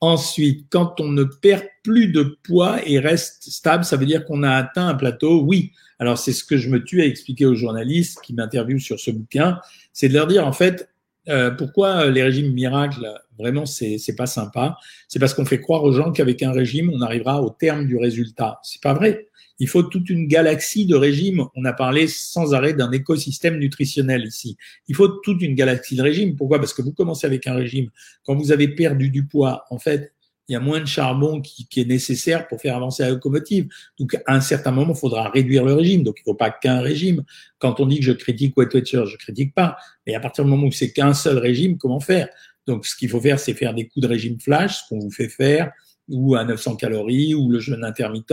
Ensuite, 0.00 0.66
quand 0.70 0.98
on 1.00 1.08
ne 1.10 1.24
perd 1.24 1.64
plus 1.82 2.08
de 2.08 2.38
poids 2.42 2.78
et 2.86 2.98
reste 2.98 3.50
stable, 3.50 3.84
ça 3.84 3.96
veut 3.96 4.06
dire 4.06 4.24
qu'on 4.24 4.42
a 4.42 4.52
atteint 4.52 4.88
un 4.88 4.94
plateau. 4.94 5.42
Oui. 5.42 5.72
Alors, 5.98 6.16
c'est 6.16 6.32
ce 6.32 6.42
que 6.42 6.56
je 6.56 6.70
me 6.70 6.82
tue 6.82 7.02
à 7.02 7.04
expliquer 7.04 7.44
aux 7.44 7.54
journalistes 7.54 8.20
qui 8.22 8.32
m'interviewent 8.32 8.80
sur 8.80 8.98
ce 8.98 9.10
bouquin. 9.10 9.60
C'est 9.92 10.08
de 10.08 10.14
leur 10.14 10.26
dire, 10.26 10.46
en 10.46 10.52
fait, 10.52 10.88
euh, 11.28 11.50
pourquoi 11.50 12.10
les 12.10 12.22
régimes 12.22 12.52
miracles, 12.52 13.06
vraiment, 13.38 13.66
c'est 13.66 14.16
pas 14.16 14.26
sympa? 14.26 14.76
C'est 15.08 15.18
parce 15.18 15.34
qu'on 15.34 15.44
fait 15.44 15.60
croire 15.60 15.84
aux 15.84 15.92
gens 15.92 16.12
qu'avec 16.12 16.42
un 16.42 16.52
régime, 16.52 16.90
on 16.92 17.00
arrivera 17.02 17.42
au 17.42 17.50
terme 17.50 17.86
du 17.86 17.96
résultat. 17.96 18.58
C'est 18.62 18.82
pas 18.82 18.94
vrai. 18.94 19.28
Il 19.58 19.68
faut 19.68 19.82
toute 19.82 20.08
une 20.08 20.26
galaxie 20.26 20.86
de 20.86 20.96
régimes. 20.96 21.44
On 21.54 21.66
a 21.66 21.74
parlé 21.74 22.08
sans 22.08 22.54
arrêt 22.54 22.72
d'un 22.72 22.90
écosystème 22.92 23.58
nutritionnel 23.58 24.24
ici. 24.24 24.56
Il 24.88 24.94
faut 24.94 25.08
toute 25.08 25.42
une 25.42 25.54
galaxie 25.54 25.96
de 25.96 26.02
régimes. 26.02 26.34
Pourquoi? 26.34 26.58
Parce 26.58 26.72
que 26.72 26.80
vous 26.80 26.92
commencez 26.92 27.26
avec 27.26 27.46
un 27.46 27.54
régime. 27.54 27.90
Quand 28.24 28.34
vous 28.34 28.52
avez 28.52 28.68
perdu 28.68 29.10
du 29.10 29.26
poids, 29.26 29.66
en 29.68 29.78
fait, 29.78 30.14
il 30.50 30.54
y 30.54 30.56
a 30.56 30.60
moins 30.60 30.80
de 30.80 30.84
charbon 30.84 31.40
qui, 31.40 31.68
est 31.76 31.84
nécessaire 31.84 32.48
pour 32.48 32.60
faire 32.60 32.74
avancer 32.74 33.04
la 33.04 33.10
locomotive. 33.10 33.68
Donc, 34.00 34.16
à 34.26 34.34
un 34.34 34.40
certain 34.40 34.72
moment, 34.72 34.94
il 34.94 34.98
faudra 34.98 35.30
réduire 35.30 35.64
le 35.64 35.74
régime. 35.74 36.02
Donc, 36.02 36.16
il 36.18 36.22
ne 36.22 36.32
faut 36.32 36.36
pas 36.36 36.50
qu'un 36.50 36.80
régime. 36.80 37.22
Quand 37.60 37.78
on 37.78 37.86
dit 37.86 38.00
que 38.00 38.04
je 38.04 38.10
critique 38.10 38.56
Weight 38.56 38.74
Watchers, 38.74 39.04
je 39.06 39.16
critique 39.16 39.54
pas. 39.54 39.76
Mais 40.08 40.16
à 40.16 40.20
partir 40.20 40.42
du 40.42 40.50
moment 40.50 40.66
où 40.66 40.72
c'est 40.72 40.92
qu'un 40.92 41.14
seul 41.14 41.38
régime, 41.38 41.78
comment 41.78 42.00
faire? 42.00 42.28
Donc, 42.66 42.84
ce 42.84 42.96
qu'il 42.96 43.08
faut 43.08 43.20
faire, 43.20 43.38
c'est 43.38 43.54
faire 43.54 43.74
des 43.74 43.86
coups 43.86 44.02
de 44.02 44.08
régime 44.08 44.40
flash, 44.40 44.78
ce 44.78 44.88
qu'on 44.88 44.98
vous 44.98 45.12
fait 45.12 45.28
faire, 45.28 45.70
ou 46.08 46.34
à 46.34 46.42
900 46.42 46.74
calories, 46.74 47.32
ou 47.32 47.48
le 47.48 47.60
jeûne 47.60 47.84
intermittent, 47.84 48.32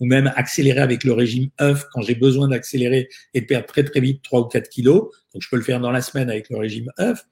ou 0.00 0.06
même 0.06 0.32
accélérer 0.36 0.80
avec 0.80 1.04
le 1.04 1.12
régime 1.12 1.50
œuf 1.60 1.84
quand 1.92 2.00
j'ai 2.00 2.14
besoin 2.14 2.48
d'accélérer 2.48 3.10
et 3.34 3.42
de 3.42 3.46
perdre 3.46 3.66
très 3.66 3.84
très 3.84 4.00
vite 4.00 4.22
3 4.22 4.40
ou 4.40 4.44
4 4.44 4.70
kilos. 4.70 5.10
Donc 5.34 5.42
je 5.42 5.50
peux 5.50 5.56
le 5.56 5.62
faire 5.62 5.80
dans 5.80 5.90
la 5.90 6.00
semaine 6.00 6.30
avec 6.30 6.48
le 6.48 6.56
régime 6.56 6.90
œuf. 6.98 7.26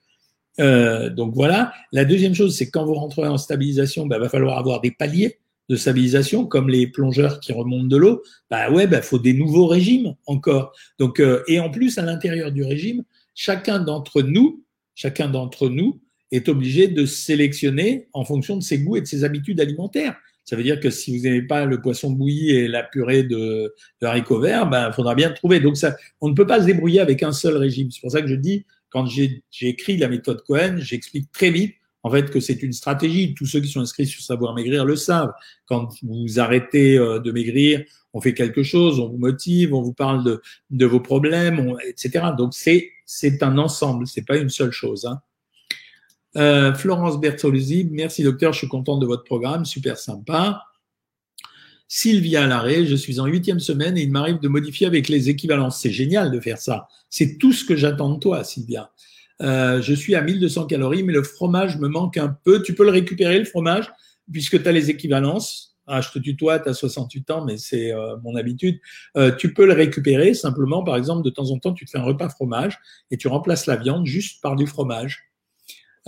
Euh, 0.60 1.10
donc 1.10 1.34
voilà. 1.34 1.72
La 1.92 2.04
deuxième 2.04 2.34
chose, 2.34 2.56
c'est 2.56 2.70
quand 2.70 2.84
vous 2.84 2.94
rentrez 2.94 3.26
en 3.26 3.38
stabilisation, 3.38 4.06
bah, 4.06 4.18
va 4.18 4.28
falloir 4.28 4.58
avoir 4.58 4.80
des 4.80 4.90
paliers 4.90 5.38
de 5.68 5.76
stabilisation, 5.76 6.46
comme 6.46 6.68
les 6.68 6.86
plongeurs 6.86 7.40
qui 7.40 7.52
remontent 7.52 7.88
de 7.88 7.96
l'eau. 7.96 8.22
Bah 8.50 8.70
ouais, 8.70 8.86
bah 8.86 9.02
faut 9.02 9.18
des 9.18 9.32
nouveaux 9.32 9.66
régimes 9.66 10.14
encore. 10.26 10.72
Donc 10.98 11.18
euh, 11.18 11.42
et 11.48 11.58
en 11.58 11.70
plus 11.70 11.98
à 11.98 12.02
l'intérieur 12.02 12.52
du 12.52 12.62
régime, 12.62 13.02
chacun 13.34 13.80
d'entre 13.80 14.22
nous, 14.22 14.64
chacun 14.94 15.28
d'entre 15.28 15.68
nous 15.68 16.00
est 16.30 16.48
obligé 16.48 16.86
de 16.86 17.04
sélectionner 17.04 18.08
en 18.12 18.24
fonction 18.24 18.56
de 18.56 18.62
ses 18.62 18.78
goûts 18.78 18.96
et 18.96 19.00
de 19.00 19.06
ses 19.06 19.24
habitudes 19.24 19.60
alimentaires. 19.60 20.16
Ça 20.44 20.54
veut 20.54 20.62
dire 20.62 20.78
que 20.78 20.90
si 20.90 21.16
vous 21.16 21.24
n'aimez 21.24 21.42
pas 21.42 21.64
le 21.64 21.80
poisson 21.80 22.10
bouilli 22.10 22.50
et 22.50 22.68
la 22.68 22.84
purée 22.84 23.24
de, 23.24 23.74
de 24.00 24.06
haricots 24.06 24.38
verts, 24.38 24.68
ben, 24.70 24.92
faudra 24.92 25.16
bien 25.16 25.30
trouver. 25.30 25.58
Donc, 25.58 25.76
ça, 25.76 25.96
on 26.20 26.28
ne 26.28 26.34
peut 26.34 26.46
pas 26.46 26.60
se 26.60 26.66
débrouiller 26.66 27.00
avec 27.00 27.24
un 27.24 27.32
seul 27.32 27.56
régime. 27.56 27.90
C'est 27.90 28.00
pour 28.00 28.12
ça 28.12 28.22
que 28.22 28.28
je 28.28 28.36
dis, 28.36 28.64
quand 28.96 29.04
j'ai 29.04 29.42
écrit 29.60 29.98
la 29.98 30.08
méthode 30.08 30.42
Cohen, 30.46 30.76
j'explique 30.78 31.30
très 31.30 31.50
vite, 31.50 31.74
en 32.02 32.10
fait, 32.10 32.30
que 32.30 32.40
c'est 32.40 32.62
une 32.62 32.72
stratégie. 32.72 33.34
Tous 33.34 33.44
ceux 33.44 33.60
qui 33.60 33.68
sont 33.68 33.80
inscrits 33.80 34.06
sur 34.06 34.22
Savoir 34.22 34.54
Maigrir 34.54 34.86
le 34.86 34.96
savent. 34.96 35.34
Quand 35.66 35.90
vous 36.02 36.40
arrêtez 36.40 36.96
euh, 36.96 37.18
de 37.18 37.30
maigrir, 37.30 37.84
on 38.14 38.22
fait 38.22 38.32
quelque 38.32 38.62
chose, 38.62 38.98
on 38.98 39.10
vous 39.10 39.18
motive, 39.18 39.74
on 39.74 39.82
vous 39.82 39.92
parle 39.92 40.40
de, 40.70 40.86
vos 40.86 41.00
problèmes, 41.00 41.76
etc. 41.86 42.28
Donc, 42.38 42.54
c'est, 42.54 42.90
c'est 43.04 43.42
un 43.42 43.58
ensemble, 43.58 44.06
c'est 44.06 44.24
pas 44.24 44.38
une 44.38 44.48
seule 44.48 44.72
chose. 44.72 45.04
Hein. 45.04 45.20
Euh, 46.36 46.72
Florence 46.72 47.20
Bertoluzzi, 47.20 47.86
merci 47.92 48.22
docteur, 48.22 48.54
je 48.54 48.60
suis 48.60 48.68
contente 48.68 49.00
de 49.00 49.06
votre 49.06 49.24
programme, 49.24 49.66
super 49.66 49.98
sympa. 49.98 50.62
Sylvia 51.88 52.46
Larré, 52.46 52.84
je 52.86 52.96
suis 52.96 53.20
en 53.20 53.26
huitième 53.26 53.60
semaine 53.60 53.96
et 53.96 54.02
il 54.02 54.10
m'arrive 54.10 54.40
de 54.40 54.48
modifier 54.48 54.86
avec 54.86 55.08
les 55.08 55.30
équivalences. 55.30 55.80
C'est 55.80 55.90
génial 55.90 56.32
de 56.32 56.40
faire 56.40 56.58
ça. 56.58 56.88
C'est 57.10 57.38
tout 57.38 57.52
ce 57.52 57.64
que 57.64 57.76
j'attends 57.76 58.12
de 58.14 58.18
toi, 58.18 58.42
Sylvia. 58.42 58.90
Euh, 59.42 59.80
je 59.82 59.94
suis 59.94 60.14
à 60.14 60.22
1200 60.22 60.66
calories, 60.66 61.02
mais 61.02 61.12
le 61.12 61.22
fromage 61.22 61.78
me 61.78 61.88
manque 61.88 62.16
un 62.16 62.36
peu. 62.44 62.62
Tu 62.62 62.74
peux 62.74 62.84
le 62.84 62.90
récupérer, 62.90 63.38
le 63.38 63.44
fromage, 63.44 63.92
puisque 64.32 64.60
tu 64.60 64.68
as 64.68 64.72
les 64.72 64.90
équivalences. 64.90 65.76
Ah, 65.86 66.00
je 66.00 66.10
te 66.10 66.18
tutoie, 66.18 66.58
tu 66.58 66.68
as 66.68 66.74
68 66.74 67.30
ans, 67.30 67.44
mais 67.44 67.58
c'est 67.58 67.92
euh, 67.92 68.16
mon 68.24 68.34
habitude. 68.34 68.80
Euh, 69.16 69.30
tu 69.30 69.54
peux 69.54 69.66
le 69.66 69.72
récupérer 69.72 70.34
simplement, 70.34 70.82
par 70.82 70.96
exemple, 70.96 71.22
de 71.22 71.30
temps 71.30 71.50
en 71.52 71.58
temps, 71.60 71.72
tu 71.72 71.84
te 71.84 71.90
fais 71.90 71.98
un 71.98 72.02
repas 72.02 72.28
fromage 72.28 72.76
et 73.12 73.16
tu 73.16 73.28
remplaces 73.28 73.66
la 73.66 73.76
viande 73.76 74.04
juste 74.06 74.42
par 74.42 74.56
du 74.56 74.66
fromage. 74.66 75.30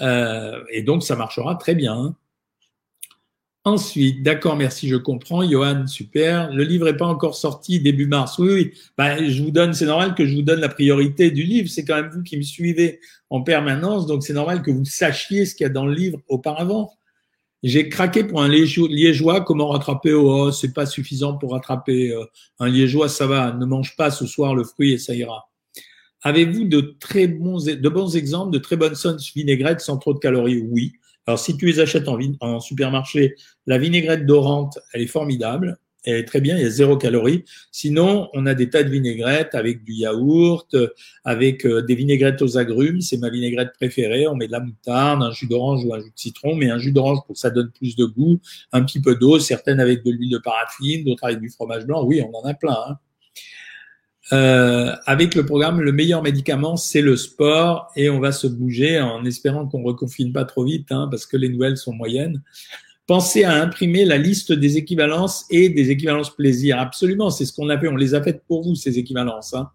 et 0.00 0.82
donc, 0.82 1.04
ça 1.04 1.14
marchera 1.14 1.54
très 1.54 1.76
bien. 1.76 2.16
Ensuite, 3.68 4.22
d'accord, 4.22 4.56
merci, 4.56 4.88
je 4.88 4.96
comprends. 4.96 5.42
Johan, 5.46 5.86
super. 5.86 6.50
Le 6.54 6.64
livre 6.64 6.86
n'est 6.86 6.96
pas 6.96 7.06
encore 7.06 7.34
sorti 7.34 7.80
début 7.80 8.06
mars. 8.06 8.38
Oui, 8.38 8.48
oui. 8.50 8.72
Ben, 8.96 9.28
je 9.28 9.42
vous 9.42 9.50
donne, 9.50 9.74
c'est 9.74 9.84
normal 9.84 10.14
que 10.14 10.26
je 10.26 10.34
vous 10.34 10.42
donne 10.42 10.60
la 10.60 10.70
priorité 10.70 11.30
du 11.30 11.42
livre. 11.42 11.68
C'est 11.68 11.84
quand 11.84 11.96
même 11.96 12.08
vous 12.08 12.22
qui 12.22 12.38
me 12.38 12.42
suivez 12.42 12.98
en 13.28 13.42
permanence, 13.42 14.06
donc 14.06 14.22
c'est 14.24 14.32
normal 14.32 14.62
que 14.62 14.70
vous 14.70 14.86
sachiez 14.86 15.44
ce 15.44 15.54
qu'il 15.54 15.64
y 15.64 15.66
a 15.66 15.72
dans 15.72 15.84
le 15.84 15.92
livre 15.92 16.18
auparavant. 16.28 16.94
J'ai 17.62 17.90
craqué 17.90 18.24
pour 18.24 18.40
un 18.40 18.48
liégeois. 18.48 19.42
Comment 19.42 19.68
rattraper? 19.68 20.14
Oh, 20.14 20.50
c'est 20.50 20.72
pas 20.72 20.86
suffisant 20.86 21.36
pour 21.36 21.52
rattraper 21.52 22.12
euh, 22.12 22.24
un 22.60 22.70
liégeois. 22.70 23.10
Ça 23.10 23.26
va. 23.26 23.52
Ne 23.52 23.66
mange 23.66 23.96
pas 23.96 24.10
ce 24.10 24.24
soir 24.24 24.54
le 24.54 24.64
fruit 24.64 24.92
et 24.92 24.98
ça 24.98 25.14
ira. 25.14 25.50
Avez-vous 26.22 26.64
de 26.64 26.96
très 26.98 27.26
bons, 27.26 27.62
de 27.66 27.88
bons 27.90 28.16
exemples 28.16 28.50
de 28.50 28.58
très 28.58 28.76
bonnes 28.76 28.94
sauces 28.94 29.34
vinaigrettes 29.34 29.82
sans 29.82 29.98
trop 29.98 30.14
de 30.14 30.20
calories? 30.20 30.62
Oui. 30.70 30.94
Alors, 31.28 31.38
si 31.38 31.58
tu 31.58 31.66
les 31.66 31.78
achètes 31.78 32.08
en, 32.08 32.58
supermarché, 32.58 33.34
la 33.66 33.76
vinaigrette 33.76 34.24
dorante, 34.24 34.78
elle 34.94 35.02
est 35.02 35.06
formidable. 35.06 35.78
Elle 36.04 36.14
est 36.14 36.24
très 36.24 36.40
bien, 36.40 36.56
il 36.56 36.62
y 36.62 36.64
a 36.64 36.70
zéro 36.70 36.96
calorie. 36.96 37.44
Sinon, 37.70 38.30
on 38.32 38.46
a 38.46 38.54
des 38.54 38.70
tas 38.70 38.82
de 38.82 38.88
vinaigrettes 38.88 39.54
avec 39.54 39.84
du 39.84 39.92
yaourt, 39.92 40.74
avec 41.24 41.66
euh, 41.66 41.82
des 41.82 41.96
vinaigrettes 41.96 42.40
aux 42.40 42.56
agrumes. 42.56 43.02
C'est 43.02 43.18
ma 43.18 43.28
vinaigrette 43.28 43.74
préférée. 43.74 44.26
On 44.26 44.36
met 44.36 44.46
de 44.46 44.52
la 44.52 44.60
moutarde, 44.60 45.22
un 45.22 45.30
jus 45.30 45.46
d'orange 45.46 45.84
ou 45.84 45.92
un 45.92 46.00
jus 46.00 46.08
de 46.08 46.18
citron, 46.18 46.54
mais 46.56 46.70
un 46.70 46.78
jus 46.78 46.92
d'orange 46.92 47.18
pour 47.26 47.34
que 47.34 47.40
ça 47.40 47.50
donne 47.50 47.70
plus 47.72 47.94
de 47.94 48.06
goût, 48.06 48.40
un 48.72 48.82
petit 48.82 49.02
peu 49.02 49.14
d'eau, 49.14 49.38
certaines 49.38 49.80
avec 49.80 50.02
de 50.04 50.10
l'huile 50.10 50.30
de 50.30 50.38
paraffine, 50.38 51.04
d'autres 51.04 51.24
avec 51.24 51.40
du 51.40 51.50
fromage 51.50 51.84
blanc. 51.84 52.06
Oui, 52.06 52.22
on 52.22 52.34
en 52.34 52.44
a 52.46 52.54
plein. 52.54 52.78
Hein. 52.88 52.96
Euh, 54.32 54.94
avec 55.06 55.34
le 55.34 55.46
programme, 55.46 55.80
le 55.80 55.92
meilleur 55.92 56.22
médicament, 56.22 56.76
c'est 56.76 57.00
le 57.00 57.16
sport 57.16 57.90
et 57.96 58.10
on 58.10 58.20
va 58.20 58.32
se 58.32 58.46
bouger 58.46 59.00
en 59.00 59.24
espérant 59.24 59.66
qu'on 59.66 59.82
reconfine 59.82 60.32
pas 60.32 60.44
trop 60.44 60.64
vite, 60.64 60.92
hein, 60.92 61.08
parce 61.10 61.24
que 61.24 61.36
les 61.36 61.48
nouvelles 61.48 61.78
sont 61.78 61.94
moyennes. 61.94 62.42
Pensez 63.06 63.44
à 63.44 63.54
imprimer 63.54 64.04
la 64.04 64.18
liste 64.18 64.52
des 64.52 64.76
équivalences 64.76 65.46
et 65.50 65.70
des 65.70 65.90
équivalences 65.90 66.34
plaisir. 66.34 66.78
Absolument, 66.78 67.30
c'est 67.30 67.46
ce 67.46 67.54
qu'on 67.54 67.70
a 67.70 67.78
fait. 67.78 67.88
On 67.88 67.96
les 67.96 68.14
a 68.14 68.22
faites 68.22 68.42
pour 68.46 68.62
vous, 68.62 68.74
ces 68.74 68.98
équivalences. 68.98 69.54
Hein. 69.54 69.70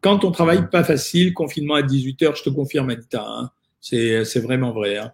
Quand 0.00 0.24
on 0.24 0.32
travaille 0.32 0.68
pas 0.68 0.82
facile, 0.82 1.32
confinement 1.32 1.74
à 1.74 1.82
18 1.82 2.22
heures, 2.22 2.36
je 2.36 2.42
te 2.42 2.50
confirme, 2.50 2.90
Anita. 2.90 3.24
Hein. 3.24 3.50
C'est 3.80 4.40
vraiment 4.40 4.72
vrai. 4.72 4.98
Hein. 4.98 5.12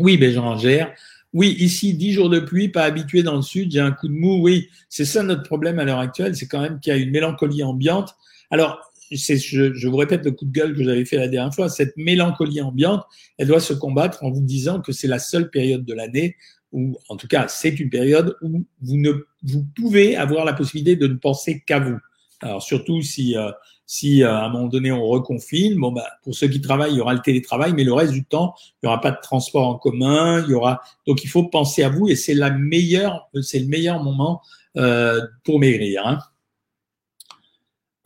Oui, 0.00 0.16
Bérangère. 0.16 0.92
Oui, 1.34 1.56
ici, 1.58 1.94
10 1.94 2.12
jours 2.12 2.30
de 2.30 2.38
pluie, 2.38 2.68
pas 2.68 2.84
habitué 2.84 3.24
dans 3.24 3.34
le 3.34 3.42
sud, 3.42 3.72
j'ai 3.72 3.80
un 3.80 3.90
coup 3.90 4.06
de 4.06 4.14
mou. 4.14 4.40
Oui, 4.40 4.68
c'est 4.88 5.04
ça 5.04 5.22
notre 5.24 5.42
problème 5.42 5.80
à 5.80 5.84
l'heure 5.84 5.98
actuelle, 5.98 6.36
c'est 6.36 6.46
quand 6.46 6.60
même 6.60 6.78
qu'il 6.78 6.92
y 6.92 6.96
a 6.96 6.98
une 6.98 7.10
mélancolie 7.10 7.64
ambiante. 7.64 8.14
Alors, 8.50 8.80
je, 9.10 9.88
vous 9.88 9.96
répète 9.96 10.24
le 10.24 10.30
coup 10.30 10.44
de 10.44 10.52
gueule 10.52 10.74
que 10.76 10.84
j'avais 10.84 11.04
fait 11.04 11.16
la 11.16 11.26
dernière 11.26 11.52
fois, 11.52 11.68
cette 11.68 11.96
mélancolie 11.96 12.60
ambiante, 12.60 13.04
elle 13.36 13.48
doit 13.48 13.60
se 13.60 13.74
combattre 13.74 14.22
en 14.22 14.30
vous 14.30 14.42
disant 14.42 14.80
que 14.80 14.92
c'est 14.92 15.08
la 15.08 15.18
seule 15.18 15.50
période 15.50 15.84
de 15.84 15.92
l'année 15.92 16.36
où, 16.70 16.96
en 17.08 17.16
tout 17.16 17.28
cas, 17.28 17.48
c'est 17.48 17.80
une 17.80 17.90
période 17.90 18.36
où 18.40 18.64
vous 18.80 18.96
ne, 18.96 19.12
vous 19.42 19.66
pouvez 19.76 20.16
avoir 20.16 20.44
la 20.44 20.52
possibilité 20.52 20.96
de 20.96 21.08
ne 21.08 21.14
penser 21.14 21.62
qu'à 21.66 21.80
vous. 21.80 21.98
Alors 22.40 22.62
surtout 22.62 23.00
si 23.00 23.36
euh, 23.36 23.50
si 23.86 24.22
euh, 24.22 24.34
à 24.34 24.44
un 24.44 24.48
moment 24.48 24.68
donné 24.68 24.92
on 24.92 25.06
reconfine, 25.06 25.78
bon 25.78 25.92
bah 25.92 26.06
pour 26.22 26.34
ceux 26.34 26.48
qui 26.48 26.60
travaillent, 26.60 26.92
il 26.92 26.98
y 26.98 27.00
aura 27.00 27.14
le 27.14 27.20
télétravail, 27.20 27.72
mais 27.74 27.84
le 27.84 27.92
reste 27.92 28.12
du 28.12 28.24
temps, 28.24 28.54
il 28.82 28.86
y 28.86 28.88
aura 28.88 29.00
pas 29.00 29.10
de 29.10 29.20
transport 29.22 29.68
en 29.68 29.74
commun, 29.76 30.42
il 30.46 30.50
y 30.50 30.54
aura 30.54 30.82
donc 31.06 31.24
il 31.24 31.28
faut 31.28 31.44
penser 31.44 31.82
à 31.82 31.88
vous 31.88 32.08
et 32.08 32.16
c'est 32.16 32.34
la 32.34 32.50
meilleure, 32.50 33.28
c'est 33.42 33.58
le 33.58 33.66
meilleur 33.66 34.02
moment 34.02 34.40
euh, 34.76 35.20
pour 35.44 35.58
maigrir. 35.58 36.06
Hein. 36.06 36.18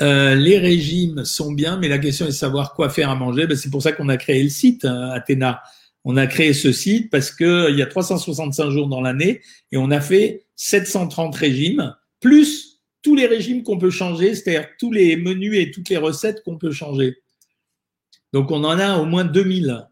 Euh, 0.00 0.34
les 0.34 0.58
régimes 0.58 1.24
sont 1.24 1.52
bien, 1.52 1.76
mais 1.76 1.88
la 1.88 1.98
question 1.98 2.26
est 2.26 2.28
de 2.28 2.34
savoir 2.34 2.74
quoi 2.74 2.88
faire 2.88 3.10
à 3.10 3.16
manger. 3.16 3.46
Ben, 3.46 3.56
c'est 3.56 3.70
pour 3.70 3.82
ça 3.82 3.92
qu'on 3.92 4.08
a 4.08 4.16
créé 4.16 4.42
le 4.42 4.48
site 4.48 4.84
hein, 4.84 5.10
Athéna. 5.12 5.62
On 6.04 6.16
a 6.16 6.26
créé 6.26 6.54
ce 6.54 6.72
site 6.72 7.10
parce 7.10 7.30
que 7.32 7.70
il 7.70 7.78
y 7.78 7.82
a 7.82 7.86
365 7.86 8.70
jours 8.70 8.88
dans 8.88 9.00
l'année 9.00 9.42
et 9.72 9.76
on 9.76 9.90
a 9.90 10.00
fait 10.00 10.46
730 10.56 11.34
régimes 11.34 11.94
plus 12.20 12.67
tous 13.08 13.14
les 13.14 13.26
régimes 13.26 13.62
qu'on 13.62 13.78
peut 13.78 13.88
changer, 13.88 14.34
c'est-à-dire 14.34 14.68
tous 14.78 14.92
les 14.92 15.16
menus 15.16 15.56
et 15.56 15.70
toutes 15.70 15.88
les 15.88 15.96
recettes 15.96 16.42
qu'on 16.44 16.58
peut 16.58 16.72
changer. 16.72 17.16
Donc 18.34 18.50
on 18.50 18.62
en 18.64 18.78
a 18.78 18.98
au 18.98 19.06
moins 19.06 19.24
2000. 19.24 19.86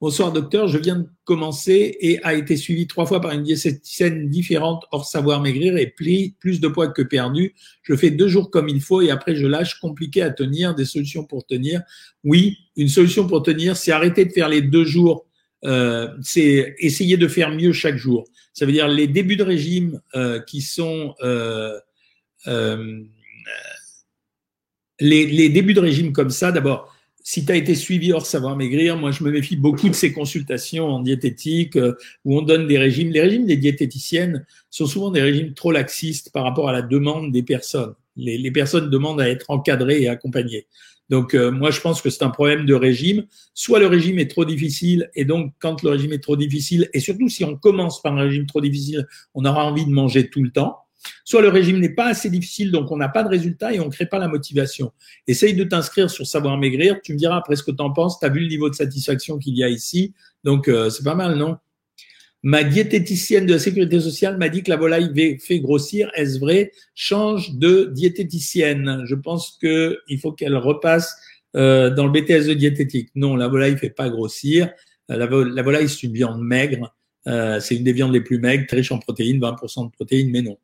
Bonsoir 0.00 0.32
docteur, 0.32 0.68
je 0.68 0.78
viens 0.78 1.00
de 1.00 1.06
commencer 1.24 1.98
et 2.00 2.18
a 2.22 2.32
été 2.32 2.56
suivi 2.56 2.86
trois 2.86 3.04
fois 3.04 3.20
par 3.20 3.32
une 3.32 3.42
diététicienne 3.42 4.30
différente 4.30 4.84
hors 4.90 5.04
savoir 5.04 5.42
maigrir 5.42 5.76
et 5.76 5.86
plus 5.86 6.60
de 6.62 6.68
poids 6.68 6.88
que 6.88 7.02
perdu. 7.02 7.54
Je 7.82 7.94
fais 7.94 8.10
deux 8.10 8.28
jours 8.28 8.50
comme 8.50 8.70
il 8.70 8.80
faut 8.80 9.02
et 9.02 9.10
après 9.10 9.36
je 9.36 9.46
lâche, 9.46 9.78
compliqué 9.78 10.22
à 10.22 10.30
tenir, 10.30 10.74
des 10.74 10.86
solutions 10.86 11.26
pour 11.26 11.44
tenir. 11.44 11.82
Oui, 12.24 12.56
une 12.76 12.88
solution 12.88 13.26
pour 13.26 13.42
tenir, 13.42 13.76
c'est 13.76 13.92
arrêter 13.92 14.24
de 14.24 14.32
faire 14.32 14.48
les 14.48 14.62
deux 14.62 14.86
jours, 14.86 15.26
euh, 15.66 16.08
c'est 16.22 16.74
essayer 16.78 17.18
de 17.18 17.28
faire 17.28 17.50
mieux 17.50 17.74
chaque 17.74 17.96
jour. 17.96 18.24
Ça 18.54 18.64
veut 18.64 18.72
dire 18.72 18.88
les 18.88 19.08
débuts 19.08 19.36
de 19.36 19.44
régime 19.44 20.00
euh, 20.14 20.40
qui 20.40 20.62
sont... 20.62 21.14
Euh, 21.20 21.78
euh, 22.46 23.02
les, 25.00 25.26
les, 25.26 25.48
débuts 25.48 25.74
de 25.74 25.80
régime 25.80 26.12
comme 26.12 26.30
ça, 26.30 26.52
d'abord, 26.52 26.94
si 27.22 27.44
tu 27.44 27.52
as 27.52 27.56
été 27.56 27.74
suivi 27.74 28.12
hors 28.12 28.26
savoir 28.26 28.56
maigrir, 28.56 28.96
moi 28.96 29.10
je 29.12 29.22
me 29.22 29.30
méfie 29.30 29.56
beaucoup 29.56 29.88
de 29.88 29.94
ces 29.94 30.12
consultations 30.12 30.88
en 30.88 31.00
diététique 31.00 31.76
euh, 31.76 31.94
où 32.24 32.36
on 32.36 32.42
donne 32.42 32.66
des 32.66 32.78
régimes. 32.78 33.10
Les 33.10 33.20
régimes 33.20 33.46
des 33.46 33.56
diététiciennes 33.56 34.44
sont 34.70 34.86
souvent 34.86 35.10
des 35.10 35.22
régimes 35.22 35.54
trop 35.54 35.70
laxistes 35.70 36.32
par 36.32 36.44
rapport 36.44 36.68
à 36.68 36.72
la 36.72 36.82
demande 36.82 37.32
des 37.32 37.42
personnes. 37.42 37.94
Les, 38.16 38.38
les 38.38 38.50
personnes 38.50 38.90
demandent 38.90 39.20
à 39.20 39.28
être 39.28 39.50
encadrées 39.50 40.02
et 40.02 40.08
accompagnées. 40.08 40.66
Donc 41.12 41.34
euh, 41.34 41.50
moi 41.50 41.70
je 41.70 41.80
pense 41.80 42.00
que 42.00 42.10
c'est 42.10 42.24
un 42.24 42.30
problème 42.30 42.64
de 42.66 42.74
régime. 42.74 43.26
Soit 43.54 43.78
le 43.78 43.86
régime 43.86 44.18
est 44.18 44.30
trop 44.30 44.44
difficile 44.44 45.10
et 45.14 45.24
donc 45.24 45.52
quand 45.58 45.82
le 45.82 45.90
régime 45.90 46.12
est 46.12 46.22
trop 46.22 46.36
difficile 46.36 46.88
et 46.92 47.00
surtout 47.00 47.28
si 47.28 47.44
on 47.44 47.56
commence 47.56 48.00
par 48.02 48.16
un 48.16 48.22
régime 48.22 48.46
trop 48.46 48.60
difficile, 48.60 49.06
on 49.34 49.44
aura 49.44 49.64
envie 49.66 49.84
de 49.84 49.90
manger 49.90 50.28
tout 50.28 50.42
le 50.42 50.50
temps. 50.50 50.78
Soit 51.24 51.42
le 51.42 51.48
régime 51.48 51.78
n'est 51.78 51.94
pas 51.94 52.06
assez 52.06 52.30
difficile, 52.30 52.70
donc 52.70 52.90
on 52.90 52.96
n'a 52.96 53.08
pas 53.08 53.22
de 53.22 53.28
résultat 53.28 53.72
et 53.72 53.80
on 53.80 53.86
ne 53.86 53.90
crée 53.90 54.06
pas 54.06 54.18
la 54.18 54.28
motivation. 54.28 54.92
Essaye 55.26 55.54
de 55.54 55.64
t'inscrire 55.64 56.10
sur 56.10 56.26
Savoir 56.26 56.58
Maigrir, 56.58 57.00
tu 57.02 57.12
me 57.12 57.18
diras 57.18 57.36
après 57.36 57.56
ce 57.56 57.62
que 57.62 57.70
tu 57.70 57.82
en 57.82 57.90
penses, 57.90 58.18
tu 58.18 58.26
as 58.26 58.28
vu 58.28 58.40
le 58.40 58.48
niveau 58.48 58.68
de 58.68 58.74
satisfaction 58.74 59.38
qu'il 59.38 59.56
y 59.56 59.64
a 59.64 59.68
ici, 59.68 60.14
donc 60.44 60.68
euh, 60.68 60.90
c'est 60.90 61.04
pas 61.04 61.14
mal, 61.14 61.36
non? 61.36 61.56
Ma 62.44 62.64
diététicienne 62.64 63.46
de 63.46 63.52
la 63.52 63.58
sécurité 63.60 64.00
sociale 64.00 64.36
m'a 64.36 64.48
dit 64.48 64.64
que 64.64 64.70
la 64.70 64.76
volaille 64.76 65.38
fait 65.38 65.60
grossir. 65.60 66.10
Est-ce 66.14 66.40
vrai? 66.40 66.72
Change 66.92 67.54
de 67.54 67.88
diététicienne. 67.92 69.04
Je 69.06 69.14
pense 69.14 69.58
qu'il 69.60 70.18
faut 70.20 70.32
qu'elle 70.32 70.56
repasse 70.56 71.16
euh, 71.54 71.90
dans 71.90 72.04
le 72.04 72.10
BTS 72.10 72.48
de 72.48 72.54
diététique. 72.54 73.10
Non, 73.14 73.36
la 73.36 73.46
volaille 73.46 73.78
fait 73.78 73.90
pas 73.90 74.10
grossir. 74.10 74.72
Euh, 75.12 75.16
la, 75.16 75.26
la 75.26 75.62
volaille, 75.62 75.88
c'est 75.88 76.02
une 76.02 76.14
viande 76.14 76.42
maigre. 76.42 76.92
Euh, 77.28 77.60
c'est 77.60 77.76
une 77.76 77.84
des 77.84 77.92
viandes 77.92 78.12
les 78.12 78.20
plus 78.20 78.38
maigres, 78.38 78.66
très 78.66 78.78
riche 78.78 78.90
en 78.90 78.98
protéines, 78.98 79.38
20% 79.38 79.86
de 79.86 79.92
protéines, 79.92 80.30
mais 80.30 80.42
non. 80.42 80.58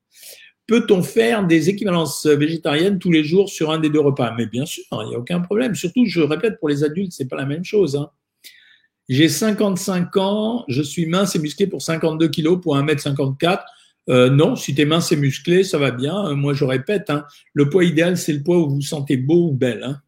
Peut-on 0.68 1.02
faire 1.02 1.46
des 1.46 1.70
équivalences 1.70 2.26
végétariennes 2.26 2.98
tous 2.98 3.10
les 3.10 3.24
jours 3.24 3.48
sur 3.48 3.70
un 3.70 3.78
des 3.78 3.88
deux 3.88 4.00
repas? 4.00 4.34
Mais 4.36 4.44
bien 4.44 4.66
sûr, 4.66 4.84
il 4.92 5.08
n'y 5.08 5.14
a 5.14 5.18
aucun 5.18 5.40
problème. 5.40 5.74
Surtout, 5.74 6.04
je 6.04 6.20
répète, 6.20 6.60
pour 6.60 6.68
les 6.68 6.84
adultes, 6.84 7.12
c'est 7.12 7.26
pas 7.26 7.36
la 7.36 7.46
même 7.46 7.64
chose. 7.64 7.96
Hein. 7.96 8.10
J'ai 9.08 9.30
55 9.30 10.14
ans, 10.18 10.64
je 10.68 10.82
suis 10.82 11.06
mince 11.06 11.34
et 11.34 11.38
musclé 11.38 11.66
pour 11.66 11.80
52 11.80 12.28
kilos 12.28 12.60
pour 12.60 12.76
1m54. 12.76 13.62
Euh, 14.10 14.28
non, 14.28 14.56
si 14.56 14.74
tu 14.74 14.82
es 14.82 14.84
mince 14.84 15.10
et 15.10 15.16
musclé, 15.16 15.64
ça 15.64 15.78
va 15.78 15.90
bien. 15.90 16.26
Euh, 16.26 16.34
moi, 16.34 16.52
je 16.52 16.64
répète, 16.64 17.08
hein, 17.08 17.24
le 17.54 17.70
poids 17.70 17.84
idéal, 17.84 18.18
c'est 18.18 18.34
le 18.34 18.42
poids 18.42 18.58
où 18.58 18.68
vous 18.68 18.74
vous 18.76 18.82
sentez 18.82 19.16
beau 19.16 19.48
ou 19.48 19.52
belle. 19.52 19.82
Hein. 19.82 20.02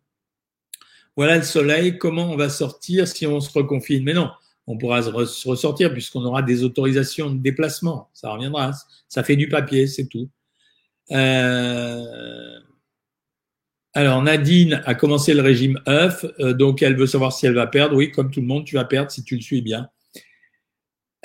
Voilà 1.16 1.38
le 1.38 1.42
soleil, 1.42 1.96
comment 1.96 2.30
on 2.30 2.36
va 2.36 2.50
sortir 2.50 3.08
si 3.08 3.26
on 3.26 3.40
se 3.40 3.50
reconfine? 3.50 4.04
Mais 4.04 4.12
non, 4.12 4.30
on 4.66 4.76
pourra 4.76 5.02
se 5.02 5.48
ressortir 5.48 5.90
puisqu'on 5.92 6.24
aura 6.24 6.42
des 6.42 6.64
autorisations 6.64 7.30
de 7.30 7.38
déplacement. 7.38 8.10
Ça 8.12 8.30
reviendra. 8.30 8.72
Ça 9.08 9.24
fait 9.24 9.36
du 9.36 9.48
papier, 9.48 9.86
c'est 9.86 10.06
tout. 10.06 10.28
Euh, 11.12 12.60
alors, 13.92 14.22
Nadine 14.22 14.82
a 14.84 14.94
commencé 14.94 15.34
le 15.34 15.42
régime 15.42 15.80
œuf, 15.88 16.24
euh, 16.38 16.52
donc 16.52 16.82
elle 16.82 16.96
veut 16.96 17.06
savoir 17.06 17.32
si 17.32 17.46
elle 17.46 17.54
va 17.54 17.66
perdre. 17.66 17.96
Oui, 17.96 18.10
comme 18.12 18.30
tout 18.30 18.40
le 18.40 18.46
monde, 18.46 18.64
tu 18.64 18.76
vas 18.76 18.84
perdre 18.84 19.10
si 19.10 19.24
tu 19.24 19.34
le 19.34 19.40
suis 19.40 19.62
bien. 19.62 19.88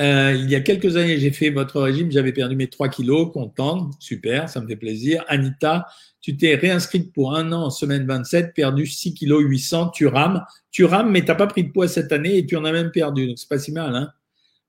Euh, 0.01 0.33
il 0.37 0.49
y 0.49 0.55
a 0.55 0.59
quelques 0.59 0.97
années, 0.97 1.17
j'ai 1.19 1.31
fait 1.31 1.51
votre 1.51 1.79
régime, 1.79 2.11
j'avais 2.11 2.33
perdu 2.33 2.55
mes 2.55 2.67
3 2.67 2.89
kilos, 2.89 3.31
contente, 3.31 3.93
super, 3.99 4.49
ça 4.49 4.59
me 4.59 4.67
fait 4.67 4.75
plaisir. 4.75 5.23
Anita, 5.29 5.87
tu 6.19 6.35
t'es 6.35 6.55
réinscrite 6.55 7.13
pour 7.13 7.35
un 7.35 7.53
an 7.53 7.63
en 7.65 7.69
semaine 7.69 8.05
27, 8.05 8.53
perdu 8.53 8.87
6 8.87 9.13
kilos 9.13 9.41
800, 9.43 9.91
tu 9.91 10.07
rames, 10.07 10.43
tu 10.71 10.83
rames, 10.83 11.11
mais 11.11 11.23
t'as 11.23 11.35
pas 11.35 11.47
pris 11.47 11.63
de 11.63 11.71
poids 11.71 11.87
cette 11.87 12.11
année 12.11 12.37
et 12.37 12.45
tu 12.45 12.57
en 12.57 12.65
as 12.65 12.73
même 12.73 12.91
perdu, 12.91 13.27
donc 13.27 13.39
c'est 13.39 13.47
pas 13.47 13.59
si 13.59 13.71
mal. 13.71 13.95
Hein 13.95 14.11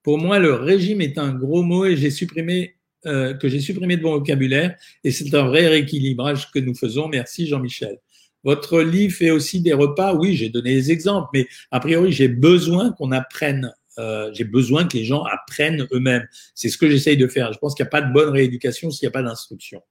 pour 0.06 0.18
moi, 0.18 0.38
le 0.38 0.54
régime 0.54 1.00
est 1.00 1.18
un 1.18 1.34
gros 1.34 1.64
mot 1.64 1.84
et 1.84 1.96
j'ai 1.96 2.12
supprimé 2.12 2.75
euh, 3.06 3.34
que 3.34 3.48
j'ai 3.48 3.60
supprimé 3.60 3.96
de 3.96 4.02
mon 4.02 4.12
vocabulaire 4.12 4.76
et 5.04 5.10
c'est 5.10 5.34
un 5.34 5.46
vrai 5.46 5.66
rééquilibrage 5.68 6.50
que 6.50 6.58
nous 6.58 6.74
faisons. 6.74 7.08
Merci 7.08 7.46
Jean-Michel. 7.46 7.98
Votre 8.44 8.80
livre 8.82 9.14
fait 9.14 9.30
aussi 9.30 9.60
des 9.60 9.72
repas. 9.72 10.14
Oui, 10.14 10.36
j'ai 10.36 10.50
donné 10.50 10.74
des 10.74 10.92
exemples, 10.92 11.28
mais 11.32 11.48
a 11.70 11.80
priori, 11.80 12.12
j'ai 12.12 12.28
besoin 12.28 12.92
qu'on 12.92 13.10
apprenne 13.10 13.72
euh, 13.98 14.30
j'ai 14.34 14.44
besoin 14.44 14.86
que 14.86 14.96
les 14.96 15.04
gens 15.04 15.24
apprennent 15.24 15.86
eux-mêmes. 15.92 16.26
C'est 16.54 16.68
ce 16.68 16.76
que 16.76 16.90
j'essaye 16.90 17.16
de 17.16 17.26
faire. 17.26 17.52
Je 17.52 17.58
pense 17.58 17.74
qu'il 17.74 17.84
n'y 17.84 17.88
a 17.88 17.90
pas 17.90 18.02
de 18.02 18.12
bonne 18.12 18.28
rééducation 18.28 18.90
s'il 18.90 19.06
n'y 19.06 19.08
a 19.08 19.12
pas 19.12 19.22
d'instruction. 19.22 19.82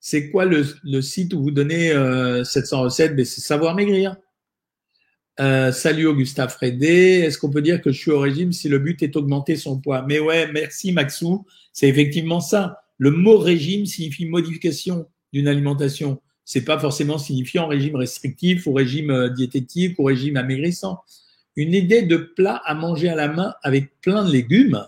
C'est 0.00 0.30
quoi 0.30 0.44
le, 0.44 0.64
site 1.02 1.34
où 1.34 1.42
vous 1.42 1.50
donnez 1.50 1.90
euh, 1.90 2.44
700 2.44 2.82
recettes 2.82 3.16
ben, 3.16 3.24
C'est 3.24 3.40
Savoir 3.40 3.74
Maigrir. 3.74 4.16
Euh, 5.40 5.70
salut 5.70 6.06
Augusta 6.06 6.48
Frédé. 6.48 7.22
Est-ce 7.24 7.38
qu'on 7.38 7.50
peut 7.50 7.62
dire 7.62 7.80
que 7.80 7.92
je 7.92 7.98
suis 7.98 8.10
au 8.10 8.18
régime 8.18 8.52
si 8.52 8.68
le 8.68 8.78
but 8.78 9.02
est 9.02 9.08
d'augmenter 9.08 9.56
son 9.56 9.78
poids? 9.78 10.04
Mais 10.08 10.18
ouais, 10.18 10.50
merci 10.52 10.90
Maxou. 10.92 11.46
C'est 11.72 11.88
effectivement 11.88 12.40
ça. 12.40 12.82
Le 12.98 13.12
mot 13.12 13.38
régime 13.38 13.86
signifie 13.86 14.26
modification 14.26 15.06
d'une 15.32 15.46
alimentation. 15.46 16.20
C'est 16.44 16.64
pas 16.64 16.78
forcément 16.78 17.18
signifiant 17.18 17.68
régime 17.68 17.94
restrictif 17.94 18.66
ou 18.66 18.72
régime 18.72 19.10
euh, 19.10 19.28
diététique 19.28 19.98
ou 19.98 20.04
régime 20.04 20.36
amaigrissant 20.36 21.02
une 21.58 21.74
idée 21.74 22.02
de 22.02 22.16
plat 22.16 22.62
à 22.64 22.74
manger 22.74 23.08
à 23.08 23.16
la 23.16 23.26
main 23.26 23.52
avec 23.64 24.00
plein 24.00 24.24
de 24.24 24.30
légumes. 24.30 24.80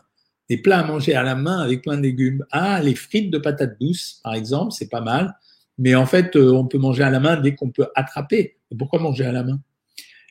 Des 0.49 0.57
plats 0.57 0.79
à 0.79 0.85
manger 0.85 1.15
à 1.15 1.25
la 1.25 1.35
main 1.35 1.59
avec 1.59 1.83
plein 1.83 1.97
de 1.97 2.03
légumes. 2.03 2.47
Ah, 2.53 2.81
les 2.81 2.95
frites 2.95 3.31
de 3.31 3.39
patates 3.39 3.77
douces, 3.81 4.21
par 4.23 4.35
exemple, 4.35 4.71
c'est 4.71 4.89
pas 4.89 5.01
mal. 5.01 5.37
Mais 5.79 5.97
en 5.97 6.07
fait, 6.07 6.37
euh, 6.37 6.53
on 6.53 6.67
peut 6.67 6.79
manger 6.79 7.03
à 7.03 7.11
la 7.11 7.19
main 7.19 7.37
dès 7.37 7.57
qu'on 7.57 7.71
peut 7.71 7.89
attraper. 7.97 8.57
pourquoi 8.79 9.01
manger 9.01 9.25
à 9.25 9.33
la 9.33 9.43
main? 9.43 9.61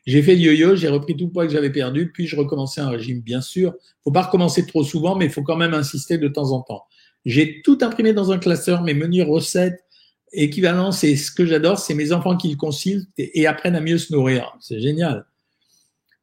J'ai 0.09 0.23
fait 0.23 0.33
le 0.33 0.41
yo-yo, 0.41 0.75
j'ai 0.75 0.87
repris 0.87 1.15
tout 1.15 1.25
le 1.27 1.31
poids 1.31 1.45
que 1.45 1.53
j'avais 1.53 1.69
perdu, 1.69 2.11
puis 2.11 2.25
je 2.25 2.35
recommençais 2.35 2.81
un 2.81 2.89
régime, 2.89 3.21
bien 3.21 3.41
sûr. 3.41 3.75
faut 4.03 4.11
pas 4.11 4.23
recommencer 4.23 4.65
trop 4.65 4.83
souvent, 4.83 5.15
mais 5.15 5.25
il 5.25 5.31
faut 5.31 5.43
quand 5.43 5.55
même 5.55 5.75
insister 5.75 6.17
de 6.17 6.27
temps 6.27 6.51
en 6.51 6.61
temps. 6.61 6.85
J'ai 7.25 7.61
tout 7.61 7.77
imprimé 7.81 8.11
dans 8.11 8.31
un 8.31 8.39
classeur, 8.39 8.81
mes 8.81 8.95
menus 8.95 9.23
recettes, 9.23 9.85
équivalents, 10.31 10.89
et 11.03 11.15
ce 11.15 11.31
que 11.31 11.45
j'adore, 11.45 11.77
c'est 11.77 11.93
mes 11.93 12.11
enfants 12.11 12.35
qui 12.37 12.49
le 12.49 12.55
consultent 12.55 13.07
et 13.19 13.45
apprennent 13.45 13.75
à 13.75 13.81
mieux 13.81 13.99
se 13.99 14.11
nourrir. 14.11 14.51
C'est 14.59 14.79
génial. 14.79 15.27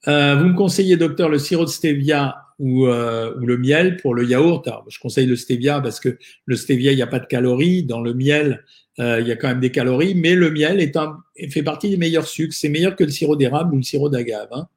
Euh, 0.08 0.34
vous 0.34 0.46
me 0.46 0.54
conseillez, 0.54 0.96
docteur, 0.96 1.28
le 1.28 1.38
sirop 1.38 1.64
de 1.64 1.70
stevia 1.70 2.34
ou, 2.58 2.86
euh, 2.86 3.34
ou 3.36 3.46
le 3.46 3.56
miel 3.56 3.96
pour 3.96 4.14
le 4.14 4.24
yaourt. 4.24 4.68
je 4.88 4.98
conseille 4.98 5.26
le 5.26 5.36
stevia 5.36 5.80
parce 5.80 6.00
que 6.00 6.18
le 6.44 6.56
stevia, 6.56 6.92
il 6.92 6.96
n'y 6.96 7.02
a 7.02 7.06
pas 7.06 7.18
de 7.18 7.26
calories. 7.26 7.82
Dans 7.82 8.00
le 8.00 8.14
miel, 8.14 8.64
euh, 8.98 9.20
il 9.20 9.28
y 9.28 9.32
a 9.32 9.36
quand 9.36 9.48
même 9.48 9.60
des 9.60 9.70
calories, 9.70 10.14
mais 10.14 10.34
le 10.34 10.50
miel 10.50 10.80
est 10.80 10.96
un, 10.96 11.18
fait 11.50 11.62
partie 11.62 11.90
des 11.90 11.96
meilleurs 11.96 12.26
sucres. 12.26 12.54
C'est 12.54 12.68
meilleur 12.68 12.96
que 12.96 13.04
le 13.04 13.10
sirop 13.10 13.36
d'érable 13.36 13.74
ou 13.74 13.76
le 13.76 13.82
sirop 13.82 14.08
d'agave. 14.08 14.48
Hein. 14.52 14.68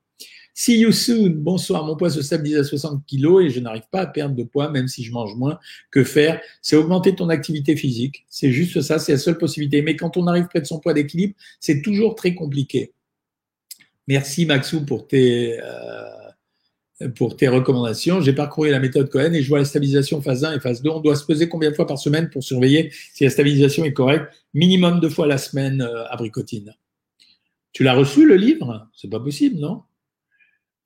See 0.54 0.80
you 0.80 0.92
soon. 0.92 1.30
Bonsoir. 1.30 1.86
Mon 1.86 1.96
poids 1.96 2.10
se 2.10 2.22
stabilise 2.22 2.58
à 2.58 2.64
60 2.66 3.06
kilos 3.06 3.46
et 3.46 3.50
je 3.50 3.62
n'arrive 3.62 3.88
pas 3.90 4.02
à 4.02 4.08
perdre 4.08 4.36
de 4.36 4.44
poids, 4.44 4.70
même 4.70 4.90
si 4.90 5.06
je 5.06 5.14
mange 5.14 5.36
moins. 5.36 5.58
Que 5.90 6.04
faire? 6.04 6.42
C'est 6.62 6.76
augmenter 6.76 7.16
ton 7.16 7.30
activité 7.30 7.78
physique. 7.78 8.26
C'est 8.28 8.52
juste 8.52 8.82
ça. 8.82 9.00
C'est 9.00 9.14
la 9.14 9.18
seule 9.20 9.38
possibilité. 9.38 9.82
Mais 9.82 9.96
quand 9.96 10.18
on 10.18 10.28
arrive 10.28 10.48
près 10.48 10.60
de 10.60 10.66
son 10.66 10.80
poids 10.80 10.94
d'équilibre, 10.94 11.34
c'est 11.62 11.82
toujours 11.82 12.16
très 12.16 12.36
compliqué. 12.36 12.92
Merci 14.10 14.46
Maxou 14.48 14.86
pour 14.86 15.08
tes, 15.08 15.62
euh, 15.62 16.29
pour 17.16 17.38
tes 17.38 17.48
recommandations. 17.48 18.22
J'ai 18.22 18.34
parcouru 18.34 18.70
la 18.70 18.80
méthode 18.80 19.10
Cohen 19.10 19.34
et 19.34 19.42
je 19.42 19.48
vois 19.48 19.60
la 19.60 19.66
stabilisation 19.66 20.22
phase 20.22 20.44
1 20.44 20.58
et 20.58 20.60
phase 20.60 20.82
2. 20.82 20.90
On 20.90 21.00
doit 21.00 21.16
se 21.16 21.26
peser 21.26 21.48
combien 21.48 21.70
de 21.72 21.76
fois 21.76 21.88
par 21.88 21.98
semaine 21.98 22.30
pour 22.30 22.44
surveiller 22.44 22.92
si 23.14 23.24
la 23.24 23.30
stabilisation 23.30 23.86
est 23.86 23.94
correcte? 23.94 24.28
Minimum 24.54 25.00
deux 25.00 25.10
fois 25.10 25.28
la 25.28 25.38
semaine 25.38 25.82
euh, 25.82 26.06
à 26.10 26.18
Bricotine. 26.18 26.76
Tu 27.72 27.84
l'as 27.84 27.94
reçu 27.94 28.28
le 28.28 28.36
livre? 28.36 28.90
C'est 28.94 29.10
pas 29.10 29.20
possible, 29.20 29.60
non? 29.60 29.84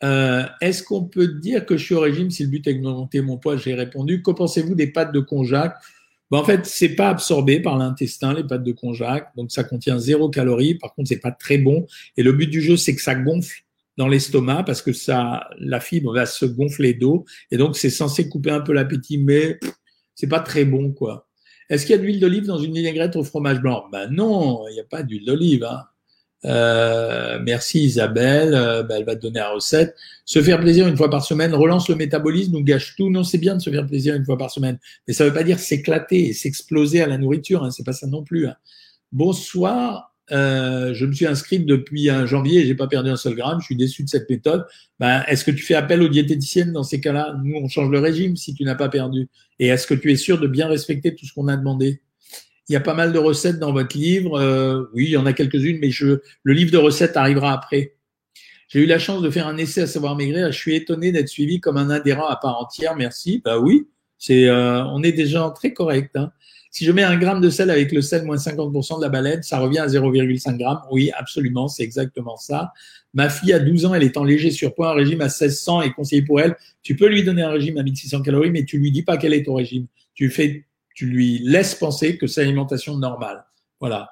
Euh, 0.03 0.43
Est-ce 0.61 0.83
qu'on 0.83 1.05
peut 1.05 1.27
dire 1.27 1.65
que 1.65 1.77
je 1.77 1.85
suis 1.85 1.95
au 1.95 2.01
régime 2.01 2.29
si 2.29 2.43
le 2.43 2.49
but 2.49 2.67
est 2.67 2.73
d'augmenter 2.73 3.21
mon 3.21 3.37
poids? 3.37 3.57
J'ai 3.57 3.73
répondu. 3.73 4.21
Que 4.21 4.31
pensez-vous 4.31 4.75
des 4.75 4.87
pâtes 4.87 5.13
de 5.13 5.19
konjac 5.19 5.75
ben, 6.31 6.39
en 6.39 6.45
fait, 6.45 6.65
c'est 6.65 6.95
pas 6.95 7.09
absorbé 7.09 7.59
par 7.59 7.77
l'intestin, 7.77 8.33
les 8.33 8.43
pâtes 8.43 8.63
de 8.63 8.71
konjac, 8.71 9.29
donc 9.35 9.51
ça 9.51 9.63
contient 9.63 9.99
zéro 9.99 10.29
calorie. 10.29 10.73
Par 10.73 10.95
contre, 10.95 11.09
c'est 11.09 11.19
pas 11.19 11.31
très 11.31 11.59
bon. 11.59 11.85
Et 12.17 12.23
le 12.23 12.31
but 12.31 12.47
du 12.47 12.59
jeu, 12.59 12.75
c'est 12.75 12.95
que 12.95 13.03
ça 13.03 13.13
gonfle 13.13 13.63
dans 13.97 14.07
l'estomac 14.07 14.63
parce 14.63 14.81
que 14.81 14.93
ça, 14.93 15.49
la 15.59 15.79
fibre 15.79 16.13
va 16.13 16.25
se 16.25 16.45
gonfler 16.45 16.93
d'eau 16.93 17.25
et 17.51 17.57
donc 17.57 17.77
c'est 17.77 17.89
censé 17.89 18.29
couper 18.29 18.51
un 18.51 18.61
peu 18.61 18.73
l'appétit, 18.73 19.17
mais 19.17 19.59
c'est 20.15 20.27
pas 20.27 20.39
très 20.39 20.65
bon, 20.65 20.91
quoi. 20.91 21.27
Est-ce 21.69 21.85
qu'il 21.85 21.95
y 21.95 21.97
a 21.97 22.01
de 22.01 22.03
l'huile 22.03 22.19
d'olive 22.19 22.45
dans 22.45 22.57
une 22.57 22.73
vinaigrette 22.73 23.15
au 23.15 23.23
fromage 23.23 23.61
blanc? 23.61 23.85
Ben 23.91 24.09
non, 24.11 24.67
il 24.69 24.73
n'y 24.73 24.79
a 24.79 24.85
pas 24.85 25.03
d'huile 25.03 25.25
d'olive. 25.25 25.63
Hein. 25.63 25.83
Euh, 26.45 27.39
merci 27.41 27.85
Isabelle, 27.85 28.53
euh, 28.53 28.83
bah, 28.83 28.95
elle 28.97 29.05
va 29.05 29.15
te 29.15 29.21
donner 29.21 29.39
la 29.39 29.51
recette. 29.51 29.95
Se 30.25 30.41
faire 30.41 30.59
plaisir 30.59 30.87
une 30.87 30.97
fois 30.97 31.09
par 31.09 31.23
semaine 31.23 31.53
relance 31.53 31.87
le 31.87 31.95
métabolisme 31.95 32.55
ou 32.55 32.63
gâche 32.63 32.95
tout. 32.95 33.09
Non, 33.09 33.23
c'est 33.23 33.37
bien 33.37 33.55
de 33.55 33.61
se 33.61 33.69
faire 33.69 33.85
plaisir 33.87 34.15
une 34.15 34.25
fois 34.25 34.37
par 34.37 34.51
semaine, 34.51 34.77
mais 35.07 35.13
ça 35.13 35.23
ne 35.23 35.29
veut 35.29 35.35
pas 35.35 35.43
dire 35.43 35.59
s'éclater 35.59 36.27
et 36.27 36.33
s'exploser 36.33 37.01
à 37.01 37.07
la 37.07 37.17
nourriture. 37.17 37.63
Hein, 37.63 37.71
c'est 37.71 37.85
pas 37.85 37.93
ça 37.93 38.07
non 38.07 38.23
plus. 38.23 38.47
Hein. 38.47 38.55
Bonsoir. 39.11 40.12
Euh, 40.31 40.93
je 40.93 41.05
me 41.05 41.11
suis 41.11 41.27
inscrite 41.27 41.65
depuis 41.65 42.09
un 42.09 42.25
janvier 42.25 42.61
et 42.61 42.65
j'ai 42.65 42.75
pas 42.75 42.87
perdu 42.87 43.09
un 43.09 43.15
seul 43.15 43.35
gramme. 43.35 43.59
Je 43.59 43.65
suis 43.65 43.75
déçu 43.75 44.03
de 44.03 44.09
cette 44.09 44.29
méthode. 44.29 44.65
Ben, 44.99 45.23
est-ce 45.27 45.43
que 45.43 45.51
tu 45.51 45.63
fais 45.63 45.75
appel 45.75 46.01
aux 46.01 46.07
diététiciennes 46.07 46.71
dans 46.71 46.83
ces 46.83 47.01
cas-là? 47.01 47.35
Nous, 47.43 47.55
on 47.55 47.67
change 47.67 47.89
le 47.89 47.99
régime 47.99 48.35
si 48.35 48.53
tu 48.53 48.63
n'as 48.63 48.75
pas 48.75 48.89
perdu. 48.89 49.27
Et 49.59 49.67
est-ce 49.67 49.85
que 49.85 49.93
tu 49.93 50.11
es 50.11 50.15
sûr 50.15 50.39
de 50.39 50.47
bien 50.47 50.67
respecter 50.67 51.13
tout 51.15 51.25
ce 51.25 51.33
qu'on 51.33 51.47
a 51.47 51.57
demandé? 51.57 52.01
Il 52.69 52.73
y 52.73 52.75
a 52.77 52.79
pas 52.79 52.93
mal 52.93 53.11
de 53.11 53.19
recettes 53.19 53.59
dans 53.59 53.73
votre 53.73 53.97
livre. 53.97 54.39
Euh, 54.39 54.85
oui, 54.93 55.05
il 55.07 55.11
y 55.11 55.17
en 55.17 55.25
a 55.25 55.33
quelques-unes, 55.33 55.79
mais 55.81 55.89
le 55.99 56.53
livre 56.53 56.71
de 56.71 56.77
recettes 56.77 57.17
arrivera 57.17 57.51
après. 57.51 57.95
J'ai 58.69 58.79
eu 58.79 58.85
la 58.85 58.99
chance 58.99 59.21
de 59.21 59.29
faire 59.29 59.47
un 59.47 59.57
essai 59.57 59.81
à 59.81 59.87
savoir 59.87 60.15
maigrir. 60.15 60.51
Je 60.51 60.57
suis 60.57 60.73
étonné 60.73 61.11
d'être 61.11 61.27
suivi 61.27 61.59
comme 61.59 61.77
un 61.77 61.89
adhérent 61.89 62.27
à 62.27 62.37
part 62.37 62.59
entière. 62.59 62.95
Merci. 62.95 63.41
Bah 63.43 63.59
oui, 63.59 63.87
c'est, 64.17 64.47
euh, 64.47 64.83
on 64.85 65.03
est 65.03 65.11
déjà 65.11 65.51
très 65.53 65.73
correct. 65.73 66.15
Hein. 66.15 66.31
Si 66.73 66.85
je 66.85 66.91
mets 66.91 67.03
un 67.03 67.17
gramme 67.17 67.39
de 67.39 67.51
sel 67.51 67.69
avec 67.69 67.91
le 67.91 68.01
sel 68.01 68.25
moins 68.25 68.35
50% 68.35 68.97
de 68.97 69.03
la 69.03 69.09
baleine, 69.09 69.43
ça 69.43 69.59
revient 69.59 69.77
à 69.77 69.85
0,5 69.85 70.57
g. 70.57 70.65
Oui, 70.89 71.11
absolument, 71.13 71.67
c'est 71.67 71.83
exactement 71.83 72.35
ça. 72.35 72.73
Ma 73.13 73.29
fille 73.29 73.53
a 73.53 73.59
12 73.59 73.85
ans, 73.85 73.93
elle 73.93 74.01
est 74.01 74.17
en 74.17 74.23
léger 74.23 74.49
surpoids, 74.49 74.89
un 74.89 74.95
régime 74.95 75.21
à 75.21 75.25
1600 75.25 75.83
est 75.83 75.91
conseillé 75.91 76.23
pour 76.23 76.41
elle. 76.41 76.55
Tu 76.81 76.95
peux 76.95 77.07
lui 77.07 77.23
donner 77.23 77.43
un 77.43 77.51
régime 77.51 77.77
à 77.77 77.83
1600 77.83 78.23
calories, 78.23 78.49
mais 78.49 78.65
tu 78.65 78.79
lui 78.79 78.91
dis 78.91 79.03
pas 79.03 79.17
quel 79.17 79.35
est 79.35 79.43
ton 79.43 79.53
régime. 79.53 79.85
Tu 80.15 80.31
fais 80.31 80.65
tu 80.95 81.05
lui 81.05 81.39
laisses 81.43 81.75
penser 81.75 82.17
que 82.17 82.25
c'est 82.25 82.41
l'alimentation 82.41 82.97
normale. 82.97 83.45
Voilà. 83.79 84.09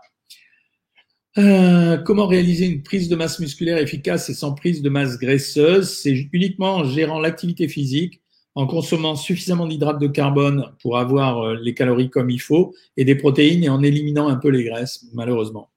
Euh, 1.39 1.97
comment 1.97 2.27
réaliser 2.27 2.67
une 2.67 2.83
prise 2.83 3.09
de 3.09 3.15
masse 3.15 3.39
musculaire 3.39 3.79
efficace 3.79 4.29
et 4.29 4.35
sans 4.35 4.53
prise 4.53 4.83
de 4.83 4.89
masse 4.89 5.17
graisseuse? 5.17 5.97
C'est 5.97 6.27
uniquement 6.31 6.77
en 6.77 6.83
gérant 6.83 7.19
l'activité 7.19 7.67
physique, 7.67 8.21
en 8.55 8.67
consommant 8.67 9.15
suffisamment 9.15 9.65
d'hydrates 9.65 9.99
de 9.99 10.07
carbone 10.07 10.65
pour 10.81 10.97
avoir 10.97 11.39
euh, 11.39 11.55
les 11.61 11.73
calories 11.73 12.09
comme 12.09 12.29
il 12.29 12.41
faut 12.41 12.73
et 12.97 13.05
des 13.05 13.15
protéines 13.15 13.63
et 13.63 13.69
en 13.69 13.81
éliminant 13.81 14.27
un 14.27 14.35
peu 14.35 14.49
les 14.49 14.63
graisses, 14.63 15.05
malheureusement. 15.13 15.69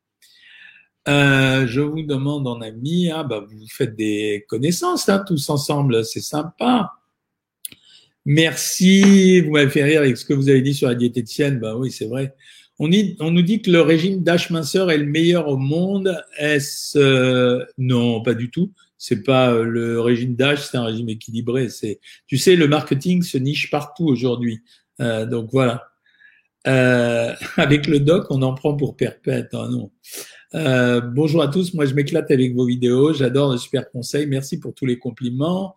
Euh, 1.06 1.66
je 1.66 1.82
vous 1.82 2.02
demande 2.02 2.46
en 2.48 2.60
ami, 2.62 3.10
ah 3.10 3.24
bah 3.24 3.44
vous 3.46 3.66
faites 3.68 3.94
des 3.94 4.44
connaissances 4.48 5.10
tous 5.26 5.50
ensemble, 5.50 6.04
c'est 6.04 6.20
sympa. 6.20 6.92
Merci, 8.24 9.42
vous 9.42 9.50
m'avez 9.50 9.68
fait 9.68 9.84
rire 9.84 10.00
avec 10.00 10.16
ce 10.16 10.24
que 10.24 10.32
vous 10.32 10.48
avez 10.48 10.62
dit 10.62 10.72
sur 10.72 10.88
la 10.88 10.94
diététicienne. 10.94 11.60
Ben 11.60 11.76
oui, 11.76 11.92
c'est 11.92 12.06
vrai. 12.06 12.34
On, 12.78 12.90
on, 13.20 13.30
nous 13.30 13.42
dit 13.42 13.60
que 13.60 13.70
le 13.70 13.82
régime 13.82 14.22
d'âge 14.22 14.50
minceur 14.50 14.90
est 14.90 14.96
le 14.96 15.04
meilleur 15.04 15.46
au 15.48 15.58
monde. 15.58 16.18
Est-ce 16.38 16.98
euh, 16.98 17.64
non, 17.76 18.22
pas 18.22 18.32
du 18.32 18.50
tout. 18.50 18.72
C'est 19.06 19.22
pas 19.22 19.52
euh, 19.52 19.64
le 19.64 20.00
régime 20.00 20.34
d'âge, 20.34 20.66
c'est 20.66 20.78
un 20.78 20.84
régime 20.86 21.10
équilibré. 21.10 21.68
C'est, 21.68 22.00
tu 22.26 22.38
sais, 22.38 22.56
le 22.56 22.66
marketing 22.66 23.22
se 23.22 23.36
niche 23.36 23.70
partout 23.70 24.06
aujourd'hui. 24.06 24.62
Euh, 25.02 25.26
donc 25.26 25.50
voilà. 25.52 25.84
Euh, 26.66 27.34
avec 27.58 27.86
le 27.86 28.00
doc, 28.00 28.24
on 28.30 28.40
en 28.40 28.54
prend 28.54 28.74
pour 28.74 28.96
perpète. 28.96 29.52
Hein, 29.52 29.68
non. 29.70 29.90
Euh, 30.54 31.02
bonjour 31.02 31.42
à 31.42 31.48
tous. 31.48 31.74
Moi, 31.74 31.84
je 31.84 31.92
m'éclate 31.92 32.30
avec 32.30 32.54
vos 32.54 32.64
vidéos. 32.64 33.12
J'adore 33.12 33.52
le 33.52 33.58
super 33.58 33.90
conseils. 33.90 34.26
Merci 34.26 34.58
pour 34.58 34.72
tous 34.72 34.86
les 34.86 34.98
compliments. 34.98 35.76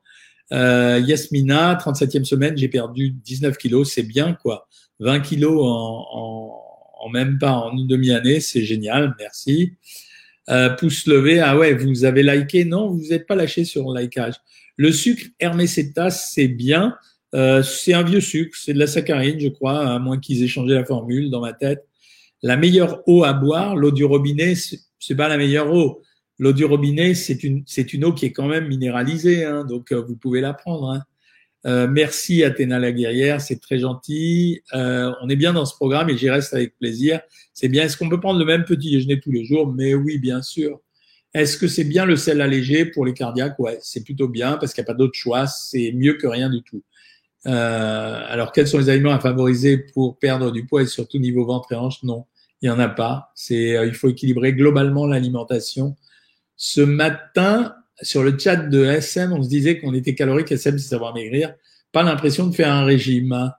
Euh, 0.54 1.02
Yasmina, 1.06 1.76
37e 1.76 2.24
semaine, 2.24 2.56
j'ai 2.56 2.70
perdu 2.70 3.12
19 3.12 3.58
kilos, 3.58 3.92
c'est 3.94 4.04
bien 4.04 4.36
quoi. 4.42 4.70
20 5.02 5.20
kilos 5.20 5.66
en, 5.66 6.06
en, 6.14 6.62
en 7.02 7.10
même 7.10 7.38
pas 7.38 7.52
en 7.52 7.76
une 7.76 7.88
demi-année, 7.88 8.40
c'est 8.40 8.64
génial, 8.64 9.14
merci. 9.20 9.74
Euh, 10.50 10.70
pouce 10.70 11.08
levé, 11.08 11.40
ah 11.40 11.58
ouais, 11.58 11.74
vous 11.74 12.06
avez 12.06 12.24
liké, 12.24 12.64
non, 12.64 12.90
vous 12.90 13.08
n'êtes 13.10 13.28
pas 13.28 13.36
lâché 13.36 13.66
sur 13.66 13.92
le 13.92 14.00
likeage. 14.00 14.36
Le 14.78 14.92
sucre 14.92 15.26
Hermécétase, 15.40 16.30
c'est 16.32 16.48
bien, 16.48 16.96
euh, 17.36 17.62
c'est 17.64 17.94
un 17.94 18.04
vieux 18.04 18.22
sucre, 18.22 18.58
c'est 18.58 18.74
de 18.74 18.80
la 18.80 18.88
saccharine, 18.88 19.40
je 19.40 19.50
crois, 19.50 19.80
à 19.80 20.00
moins 20.00 20.18
qu'ils 20.20 20.44
aient 20.44 20.48
changé 20.48 20.74
la 20.74 20.86
formule 20.86 21.30
dans 21.30 21.42
ma 21.42 21.54
tête. 21.54 21.86
La 22.42 22.56
meilleure 22.56 23.02
eau 23.08 23.24
à 23.24 23.34
boire, 23.34 23.76
l'eau 23.76 23.92
du 23.92 24.06
robinet, 24.06 24.54
c'est 24.56 25.16
pas 25.16 25.28
la 25.28 25.38
meilleure 25.38 25.74
eau. 25.74 26.02
L'eau 26.40 26.54
du 26.54 26.64
robinet, 26.64 27.16
c'est 27.16 27.44
une, 27.44 27.64
c'est 27.66 27.94
une 27.94 28.06
eau 28.06 28.14
qui 28.14 28.26
est 28.26 28.32
quand 28.32 28.48
même 28.48 28.68
minéralisée, 28.68 29.44
hein, 29.44 29.66
donc 29.66 29.92
euh, 29.92 30.02
vous 30.02 30.16
pouvez 30.16 30.40
la 30.40 30.54
prendre. 30.54 30.92
Hein. 30.92 31.04
Euh, 31.66 31.88
merci 31.88 32.44
Athéna 32.44 32.80
la 32.80 32.92
guerrière, 32.92 33.42
c'est 33.42 33.60
très 33.60 33.80
gentil. 33.80 34.62
Euh, 34.74 35.12
on 35.22 35.30
est 35.30 35.36
bien 35.36 35.54
dans 35.54 35.66
ce 35.66 35.76
programme 35.76 36.10
et 36.10 36.18
j'y 36.18 36.30
reste 36.30 36.54
avec 36.54 36.78
plaisir. 36.78 37.20
C'est 37.54 37.68
bien. 37.68 37.84
Est-ce 37.84 37.98
qu'on 37.98 38.10
peut 38.10 38.20
prendre 38.20 38.40
le 38.40 38.46
même 38.46 38.64
petit 38.64 38.92
déjeuner 38.92 39.20
tous 39.20 39.32
les 39.32 39.44
jours? 39.44 39.68
Mais 39.74 39.94
oui, 39.94 40.18
bien 40.18 40.42
sûr. 40.42 40.80
Est-ce 41.34 41.58
que 41.58 41.68
c'est 41.68 41.84
bien 41.84 42.06
le 42.06 42.16
sel 42.16 42.42
allégé 42.42 42.86
pour 42.86 43.06
les 43.06 43.14
cardiaques? 43.14 43.60
Ouais, 43.60 43.78
c'est 43.82 44.04
plutôt 44.04 44.28
bien 44.28 44.58
parce 44.58 44.74
qu'il 44.74 44.82
n'y 44.84 44.86
a 44.90 44.94
pas 44.94 44.98
d'autre 44.98 45.16
choix. 45.16 45.48
C'est 45.48 45.92
mieux 45.94 46.14
que 46.14 46.28
rien 46.28 46.50
du 46.50 46.62
tout. 46.64 46.84
Euh, 47.46 48.22
alors, 48.28 48.52
quels 48.52 48.68
sont 48.68 48.78
les 48.78 48.90
aliments 48.90 49.12
à 49.12 49.20
favoriser 49.20 49.78
pour 49.78 50.18
perdre 50.20 50.52
du 50.52 50.66
poids 50.66 50.82
et 50.82 50.88
surtout 50.88 51.20
niveau 51.20 51.46
ventre 51.46 51.72
et 51.72 51.76
hanche 51.76 52.04
Non, 52.04 52.26
il 52.62 52.70
n'y 52.70 52.76
en 52.76 52.80
a 52.80 52.90
pas. 52.90 53.32
C'est, 53.36 53.78
euh, 53.78 53.86
il 53.86 53.94
faut 53.94 54.10
équilibrer 54.10 54.54
globalement 54.54 55.06
l'alimentation. 55.06 55.96
Ce 56.56 56.82
matin, 56.82 57.76
sur 58.02 58.24
le 58.24 58.38
chat 58.38 58.56
de 58.56 58.86
SM, 58.86 59.34
on 59.34 59.42
se 59.42 59.50
disait 59.50 59.80
qu'on 59.80 59.94
était 59.94 60.16
calorique. 60.16 60.52
SM, 60.52 60.78
c'est 60.78 60.90
savoir 60.90 61.14
maigrir. 61.14 61.56
Pas 61.92 62.04
l'impression 62.04 62.48
de 62.48 62.56
faire 62.56 62.72
un 62.72 62.86
régime. 62.86 63.52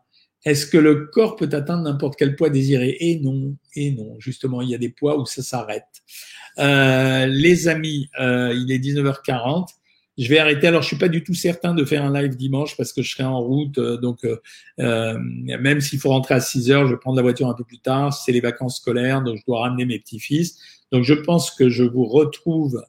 Est-ce 0.45 0.67
que 0.67 0.79
le 0.79 1.07
corps 1.07 1.37
peut 1.37 1.49
atteindre 1.53 1.83
n'importe 1.83 2.17
quel 2.17 2.37
poids 2.37 2.51
désiré? 2.51 2.97
Et 3.01 3.19
non, 3.19 3.57
et 3.75 3.91
non. 3.91 4.17
Justement, 4.19 4.63
il 4.63 4.71
y 4.71 4.75
a 4.75 4.79
des 4.79 4.89
poids 4.89 5.19
où 5.19 5.27
ça 5.27 5.43
s'arrête. 5.43 5.85
Euh, 6.59 7.27
les 7.27 7.69
amis, 7.69 8.09
euh, 8.21 8.55
il 8.55 8.71
est 8.71 8.79
19h40. 8.79 9.69
Je 10.17 10.29
vais 10.29 10.39
arrêter. 10.39 10.67
Alors, 10.67 10.83
je 10.83 10.89
suis 10.89 10.99
pas 10.99 11.09
du 11.09 11.23
tout 11.23 11.35
certain 11.35 11.75
de 11.75 11.85
faire 11.85 12.05
un 12.05 12.13
live 12.13 12.37
dimanche 12.37 12.77
parce 12.77 12.93
que 12.93 13.03
je 13.03 13.11
serai 13.11 13.25
en 13.25 13.41
route. 13.41 13.79
Euh, 13.79 13.97
donc, 13.97 14.25
euh, 14.25 15.19
même 15.19 15.81
s'il 15.81 15.99
faut 15.99 16.11
rentrer 16.11 16.35
à 16.35 16.41
6 16.41 16.71
heures, 16.71 16.87
je 16.87 16.93
vais 16.93 16.99
prendre 16.99 17.17
la 17.17 17.23
voiture 17.23 17.49
un 17.49 17.55
peu 17.55 17.65
plus 17.65 17.79
tard. 17.79 18.13
C'est 18.13 18.33
les 18.33 18.41
vacances 18.41 18.79
scolaires, 18.79 19.23
donc 19.23 19.37
je 19.39 19.43
dois 19.47 19.61
ramener 19.61 19.85
mes 19.85 19.99
petits-fils. 19.99 20.59
Donc, 20.93 21.05
je 21.05 21.15
pense 21.15 21.51
que 21.51 21.69
je 21.69 21.85
vous 21.85 22.05
retrouve 22.05 22.83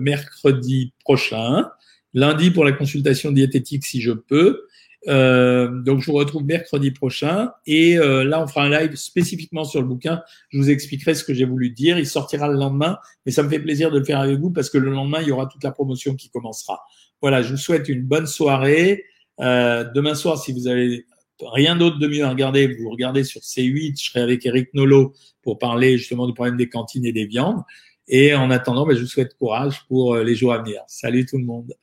mercredi 0.00 0.92
prochain, 1.00 1.68
lundi 2.12 2.50
pour 2.50 2.64
la 2.64 2.72
consultation 2.72 3.32
diététique 3.32 3.84
si 3.84 4.00
je 4.00 4.12
peux. 4.12 4.66
Euh, 5.08 5.82
donc, 5.82 6.00
je 6.00 6.06
vous 6.06 6.16
retrouve 6.16 6.44
mercredi 6.44 6.90
prochain. 6.90 7.50
Et 7.66 7.98
euh, 7.98 8.24
là, 8.24 8.42
on 8.42 8.46
fera 8.46 8.64
un 8.64 8.70
live 8.70 8.96
spécifiquement 8.96 9.64
sur 9.64 9.80
le 9.80 9.86
bouquin. 9.86 10.22
Je 10.50 10.58
vous 10.58 10.70
expliquerai 10.70 11.14
ce 11.14 11.24
que 11.24 11.34
j'ai 11.34 11.44
voulu 11.44 11.70
dire. 11.70 11.98
Il 11.98 12.06
sortira 12.06 12.48
le 12.48 12.56
lendemain, 12.56 12.98
mais 13.26 13.32
ça 13.32 13.42
me 13.42 13.48
fait 13.48 13.58
plaisir 13.58 13.90
de 13.90 13.98
le 13.98 14.04
faire 14.04 14.20
avec 14.20 14.38
vous 14.38 14.50
parce 14.50 14.70
que 14.70 14.78
le 14.78 14.90
lendemain, 14.90 15.20
il 15.20 15.28
y 15.28 15.32
aura 15.32 15.46
toute 15.46 15.62
la 15.64 15.72
promotion 15.72 16.14
qui 16.14 16.30
commencera. 16.30 16.80
Voilà, 17.20 17.42
je 17.42 17.52
vous 17.52 17.58
souhaite 17.58 17.88
une 17.88 18.02
bonne 18.02 18.26
soirée. 18.26 19.04
Euh, 19.40 19.84
demain 19.94 20.14
soir, 20.14 20.38
si 20.38 20.52
vous 20.52 20.68
avez 20.68 21.06
rien 21.40 21.76
d'autre 21.76 21.98
de 21.98 22.06
mieux 22.06 22.24
à 22.24 22.30
regarder, 22.30 22.66
vous 22.68 22.90
regardez 22.90 23.24
sur 23.24 23.40
C8. 23.40 24.00
Je 24.00 24.10
serai 24.10 24.20
avec 24.20 24.46
Eric 24.46 24.72
Nolo 24.74 25.14
pour 25.42 25.58
parler 25.58 25.98
justement 25.98 26.26
du 26.26 26.34
problème 26.34 26.56
des 26.56 26.68
cantines 26.68 27.04
et 27.04 27.12
des 27.12 27.26
viandes. 27.26 27.62
Et 28.08 28.34
en 28.34 28.50
attendant, 28.50 28.86
ben, 28.86 28.96
je 28.96 29.00
vous 29.00 29.06
souhaite 29.06 29.36
courage 29.36 29.86
pour 29.88 30.14
euh, 30.14 30.24
les 30.24 30.34
jours 30.34 30.52
à 30.52 30.58
venir. 30.58 30.82
Salut 30.86 31.26
tout 31.26 31.38
le 31.38 31.44
monde. 31.44 31.74